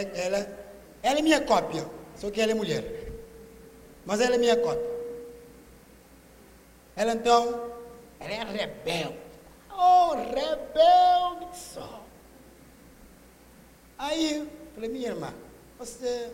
ela, 1.03 1.19
é 1.19 1.21
minha 1.21 1.41
cópia, 1.41 1.89
só 2.15 2.29
que 2.29 2.39
ela 2.39 2.51
é 2.51 2.55
mulher. 2.55 3.11
Mas 4.05 4.21
ela 4.21 4.35
é 4.35 4.37
minha 4.37 4.55
cópia. 4.55 4.97
Ela 6.95 7.13
então, 7.13 7.71
ela 8.19 8.31
é 8.31 8.43
rebelde. 8.43 9.17
Oh, 9.71 10.13
rebelde 10.15 11.57
só. 11.57 12.03
Aí, 13.97 14.47
falei, 14.75 14.89
minha 14.89 15.09
irmã, 15.09 15.33
você 15.79 16.31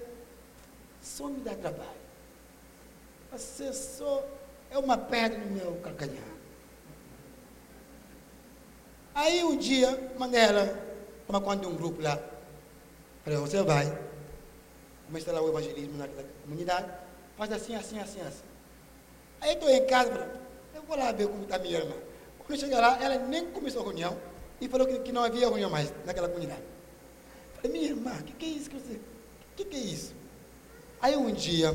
só 1.01 1.27
me 1.27 1.39
dá 1.39 1.55
trabalho. 1.55 2.03
Você 3.31 3.71
só 3.73 4.25
é 4.69 4.77
uma 4.77 4.97
pedra 4.97 5.39
no 5.39 5.51
meu 5.51 5.75
calcanhar. 5.81 6.33
Aí 9.15 9.43
um 9.43 9.55
dia, 9.55 10.11
mandei 10.17 10.41
ela 10.41 10.92
Toma 11.27 11.41
conta 11.41 11.61
de 11.61 11.67
um 11.67 11.75
grupo 11.75 12.01
lá. 12.01 12.19
Falei, 13.23 13.39
você 13.39 13.61
vai. 13.63 13.97
Começa 15.05 15.31
lá 15.31 15.41
o 15.41 15.49
evangelismo 15.49 15.97
na 15.97 16.07
comunidade. 16.43 16.91
Faz 17.37 17.51
assim, 17.51 17.75
assim, 17.75 17.99
assim, 17.99 18.21
assim. 18.21 18.43
Aí 19.41 19.53
estou 19.53 19.69
em 19.69 19.85
casa, 19.85 20.31
eu 20.73 20.81
vou 20.83 20.97
lá 20.97 21.11
ver 21.11 21.27
como 21.27 21.43
está 21.43 21.57
minha 21.59 21.79
irmã. 21.79 21.95
Quando 22.45 22.59
chegar 22.59 22.79
lá, 22.79 23.03
ela 23.03 23.17
nem 23.27 23.45
começou 23.51 23.81
a 23.81 23.85
reunião 23.85 24.17
e 24.59 24.67
falou 24.67 24.87
que, 24.87 24.99
que 24.99 25.11
não 25.11 25.23
havia 25.23 25.47
reunião 25.47 25.69
mais 25.69 25.93
naquela 26.05 26.27
comunidade. 26.27 26.61
Falei, 27.55 27.71
minha 27.71 27.91
irmã, 27.91 28.13
o 28.19 28.23
que, 28.23 28.33
que 28.33 28.45
é 28.45 28.49
isso 28.49 28.69
que 28.69 28.77
você. 28.77 28.93
O 28.93 29.55
que, 29.55 29.65
que 29.65 29.75
é 29.77 29.79
isso? 29.79 30.13
Aí 31.01 31.15
um 31.15 31.31
dia, 31.31 31.73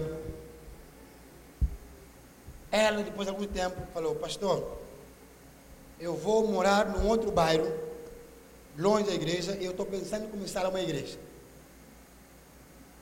ela, 2.71 3.03
depois 3.03 3.27
de 3.27 3.31
algum 3.31 3.47
tempo, 3.47 3.77
falou, 3.93 4.15
pastor, 4.15 4.79
eu 6.01 6.15
vou 6.15 6.47
morar 6.47 6.87
num 6.87 7.07
outro 7.07 7.31
bairro 7.31 7.88
longe 8.79 9.07
da 9.07 9.15
igreja, 9.15 9.57
e 9.61 9.65
eu 9.65 9.73
estou 9.73 9.85
pensando 9.85 10.27
em 10.27 10.29
começar 10.29 10.67
uma 10.69 10.81
igreja. 10.81 11.19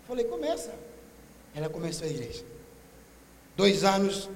Falei, 0.09 0.24
começa. 0.24 0.72
Ela 1.55 1.68
começou 1.68 2.07
a 2.07 2.11
igreja. 2.11 2.43
Dois 3.57 3.85
anos, 3.85 4.29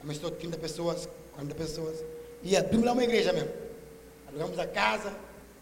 começou 0.00 0.30
30 0.30 0.56
pessoas, 0.56 1.08
40 1.32 1.54
pessoas. 1.54 2.04
E 2.42 2.54
lá 2.56 2.92
uma 2.92 3.04
igreja 3.04 3.32
mesmo. 3.32 3.50
Alugamos 4.28 4.58
a 4.58 4.66
casa, 4.66 5.12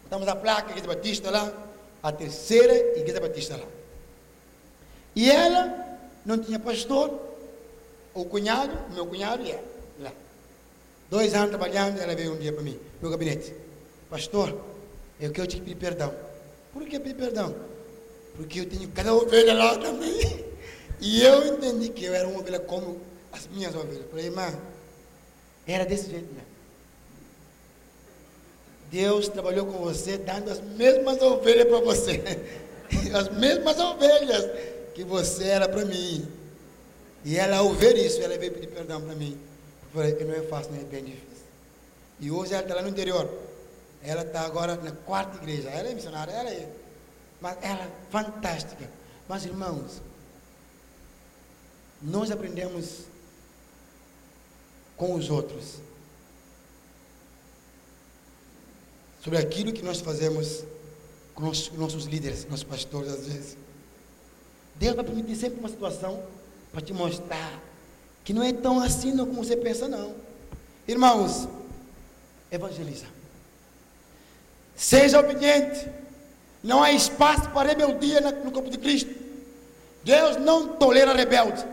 botamos 0.03 0.27
a 0.27 0.35
placa, 0.35 0.71
Igreja 0.71 0.87
Batista 0.87 1.29
lá, 1.29 1.53
a 2.01 2.11
terceira 2.11 2.73
Igreja 2.97 3.19
Batista 3.19 3.55
lá. 3.55 3.67
E 5.15 5.29
ela 5.29 5.99
não 6.25 6.37
tinha 6.39 6.59
pastor, 6.59 7.19
o 8.13 8.25
cunhado, 8.25 8.77
meu 8.93 9.05
cunhado 9.05 9.43
e 9.43 9.51
ela. 9.51 9.63
Lá. 9.99 10.11
Dois 11.09 11.33
anos 11.33 11.49
trabalhando, 11.49 11.99
ela 11.99 12.15
veio 12.15 12.33
um 12.33 12.37
dia 12.37 12.51
para 12.51 12.63
mim, 12.63 12.79
no 13.01 13.09
gabinete. 13.09 13.53
Pastor, 14.09 14.72
eu 15.19 15.31
quero 15.31 15.47
te 15.47 15.59
pedir 15.59 15.75
perdão. 15.75 16.13
Por 16.71 16.83
que 16.85 16.99
pedir 16.99 17.15
perdão? 17.15 17.55
Porque 18.35 18.61
eu 18.61 18.65
tenho 18.65 18.89
cada 18.89 19.13
ovelha 19.13 19.53
lá 19.53 19.77
também. 19.77 20.45
E 20.99 21.21
eu 21.21 21.45
entendi 21.53 21.89
que 21.89 22.05
eu 22.05 22.13
era 22.13 22.27
uma 22.27 22.39
ovelha 22.39 22.59
como 22.59 22.99
as 23.31 23.47
minhas 23.47 23.75
ovelhas. 23.75 24.05
Falei, 24.09 24.25
irmã, 24.25 24.53
era 25.67 25.85
desse 25.85 26.09
jeito 26.09 26.33
mesmo. 26.33 26.53
Deus 28.91 29.27
trabalhou 29.27 29.65
com 29.65 29.79
você 29.79 30.17
dando 30.17 30.51
as 30.51 30.61
mesmas 30.61 31.21
ovelhas 31.21 31.67
para 31.67 31.79
você. 31.79 32.21
As 33.11 33.27
mesmas 33.29 33.79
ovelhas 33.79 34.51
que 34.93 35.03
você 35.03 35.45
era 35.45 35.67
para 35.67 35.83
mim. 35.83 36.27
E 37.25 37.37
ela, 37.37 37.57
ao 37.57 37.73
ver 37.73 37.97
isso, 37.97 38.21
ela 38.21 38.37
veio 38.37 38.51
pedir 38.51 38.67
perdão 38.67 39.01
para 39.01 39.15
mim. 39.15 39.35
Eu 39.83 39.89
falei, 39.89 40.23
não 40.23 40.33
é 40.33 40.41
fácil, 40.43 40.73
não 40.73 40.81
é 40.81 40.83
bem 40.83 41.03
difícil. 41.03 41.47
E 42.19 42.29
hoje 42.29 42.53
ela 42.53 42.61
está 42.61 42.75
lá 42.75 42.83
no 42.83 42.89
interior. 42.89 43.27
Ela 44.03 44.23
está 44.23 44.41
agora 44.41 44.75
na 44.75 44.91
quarta 44.91 45.37
igreja. 45.37 45.69
Ela 45.69 45.89
é 45.89 45.93
missionária, 45.93 46.31
ela 46.31 46.49
é. 46.49 46.69
Mas 47.39 47.57
ela 47.61 47.83
é 47.83 47.91
fantástica. 48.09 48.89
Mas 49.27 49.45
irmãos, 49.45 50.01
nós 52.01 52.29
aprendemos 52.29 53.05
com 54.97 55.15
os 55.15 55.29
outros 55.29 55.79
sobre 59.23 59.39
aquilo 59.39 59.71
que 59.71 59.81
nós 59.81 60.01
fazemos 60.01 60.65
com 61.33 61.43
nossos, 61.43 61.71
nossos 61.71 62.05
líderes, 62.05 62.45
nossos 62.45 62.65
pastores, 62.65 63.09
às 63.09 63.25
vezes. 63.25 63.57
Deus 64.75 64.95
vai 64.95 65.05
permitir 65.05 65.35
sempre 65.35 65.59
uma 65.59 65.69
situação 65.69 66.21
para 66.71 66.81
te 66.81 66.93
mostrar 66.93 67.61
que 68.23 68.33
não 68.33 68.43
é 68.43 68.51
tão 68.51 68.79
assim 68.81 69.15
como 69.17 69.33
você 69.33 69.55
pensa, 69.55 69.87
não. 69.87 70.13
Irmãos, 70.87 71.47
evangeliza. 72.51 73.12
Seja 74.83 75.17
obediente. 75.17 75.87
Não 76.61 76.83
há 76.83 76.91
espaço 76.91 77.49
para 77.51 77.69
rebeldia 77.69 78.19
no 78.19 78.51
corpo 78.51 78.69
de 78.69 78.77
Cristo. 78.77 79.15
Deus 80.03 80.35
não 80.35 80.75
tolera 80.75 81.13
rebelde. 81.13 81.63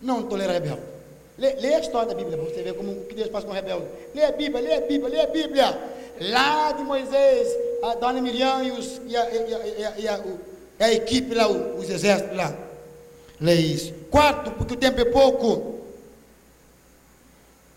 Não 0.00 0.24
tolera 0.24 0.52
rebelde. 0.52 0.82
Lê, 1.38 1.54
lê 1.54 1.74
a 1.74 1.80
história 1.80 2.06
da 2.06 2.14
Bíblia 2.14 2.36
para 2.36 2.46
você 2.46 2.62
ver 2.62 2.74
como 2.74 3.06
que 3.06 3.14
Deus 3.14 3.30
faz 3.30 3.44
com 3.44 3.50
o 3.50 3.54
rebelde. 3.54 3.86
Lê 4.14 4.24
a 4.26 4.32
Bíblia, 4.32 4.60
lê 4.60 4.74
a 4.74 4.80
Bíblia, 4.82 5.08
lê 5.08 5.20
a 5.22 5.26
Bíblia. 5.26 5.78
Lá 6.20 6.72
de 6.72 6.82
Moisés, 6.82 7.48
a 7.82 7.94
dona 7.94 8.20
Miriam 8.20 8.62
e, 8.64 8.70
os, 8.72 9.00
e, 9.06 9.16
a, 9.16 9.30
e, 9.30 9.54
a, 9.54 9.66
e, 9.66 10.08
a, 10.08 10.18
e 10.80 10.84
a, 10.84 10.92
equipe 10.92 11.34
lá, 11.34 11.48
os 11.48 11.88
exércitos 11.88 12.36
lá. 12.36 12.54
Lê 13.40 13.54
isso. 13.54 13.94
Quarto, 14.10 14.50
porque 14.50 14.74
o 14.74 14.76
tempo 14.76 15.00
é 15.00 15.06
pouco. 15.06 15.80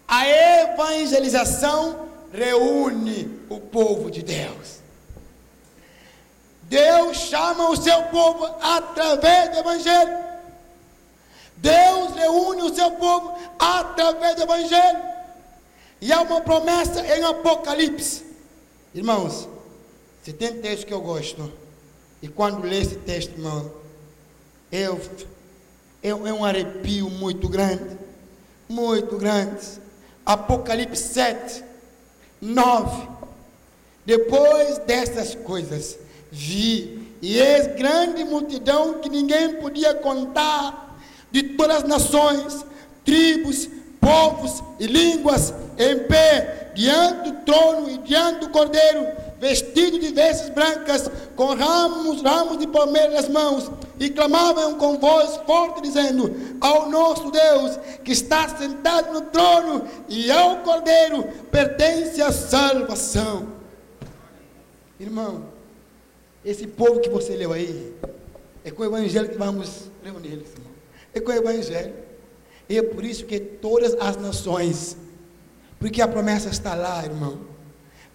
A 0.10 0.28
evangelização 0.28 2.11
reúne 2.34 3.40
o 3.50 3.60
povo 3.60 4.10
de 4.10 4.24
Deus. 4.24 4.80
Deus 6.64 7.18
chama 7.18 7.70
o 7.70 7.76
seu 7.76 8.04
povo 8.04 8.46
através 8.62 9.50
do 9.50 9.58
Evangelho. 9.60 10.18
Deus 11.58 12.16
reúne 12.16 12.62
o 12.64 12.74
seu 12.74 12.92
povo 12.92 13.38
através 13.60 14.36
do 14.36 14.44
Evangelho. 14.44 15.04
E 16.00 16.12
há 16.12 16.22
uma 16.22 16.42
promessa 16.42 17.06
em 17.06 17.24
Apocalipse. 17.24 18.26
Irmãos, 18.96 19.48
se 20.24 20.34
tem 20.34 20.62
texto 20.62 20.88
que 20.88 20.94
eu 20.94 21.02
gosto, 21.02 21.52
e 22.22 22.28
quando 22.28 22.66
leio 22.66 22.82
esse 22.82 22.96
texto, 22.96 23.32
irmão, 23.32 23.72
eu, 24.72 25.00
eu, 26.02 26.26
é 26.26 26.32
um 26.34 26.46
arrepio 26.46 27.10
muito 27.10 27.50
grande. 27.50 27.98
Muito 28.70 29.18
grande. 29.18 29.60
Apocalipse 30.26 31.04
7, 31.14 31.64
9. 32.42 33.08
Depois 34.06 34.80
dessas 34.80 35.36
coisas, 35.36 35.98
vi, 36.32 37.16
e 37.22 37.38
eis 37.38 37.68
grande 37.76 38.24
multidão 38.24 38.96
que 38.96 39.10
ninguém 39.10 39.56
podia 39.56 39.94
contar, 39.94 41.00
de 41.32 41.44
todas 41.44 41.78
as 41.78 41.84
nações, 41.84 42.66
tribos, 43.06 43.70
povos 44.00 44.64
e 44.80 44.88
línguas, 44.88 45.54
em 45.78 46.00
pé, 46.00 46.72
diante 46.74 47.30
do 47.30 47.38
trono 47.46 47.90
e 47.90 47.98
diante 48.00 48.40
do 48.40 48.50
cordeiro, 48.50 49.08
vestido 49.40 50.00
de 50.00 50.12
vestes 50.12 50.50
brancas, 50.50 51.10
com 51.36 51.54
ramos, 51.54 52.22
ramos 52.22 52.58
de 52.58 52.68
palmeira 52.68 53.12
nas 53.12 53.30
mãos, 53.30 53.72
e 54.02 54.10
clamavam 54.10 54.80
com 54.80 54.98
voz 54.98 55.38
forte, 55.46 55.80
dizendo: 55.80 56.34
Ao 56.60 56.90
nosso 56.90 57.30
Deus, 57.30 57.78
que 58.04 58.12
está 58.12 58.50
sentado 58.50 59.14
no 59.14 59.22
trono, 59.22 59.88
e 60.10 60.32
ao 60.32 60.58
Cordeiro 60.64 61.24
pertence 61.52 62.20
a 62.20 62.32
salvação. 62.32 63.48
Irmão, 65.00 65.46
esse 66.44 66.66
povo 66.66 67.00
que 67.00 67.10
você 67.10 67.36
leu 67.36 67.54
aí, 67.54 67.94
é 68.66 68.72
com 68.72 68.82
o 68.82 68.86
Evangelho 68.86 69.30
que 69.30 69.38
vamos 69.38 69.92
reunir 70.04 70.30
eles, 70.30 70.52
irmão. 70.52 70.72
É 71.14 71.20
com 71.20 71.32
o 71.32 71.36
Evangelho. 71.36 71.94
E 72.68 72.80
é 72.80 72.82
por 72.82 73.04
isso 73.04 73.26
que 73.26 73.40
todas 73.40 73.94
as 74.00 74.18
nações, 74.18 74.98
porque 75.80 76.02
a 76.02 76.08
promessa 76.08 76.50
está 76.50 76.74
lá, 76.74 77.06
irmão. 77.06 77.40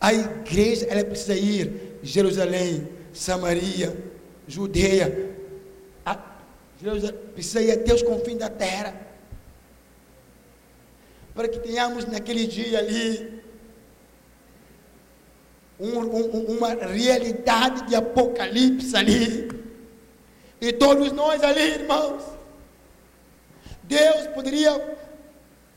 A 0.01 0.13
igreja, 0.13 0.87
ela 0.87 1.05
precisa 1.05 1.35
ir 1.35 1.99
Jerusalém, 2.03 2.89
Samaria, 3.13 3.97
Judeia, 4.49 5.26
Jerusalém, 6.81 7.17
precisa 7.35 7.63
ir 7.63 7.73
até 7.73 7.95
os 7.95 8.03
confins 8.03 8.39
da 8.39 8.51
terra, 8.51 8.95
para 11.35 11.49
que 11.49 11.59
tenhamos 11.59 12.07
naquele 12.07 12.47
dia 12.47 12.79
ali 12.79 13.43
um, 15.79 15.99
um, 15.99 16.57
uma 16.57 16.75
realidade 16.75 17.87
de 17.89 17.95
apocalipse 17.95 18.97
ali, 18.97 19.49
e 20.61 20.73
todos 20.73 21.13
nós 21.13 21.43
ali, 21.43 21.61
irmãos, 21.61 22.23
Deus 23.83 24.27
poderia 24.29 24.99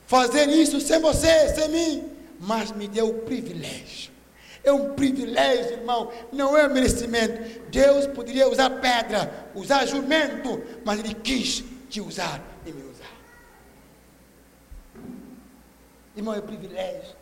fazer 0.07 0.49
isso 0.49 0.79
sem 0.81 0.99
você, 0.99 1.49
sem 1.49 1.69
mim, 1.69 2.11
mas 2.39 2.71
me 2.71 2.87
deu 2.87 3.09
o 3.09 3.13
privilégio. 3.19 4.08
É 4.63 4.71
um 4.71 4.93
privilégio, 4.93 5.73
irmão, 5.73 6.11
não 6.31 6.57
é 6.57 6.67
merecimento. 6.67 7.61
Deus 7.69 8.05
poderia 8.07 8.47
usar 8.47 8.69
pedra, 8.81 9.49
usar 9.55 9.85
jumento, 9.85 10.61
mas 10.83 10.99
Ele 10.99 11.13
quis 11.13 11.63
te 11.89 12.01
usar 12.01 12.41
e 12.65 12.71
me 12.71 12.83
usar. 12.83 13.05
Irmão, 16.15 16.33
é 16.33 16.39
um 16.39 16.41
privilégio. 16.41 17.15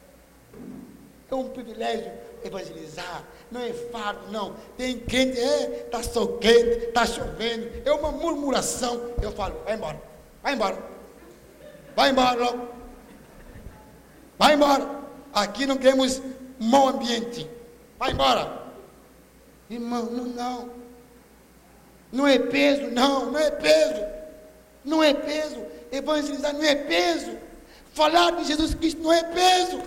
É 1.29 1.35
um 1.35 1.49
privilégio 1.49 2.11
evangelizar. 2.43 3.23
Não 3.51 3.61
é 3.61 3.71
fardo, 3.73 4.31
não. 4.31 4.55
Tem 4.77 4.97
crente, 4.99 5.39
é, 5.39 5.83
está 5.85 6.01
só 6.01 6.25
quente, 6.38 6.85
está 6.85 7.05
chovendo. 7.05 7.69
É 7.85 7.91
uma 7.91 8.11
murmuração. 8.11 9.11
Eu 9.21 9.31
falo, 9.31 9.61
vai 9.63 9.75
embora, 9.75 10.01
vai 10.41 10.53
embora. 10.53 10.77
Vai 11.95 12.09
embora 12.11 12.39
logo. 12.39 12.67
Vai 14.38 14.53
embora. 14.53 14.97
Aqui 15.33 15.65
não 15.65 15.77
queremos 15.77 16.21
mau 16.59 16.89
ambiente. 16.89 17.49
Vai 17.97 18.11
embora. 18.11 18.67
Irmão, 19.69 20.05
não, 20.05 20.25
não. 20.25 20.69
Não 22.11 22.27
é 22.27 22.39
peso, 22.39 22.89
não, 22.91 23.31
não 23.31 23.39
é 23.39 23.51
peso. 23.51 24.05
Não 24.83 25.03
é 25.03 25.13
peso. 25.13 25.57
Evangelizar 25.91 26.53
não 26.53 26.63
é 26.63 26.75
peso. 26.75 27.37
Falar 27.93 28.31
de 28.31 28.45
Jesus 28.45 28.73
Cristo 28.75 29.01
não 29.01 29.11
é 29.11 29.23
peso. 29.23 29.81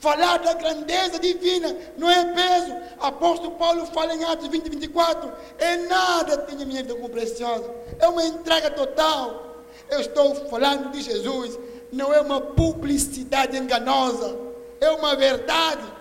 Falar 0.00 0.38
da 0.38 0.54
grandeza 0.54 1.18
divina 1.18 1.76
não 1.96 2.08
é 2.08 2.32
peso. 2.32 2.76
Apóstolo 3.00 3.52
Paulo 3.52 3.86
fala 3.86 4.14
em 4.14 4.24
Atos 4.24 4.48
20, 4.48 4.68
24. 4.70 5.32
É 5.58 5.76
nada 5.76 6.46
a 6.48 6.54
minha 6.64 6.82
vida 6.82 6.94
como 6.94 7.08
preciosa. 7.08 7.68
É 7.98 8.08
uma 8.08 8.24
entrega 8.24 8.70
total. 8.70 9.64
Eu 9.90 10.00
estou 10.00 10.34
falando 10.48 10.90
de 10.90 11.02
Jesus. 11.02 11.58
Não 11.92 12.12
é 12.12 12.20
uma 12.20 12.40
publicidade 12.40 13.56
enganosa. 13.56 14.47
É 14.80 14.90
uma 14.90 15.16
verdade. 15.16 15.92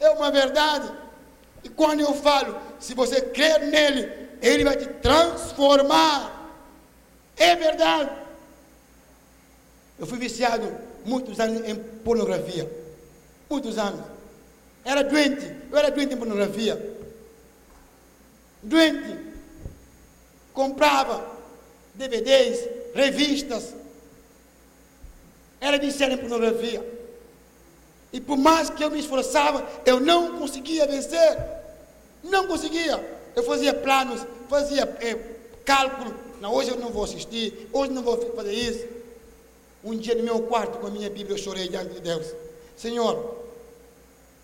É 0.00 0.10
uma 0.10 0.30
verdade. 0.30 0.92
E 1.64 1.68
quando 1.68 2.00
eu 2.00 2.14
falo, 2.14 2.56
se 2.78 2.94
você 2.94 3.20
crer 3.20 3.60
nele, 3.60 4.28
ele 4.40 4.64
vai 4.64 4.76
te 4.76 4.86
transformar. 4.86 6.52
É 7.36 7.56
verdade. 7.56 8.10
Eu 9.98 10.06
fui 10.06 10.18
viciado 10.18 10.76
muitos 11.04 11.40
anos 11.40 11.66
em 11.68 11.74
pornografia. 11.74 12.70
Muitos 13.50 13.78
anos. 13.78 14.04
Era 14.84 15.02
doente. 15.02 15.54
Eu 15.70 15.78
era 15.78 15.90
doente 15.90 16.14
em 16.14 16.16
pornografia. 16.16 16.96
Doente. 18.62 19.18
Comprava 20.52 21.26
DVDs, 21.94 22.68
revistas. 22.94 23.74
Era 25.60 25.78
viciado 25.78 26.14
em 26.14 26.18
pornografia. 26.18 26.98
E 28.12 28.20
por 28.20 28.36
mais 28.36 28.70
que 28.70 28.82
eu 28.82 28.90
me 28.90 29.00
esforçava, 29.00 29.66
eu 29.84 30.00
não 30.00 30.38
conseguia 30.38 30.86
vencer. 30.86 31.38
Não 32.22 32.46
conseguia. 32.46 33.18
Eu 33.36 33.42
fazia 33.42 33.74
planos, 33.74 34.26
fazia 34.48 34.82
é, 35.00 35.14
cálculo. 35.64 36.14
Não, 36.40 36.54
hoje 36.54 36.70
eu 36.70 36.76
não 36.76 36.90
vou 36.90 37.04
assistir, 37.04 37.68
hoje 37.72 37.92
não 37.92 38.02
vou 38.02 38.16
fazer 38.34 38.52
isso. 38.52 38.86
Um 39.84 39.96
dia 39.96 40.14
no 40.14 40.22
meu 40.22 40.40
quarto 40.42 40.78
com 40.78 40.86
a 40.86 40.90
minha 40.90 41.10
Bíblia 41.10 41.36
eu 41.36 41.42
chorei 41.42 41.68
diante 41.68 41.94
de 41.94 42.00
Deus. 42.00 42.26
Senhor, 42.76 43.36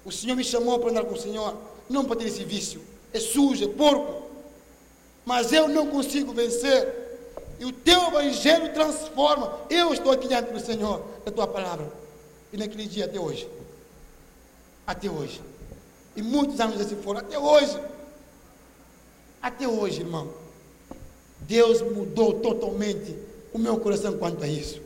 o 0.05 0.13
Senhor 0.13 0.37
me 0.37 0.45
chamou 0.45 0.79
para 0.79 0.91
andar 0.91 1.05
com 1.05 1.15
o 1.15 1.21
Senhor, 1.21 1.57
não 1.89 2.05
para 2.05 2.17
ter 2.17 2.27
esse 2.27 2.45
vício. 2.45 2.81
É 3.13 3.21
sujo, 3.21 3.65
é 3.65 3.69
porco. 3.69 4.25
Mas 5.25 5.53
eu 5.53 5.69
não 5.69 5.87
consigo 5.87 6.33
vencer. 6.33 7.04
E 7.65 7.67
o 7.67 7.73
teu 7.73 8.09
evangelho 8.09 8.75
transforma. 8.75 9.59
Eu 9.71 9.95
estou 9.95 10.13
aqui 10.13 10.29
diante 10.29 10.53
do 10.53 10.61
Senhor, 10.61 11.03
da 11.25 11.33
tua 11.33 11.47
palavra. 11.47 11.91
E 12.53 12.59
naquele 12.59 12.87
dia 12.87 13.07
até 13.07 13.19
hoje. 13.19 13.49
Até 14.87 15.11
hoje. 15.11 15.41
E 16.15 16.21
muitos 16.21 16.61
anos 16.61 16.79
assim 16.79 16.97
foram, 16.97 17.21
até 17.21 17.39
hoje. 17.39 17.81
Até 19.41 19.67
hoje, 19.67 20.03
irmão. 20.03 20.31
Deus 21.41 21.81
mudou 21.81 22.39
totalmente 22.41 23.17
o 23.51 23.59
meu 23.59 23.81
coração 23.81 24.19
quanto 24.19 24.45
a 24.45 24.47
isso. 24.47 24.83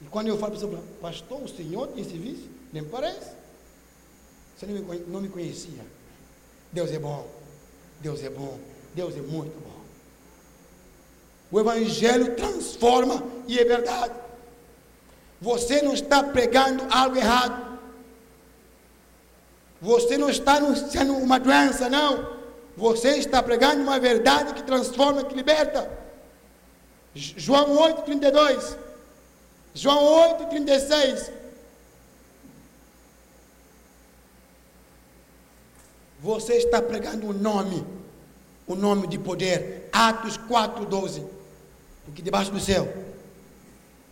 E 0.00 0.04
quando 0.04 0.28
eu 0.28 0.38
falo 0.38 0.56
para 0.56 0.68
você, 0.68 0.78
pastor, 1.00 1.42
o 1.42 1.48
senhor 1.48 1.88
tem 1.88 2.04
serviço? 2.04 2.48
Nem 2.72 2.84
parece. 2.84 3.32
Você 4.56 4.66
não 5.08 5.20
me 5.20 5.28
conhecia. 5.28 5.84
Deus 6.72 6.92
é 6.92 6.98
bom. 7.00 7.26
Deus 8.00 8.22
é 8.22 8.30
bom. 8.30 8.56
Deus 8.94 9.16
é 9.16 9.20
muito 9.20 9.60
bom. 9.64 9.77
O 11.50 11.58
Evangelho 11.58 12.36
transforma 12.36 13.22
e 13.46 13.58
é 13.58 13.64
verdade. 13.64 14.14
Você 15.40 15.80
não 15.82 15.94
está 15.94 16.22
pregando 16.22 16.86
algo 16.90 17.16
errado. 17.16 17.78
Você 19.80 20.18
não 20.18 20.28
está 20.28 20.60
sendo 20.74 21.14
uma 21.14 21.38
doença, 21.38 21.88
não. 21.88 22.36
Você 22.76 23.16
está 23.16 23.42
pregando 23.42 23.82
uma 23.82 23.98
verdade 23.98 24.54
que 24.54 24.62
transforma, 24.62 25.24
que 25.24 25.34
liberta. 25.34 25.90
João 27.14 27.76
8, 27.78 28.02
32. 28.02 28.76
João 29.74 30.04
8, 30.04 30.46
36. 30.46 31.32
Você 36.20 36.54
está 36.54 36.82
pregando 36.82 37.28
um 37.28 37.32
nome, 37.32 37.86
o 38.66 38.72
um 38.72 38.76
nome 38.76 39.06
de 39.06 39.18
poder. 39.18 39.88
Atos 39.92 40.36
4, 40.36 40.84
12. 40.84 41.37
Porque 42.08 42.22
debaixo 42.22 42.50
do 42.50 42.58
céu, 42.58 42.90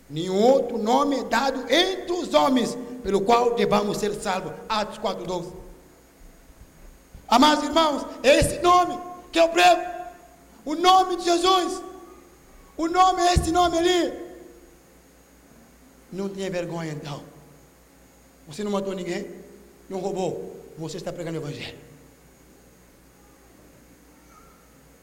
nenhum 0.07 0.39
outro 0.39 0.77
nome 0.77 1.19
é 1.19 1.23
dado 1.23 1.61
entre 1.71 2.11
os 2.11 2.33
homens, 2.33 2.77
pelo 3.03 3.21
qual 3.21 3.55
devamos 3.55 3.97
ser 3.97 4.13
salvos. 4.13 4.53
Atos 4.69 4.99
4, 4.99 5.25
12. 5.25 5.51
Amados 7.27 7.63
irmãos, 7.63 8.05
é 8.23 8.37
esse 8.37 8.59
nome 8.59 8.97
que 9.31 9.39
eu 9.39 9.49
prego. 9.49 9.81
O 10.63 10.75
nome 10.75 11.17
de 11.17 11.23
Jesus. 11.23 11.81
O 12.77 12.87
nome 12.87 13.21
é 13.23 13.33
esse 13.33 13.51
nome 13.51 13.77
ali. 13.79 14.13
Não 16.13 16.29
tenha 16.29 16.49
vergonha 16.51 16.91
então. 16.91 17.23
Você 18.47 18.63
não 18.63 18.71
matou 18.71 18.93
ninguém, 18.93 19.27
não 19.89 19.99
roubou. 19.99 20.55
Você 20.77 20.97
está 20.97 21.11
pregando 21.11 21.39
o 21.39 21.41
Evangelho. 21.41 21.77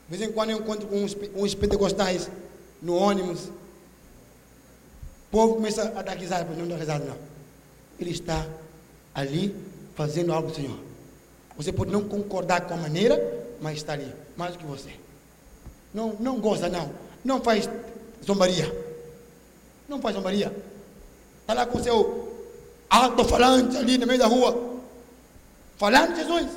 De 0.08 0.16
vez 0.16 0.30
em 0.30 0.32
quando 0.32 0.50
eu 0.50 0.58
encontro 0.58 0.86
com 0.86 1.02
uns, 1.02 1.16
uns 1.34 1.54
pentecostais 1.54 2.30
no 2.84 2.94
ônibus. 2.94 3.46
O 3.46 5.30
povo 5.32 5.54
começa 5.54 5.82
a 5.98 6.02
dar 6.02 6.16
risada, 6.16 6.46
mas 6.48 6.58
não 6.58 6.68
dá 6.68 6.76
risada 6.76 7.04
não. 7.04 7.16
Ele 7.98 8.10
está 8.10 8.46
ali 9.12 9.56
fazendo 9.96 10.32
algo 10.32 10.50
do 10.50 10.54
Senhor. 10.54 10.78
Você 11.56 11.72
pode 11.72 11.90
não 11.90 12.04
concordar 12.04 12.60
com 12.60 12.74
a 12.74 12.76
maneira, 12.76 13.18
mas 13.60 13.78
está 13.78 13.94
ali, 13.94 14.12
mais 14.36 14.52
do 14.52 14.58
que 14.58 14.66
você. 14.66 14.90
Não, 15.92 16.14
não 16.20 16.38
goza 16.38 16.68
não. 16.68 16.92
Não 17.24 17.40
faz 17.40 17.68
zombaria. 18.24 18.70
Não 19.88 20.00
faz 20.00 20.14
zombaria. 20.14 20.54
Está 21.40 21.54
lá 21.54 21.66
com 21.66 21.82
seu 21.82 22.46
alto-falante 22.90 23.76
ali 23.76 23.96
no 23.98 24.06
meio 24.06 24.18
da 24.18 24.26
rua, 24.26 24.80
falando 25.76 26.14
de 26.14 26.20
Jesus. 26.20 26.50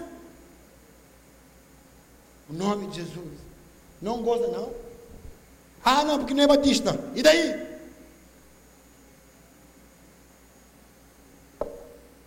O 2.50 2.54
nome 2.54 2.88
de 2.88 2.98
Jesus. 2.98 3.38
Não 4.02 4.22
gosta, 4.22 4.48
não. 4.48 4.87
Ah, 5.84 6.04
não, 6.04 6.20
porque 6.20 6.34
não 6.34 6.44
é 6.44 6.48
batista. 6.48 7.00
E 7.16 7.22
daí? 7.22 7.68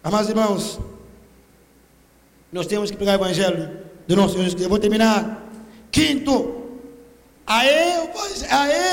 Amados 0.02 0.30
irmãos, 0.30 0.78
nós 2.50 2.66
temos 2.66 2.90
que 2.90 2.96
pegar 2.96 3.12
o 3.12 3.14
Evangelho 3.16 3.84
do 4.08 4.16
nosso 4.16 4.32
Senhor 4.32 4.44
Jesus. 4.44 4.62
Eu 4.62 4.68
vou 4.68 4.78
terminar. 4.78 5.46
Quinto, 5.92 6.78
a, 7.46 7.64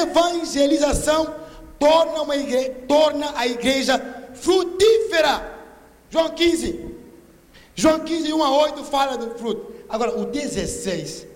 evangelização 0.01 1.33
torna, 1.79 2.23
uma 2.23 2.35
igreja, 2.35 2.75
torna 2.87 3.31
a 3.37 3.47
igreja 3.47 3.99
frutífera. 4.33 5.55
João 6.09 6.29
15. 6.29 6.97
João 7.75 7.99
15, 7.99 8.33
1 8.33 8.43
a 8.43 8.57
8 8.57 8.83
fala 8.83 9.17
do 9.17 9.37
fruto. 9.37 9.75
Agora, 9.87 10.17
o 10.17 10.25
16 10.25 11.27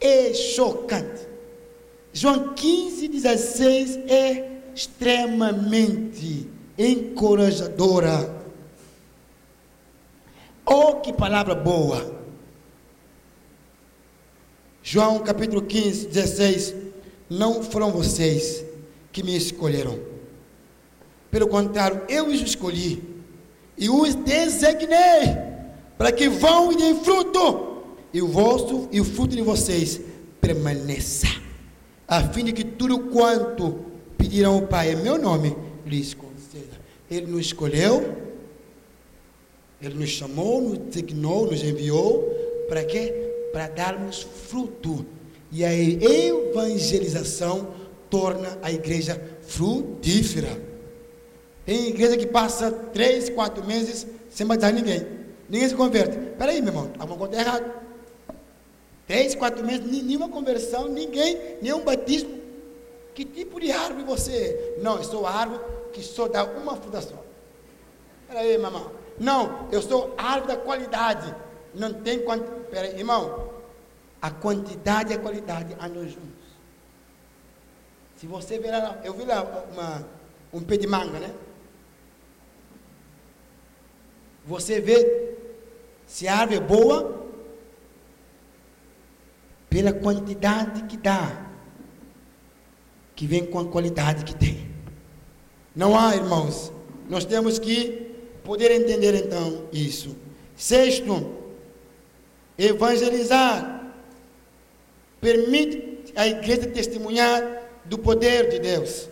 é 0.00 0.34
chocante. 0.34 1.33
João 2.14 2.54
15, 2.54 3.08
16 3.08 3.96
é 4.08 4.60
extremamente 4.74 6.48
encorajadora. 6.78 8.42
Oh, 10.64 10.94
que 10.94 11.12
palavra 11.12 11.56
boa! 11.56 12.14
João 14.80 15.18
capítulo 15.18 15.62
15, 15.62 16.06
16. 16.06 16.74
Não 17.28 17.62
foram 17.64 17.90
vocês 17.90 18.64
que 19.10 19.22
me 19.22 19.36
escolheram. 19.36 19.98
Pelo 21.32 21.48
contrário, 21.48 22.02
eu 22.08 22.26
os 22.26 22.40
escolhi 22.40 23.02
e 23.76 23.90
os 23.90 24.14
designei 24.14 25.36
para 25.98 26.12
que 26.12 26.28
vão 26.28 26.70
e 26.70 26.76
deem 26.76 27.02
fruto, 27.02 27.82
e 28.12 28.22
o 28.22 28.28
vosso 28.28 28.88
e 28.92 29.00
o 29.00 29.04
fruto 29.04 29.34
de 29.34 29.42
vocês 29.42 30.00
permaneça, 30.40 31.26
a 32.06 32.22
fim 32.22 32.44
de 32.44 32.52
que 32.52 32.64
tudo 32.64 32.98
quanto 33.10 33.80
pedirão 34.16 34.54
ao 34.54 34.62
Pai 34.62 34.92
em 34.92 34.96
meu 34.96 35.18
nome 35.18 35.56
lhes 35.86 36.14
conceda. 36.14 36.80
Ele 37.10 37.26
nos 37.26 37.46
escolheu, 37.46 38.16
ele 39.80 39.94
nos 39.94 40.10
chamou, 40.10 40.60
nos 40.60 40.78
designou, 40.78 41.46
nos 41.46 41.62
enviou 41.62 42.22
para 42.68 42.84
quê? 42.84 43.12
Para 43.52 43.68
darmos 43.68 44.22
fruto. 44.22 45.04
E 45.52 45.64
a 45.64 45.72
evangelização 45.72 47.68
torna 48.10 48.58
a 48.62 48.72
igreja 48.72 49.20
frutífera. 49.42 50.60
Tem 51.64 51.88
igreja 51.88 52.16
que 52.16 52.26
passa 52.26 52.70
três, 52.70 53.28
quatro 53.28 53.64
meses 53.64 54.06
sem 54.30 54.46
batizar 54.46 54.72
ninguém. 54.72 55.06
Ninguém 55.48 55.68
se 55.68 55.74
converte. 55.74 56.16
Peraí, 56.38 56.60
meu 56.60 56.72
irmão, 56.72 56.90
alguma 56.98 57.18
coisa 57.18 57.40
errada. 57.40 57.83
Três, 59.06 59.34
quatro 59.34 59.64
meses, 59.64 59.84
nenhuma 59.84 60.28
conversão, 60.28 60.88
ninguém, 60.88 61.58
nenhum 61.60 61.84
batismo. 61.84 62.42
Que 63.14 63.24
tipo 63.24 63.60
de 63.60 63.70
árvore 63.70 64.04
você 64.04 64.32
é? 64.32 64.82
Não, 64.82 64.96
eu 64.96 65.04
sou 65.04 65.26
árvore 65.26 65.60
que 65.92 66.02
só 66.02 66.26
dá 66.26 66.44
uma 66.44 66.74
fruta 66.76 67.00
só. 67.00 67.22
Peraí, 68.26 68.58
mamãe. 68.58 68.86
Não, 69.18 69.68
eu 69.70 69.80
sou 69.80 70.14
árvore 70.16 70.54
da 70.54 70.56
qualidade. 70.56 71.34
Não 71.74 71.92
tem 71.92 72.24
quanto. 72.24 72.50
Peraí, 72.70 72.98
irmão. 72.98 73.52
A 74.20 74.30
quantidade 74.30 75.12
e 75.12 75.16
a 75.16 75.18
qualidade 75.18 75.74
andam 75.74 76.02
juntos. 76.08 76.44
Se 78.16 78.26
você 78.26 78.58
ver 78.58 78.70
lá, 78.70 79.00
eu 79.04 79.12
vi 79.12 79.24
lá 79.24 79.42
uma, 79.70 80.08
um 80.52 80.62
pé 80.62 80.76
de 80.78 80.86
manga, 80.86 81.20
né? 81.20 81.32
Você 84.46 84.80
vê 84.80 85.36
se 86.06 86.26
a 86.26 86.38
árvore 86.38 86.56
é 86.56 86.60
boa 86.60 87.23
pela 89.74 89.92
quantidade 89.92 90.84
que 90.84 90.96
dá, 90.96 91.48
que 93.16 93.26
vem 93.26 93.44
com 93.44 93.58
a 93.58 93.64
qualidade 93.64 94.24
que 94.24 94.32
tem. 94.32 94.68
Não 95.74 95.98
há, 95.98 96.14
irmãos. 96.14 96.72
Nós 97.10 97.24
temos 97.24 97.58
que 97.58 98.14
poder 98.44 98.70
entender 98.70 99.16
então 99.16 99.64
isso. 99.72 100.14
Sexto, 100.54 101.28
evangelizar 102.56 103.90
permite 105.20 106.12
a 106.14 106.24
igreja 106.28 106.68
testemunhar 106.68 107.42
do 107.84 107.98
poder 107.98 108.50
de 108.50 108.60
Deus. 108.60 109.08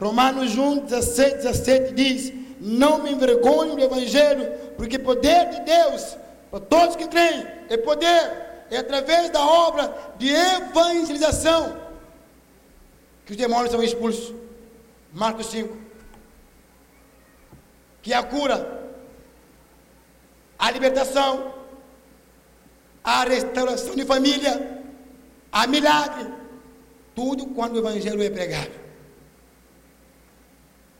Romanos 0.00 0.58
1, 0.58 0.86
16, 0.86 1.34
17 1.34 1.94
diz: 1.94 2.32
Não 2.60 3.00
me 3.00 3.12
envergonho 3.12 3.76
do 3.76 3.82
Evangelho, 3.84 4.54
porque 4.76 4.98
poder 4.98 5.50
de 5.50 5.60
Deus, 5.60 6.16
para 6.50 6.58
todos 6.58 6.96
que 6.96 7.06
creem, 7.06 7.46
é 7.68 7.76
poder, 7.76 8.43
é 8.70 8.78
através 8.78 9.30
da 9.30 9.44
obra 9.44 9.94
de 10.18 10.28
evangelização 10.28 11.80
que 13.24 13.32
os 13.32 13.36
demônios 13.36 13.70
são 13.70 13.82
expulsos. 13.82 14.34
Marcos 15.12 15.46
5. 15.46 15.76
Que 18.02 18.12
a 18.12 18.22
cura, 18.22 18.90
a 20.58 20.70
libertação, 20.70 21.54
a 23.02 23.24
restauração 23.24 23.94
de 23.94 24.04
família, 24.04 24.82
a 25.50 25.66
milagre 25.66 26.34
tudo 27.14 27.46
quando 27.46 27.76
o 27.76 27.78
Evangelho 27.78 28.22
é 28.22 28.28
pregado. 28.28 28.72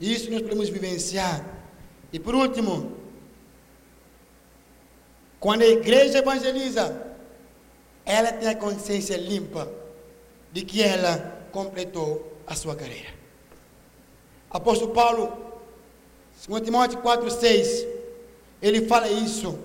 Isso 0.00 0.30
nós 0.30 0.42
podemos 0.42 0.68
vivenciar. 0.68 1.44
E 2.12 2.18
por 2.18 2.34
último, 2.34 2.96
quando 5.40 5.62
a 5.62 5.66
igreja 5.66 6.18
evangeliza, 6.18 7.03
ela 8.05 8.32
tem 8.32 8.48
a 8.48 8.55
consciência 8.55 9.16
limpa 9.16 9.68
de 10.52 10.62
que 10.62 10.82
ela 10.82 11.46
completou 11.52 12.38
a 12.46 12.55
sua 12.55 12.74
carreira. 12.74 13.09
Apóstolo 14.50 14.92
Paulo, 14.92 15.36
2 16.46 16.62
Timóteo 16.62 16.98
4, 16.98 17.30
6, 17.30 17.86
ele 18.62 18.86
fala 18.86 19.09
isso. 19.09 19.59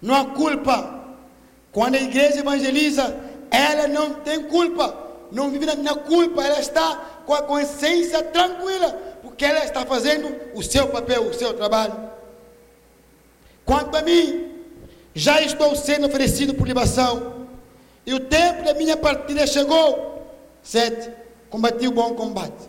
Não 0.00 0.14
há 0.14 0.24
culpa. 0.26 1.04
Quando 1.72 1.96
a 1.96 2.00
igreja 2.00 2.40
evangeliza, 2.40 3.16
ela 3.50 3.88
não 3.88 4.14
tem 4.14 4.44
culpa 4.44 5.04
não 5.34 5.50
vive 5.50 5.66
na 5.66 5.94
culpa, 5.94 6.44
ela 6.44 6.60
está 6.60 7.22
com 7.26 7.34
a 7.34 7.42
consciência 7.42 8.22
tranquila, 8.22 8.92
porque 9.20 9.44
ela 9.44 9.64
está 9.64 9.84
fazendo 9.84 10.32
o 10.54 10.62
seu 10.62 10.88
papel, 10.88 11.22
o 11.22 11.34
seu 11.34 11.52
trabalho. 11.54 12.10
Quanto 13.64 13.96
a 13.96 14.02
mim, 14.02 14.43
já 15.14 15.40
estou 15.40 15.74
sendo 15.76 16.06
oferecido 16.06 16.54
por 16.54 16.66
libação, 16.66 17.46
e 18.04 18.12
o 18.12 18.20
tempo 18.20 18.64
da 18.64 18.74
minha 18.74 18.96
partida 18.96 19.46
chegou. 19.46 20.12
Sete, 20.62 21.10
combati 21.48 21.86
o 21.86 21.92
bom 21.92 22.14
combate, 22.14 22.68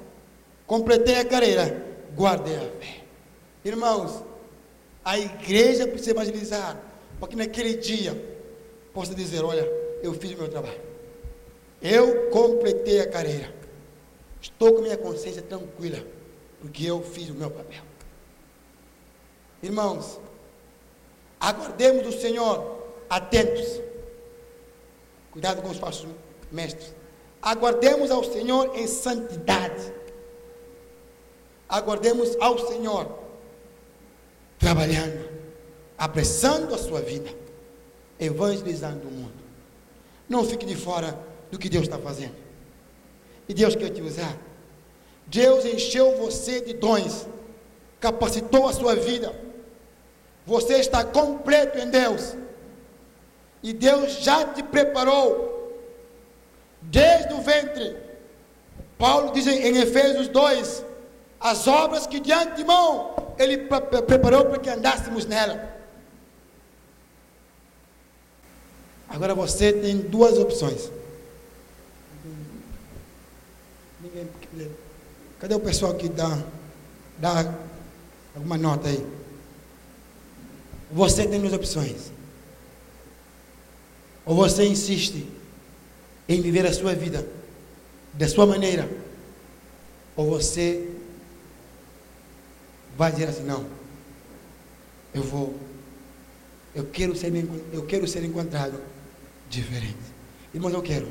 completei 0.68 1.20
a 1.20 1.26
carreira, 1.26 1.84
guardei 2.16 2.56
a 2.56 2.60
fé. 2.60 3.02
Irmãos, 3.64 4.24
a 5.04 5.18
igreja 5.18 5.88
precisa 5.88 6.12
evangelizar, 6.12 6.80
para 7.20 7.28
que 7.28 7.36
naquele 7.36 7.76
dia 7.78 8.16
possa 8.94 9.16
dizer: 9.16 9.44
Olha, 9.44 9.68
eu 10.04 10.14
fiz 10.14 10.32
o 10.34 10.38
meu 10.38 10.50
trabalho. 10.50 10.80
Eu 11.82 12.30
completei 12.30 13.02
a 13.02 13.10
carreira. 13.10 13.54
Estou 14.42 14.74
com 14.74 14.82
minha 14.82 14.98
consciência 14.98 15.42
tranquila, 15.42 16.06
porque 16.62 16.86
eu 16.86 17.02
fiz 17.02 17.30
o 17.30 17.34
meu 17.34 17.50
papel. 17.50 17.82
Irmãos, 19.64 20.20
aguardemos 21.46 22.04
do 22.04 22.12
Senhor 22.12 22.84
atentos. 23.08 23.80
Cuidado 25.32 25.62
com 25.62 25.70
os 25.70 25.78
falsos 25.78 26.10
mestres. 26.52 26.96
Aguardemos 27.40 28.10
ao 28.10 28.24
Senhor 28.24 28.76
em 28.76 28.88
santidade. 28.88 29.94
Aguardemos 31.70 32.36
ao 32.40 32.58
Senhor 32.68 33.20
trabalhando, 34.58 35.30
apressando 35.96 36.74
a 36.74 36.78
sua 36.80 37.02
vida, 37.02 37.30
evangelizando 38.20 39.08
o 39.08 39.12
mundo. 39.12 39.46
Não 40.28 40.44
fique 40.44 40.66
de 40.66 40.76
fora 40.76 41.20
do 41.52 41.60
que 41.60 41.70
Deus 41.70 41.84
está 41.84 42.00
fazendo. 42.00 42.36
E 43.48 43.54
Deus 43.54 43.76
quer 43.76 43.92
te 43.92 44.02
usar. 44.02 44.36
Deus 45.28 45.64
encheu 45.64 46.18
você 46.18 46.62
de 46.62 46.74
dons, 46.74 47.28
capacitou 48.00 48.68
a 48.68 48.74
sua 48.74 48.96
vida. 48.96 49.45
Você 50.46 50.76
está 50.76 51.04
completo 51.04 51.78
em 51.80 51.90
Deus. 51.90 52.36
E 53.64 53.74
Deus 53.74 54.20
já 54.22 54.46
te 54.46 54.62
preparou 54.62 55.56
desde 56.82 57.34
o 57.34 57.42
ventre. 57.42 57.98
Paulo 58.98 59.32
diz 59.34 59.48
em 59.48 59.78
Efésios 59.78 60.28
2: 60.28 60.86
as 61.40 61.68
obras 61.68 62.06
que 62.08 62.20
de 62.20 62.32
antemão 62.32 63.16
Ele 63.38 63.68
preparou 64.08 64.46
para 64.46 64.60
que 64.60 64.70
andássemos 64.70 65.26
nela. 65.26 65.76
Agora 69.10 69.34
você 69.34 69.74
tem 69.74 69.98
duas 69.98 70.38
opções. 70.38 70.92
Cadê 75.40 75.56
o 75.56 75.60
pessoal 75.60 75.94
que 75.96 76.08
dá, 76.08 76.38
dá 77.18 77.54
alguma 78.36 78.58
nota 78.58 78.88
aí? 78.88 79.15
Você 80.96 81.28
tem 81.28 81.42
duas 81.42 81.52
opções. 81.52 82.10
Ou 84.26 84.34
você 84.34 84.66
insiste 84.66 85.28
em 86.28 86.42
viver 86.42 86.66
a 86.66 86.72
sua 86.72 86.96
vida 86.96 87.28
da 88.14 88.30
sua 88.30 88.46
maneira, 88.46 88.90
ou 90.16 90.26
você 90.26 90.90
vai 92.98 93.12
dizer 93.12 93.28
assim: 93.28 93.44
não, 93.44 93.66
eu 95.14 95.22
vou 95.22 95.54
Eu 96.74 96.86
quero 96.86 97.14
ser, 97.14 97.30
eu 97.74 97.86
quero 97.86 98.08
ser 98.08 98.24
encontrado 98.24 98.80
diferente. 99.50 99.98
Irmãos, 100.54 100.74
eu 100.74 100.82
quero. 100.82 101.10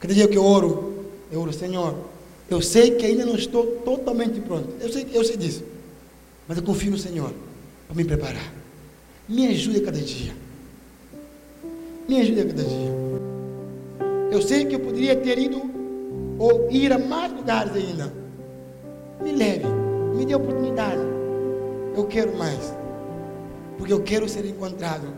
Cada 0.00 0.14
dia 0.14 0.26
que 0.26 0.38
eu 0.38 0.44
oro, 0.44 1.10
eu 1.30 1.42
oro, 1.42 1.52
Senhor, 1.52 1.94
eu 2.48 2.62
sei 2.62 2.92
que 2.92 3.04
ainda 3.04 3.26
não 3.26 3.36
estou 3.36 3.66
totalmente 3.84 4.40
pronto. 4.40 4.74
Eu 4.80 4.90
sei, 4.90 5.06
eu 5.12 5.22
sei 5.22 5.36
disso. 5.36 5.62
Mas 6.48 6.56
eu 6.56 6.64
confio 6.64 6.90
no 6.90 6.98
Senhor 6.98 7.34
para 7.90 7.96
me 7.96 8.04
preparar. 8.04 8.52
Me 9.28 9.48
ajude 9.48 9.78
a 9.78 9.84
cada 9.84 9.98
dia. 9.98 10.32
Me 12.08 12.20
ajude 12.20 12.40
a 12.40 12.46
cada 12.46 12.62
dia. 12.62 12.90
Eu 14.30 14.40
sei 14.40 14.64
que 14.64 14.76
eu 14.76 14.80
poderia 14.80 15.16
ter 15.16 15.38
ido 15.38 15.60
ou 16.38 16.70
ir 16.70 16.92
a 16.92 16.98
mais 16.98 17.32
lugares 17.32 17.74
ainda. 17.74 18.12
Me 19.20 19.32
leve, 19.32 19.66
me 20.14 20.24
dê 20.24 20.34
oportunidade. 20.34 21.02
Eu 21.96 22.06
quero 22.06 22.36
mais. 22.36 22.72
Porque 23.76 23.92
eu 23.92 24.02
quero 24.02 24.28
ser 24.28 24.46
encontrado 24.46 25.08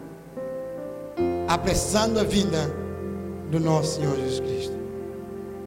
apressando 1.46 2.18
a 2.20 2.24
vinda 2.24 2.74
do 3.50 3.60
nosso 3.60 3.96
Senhor 3.96 4.16
Jesus 4.16 4.40
Cristo. 4.40 4.71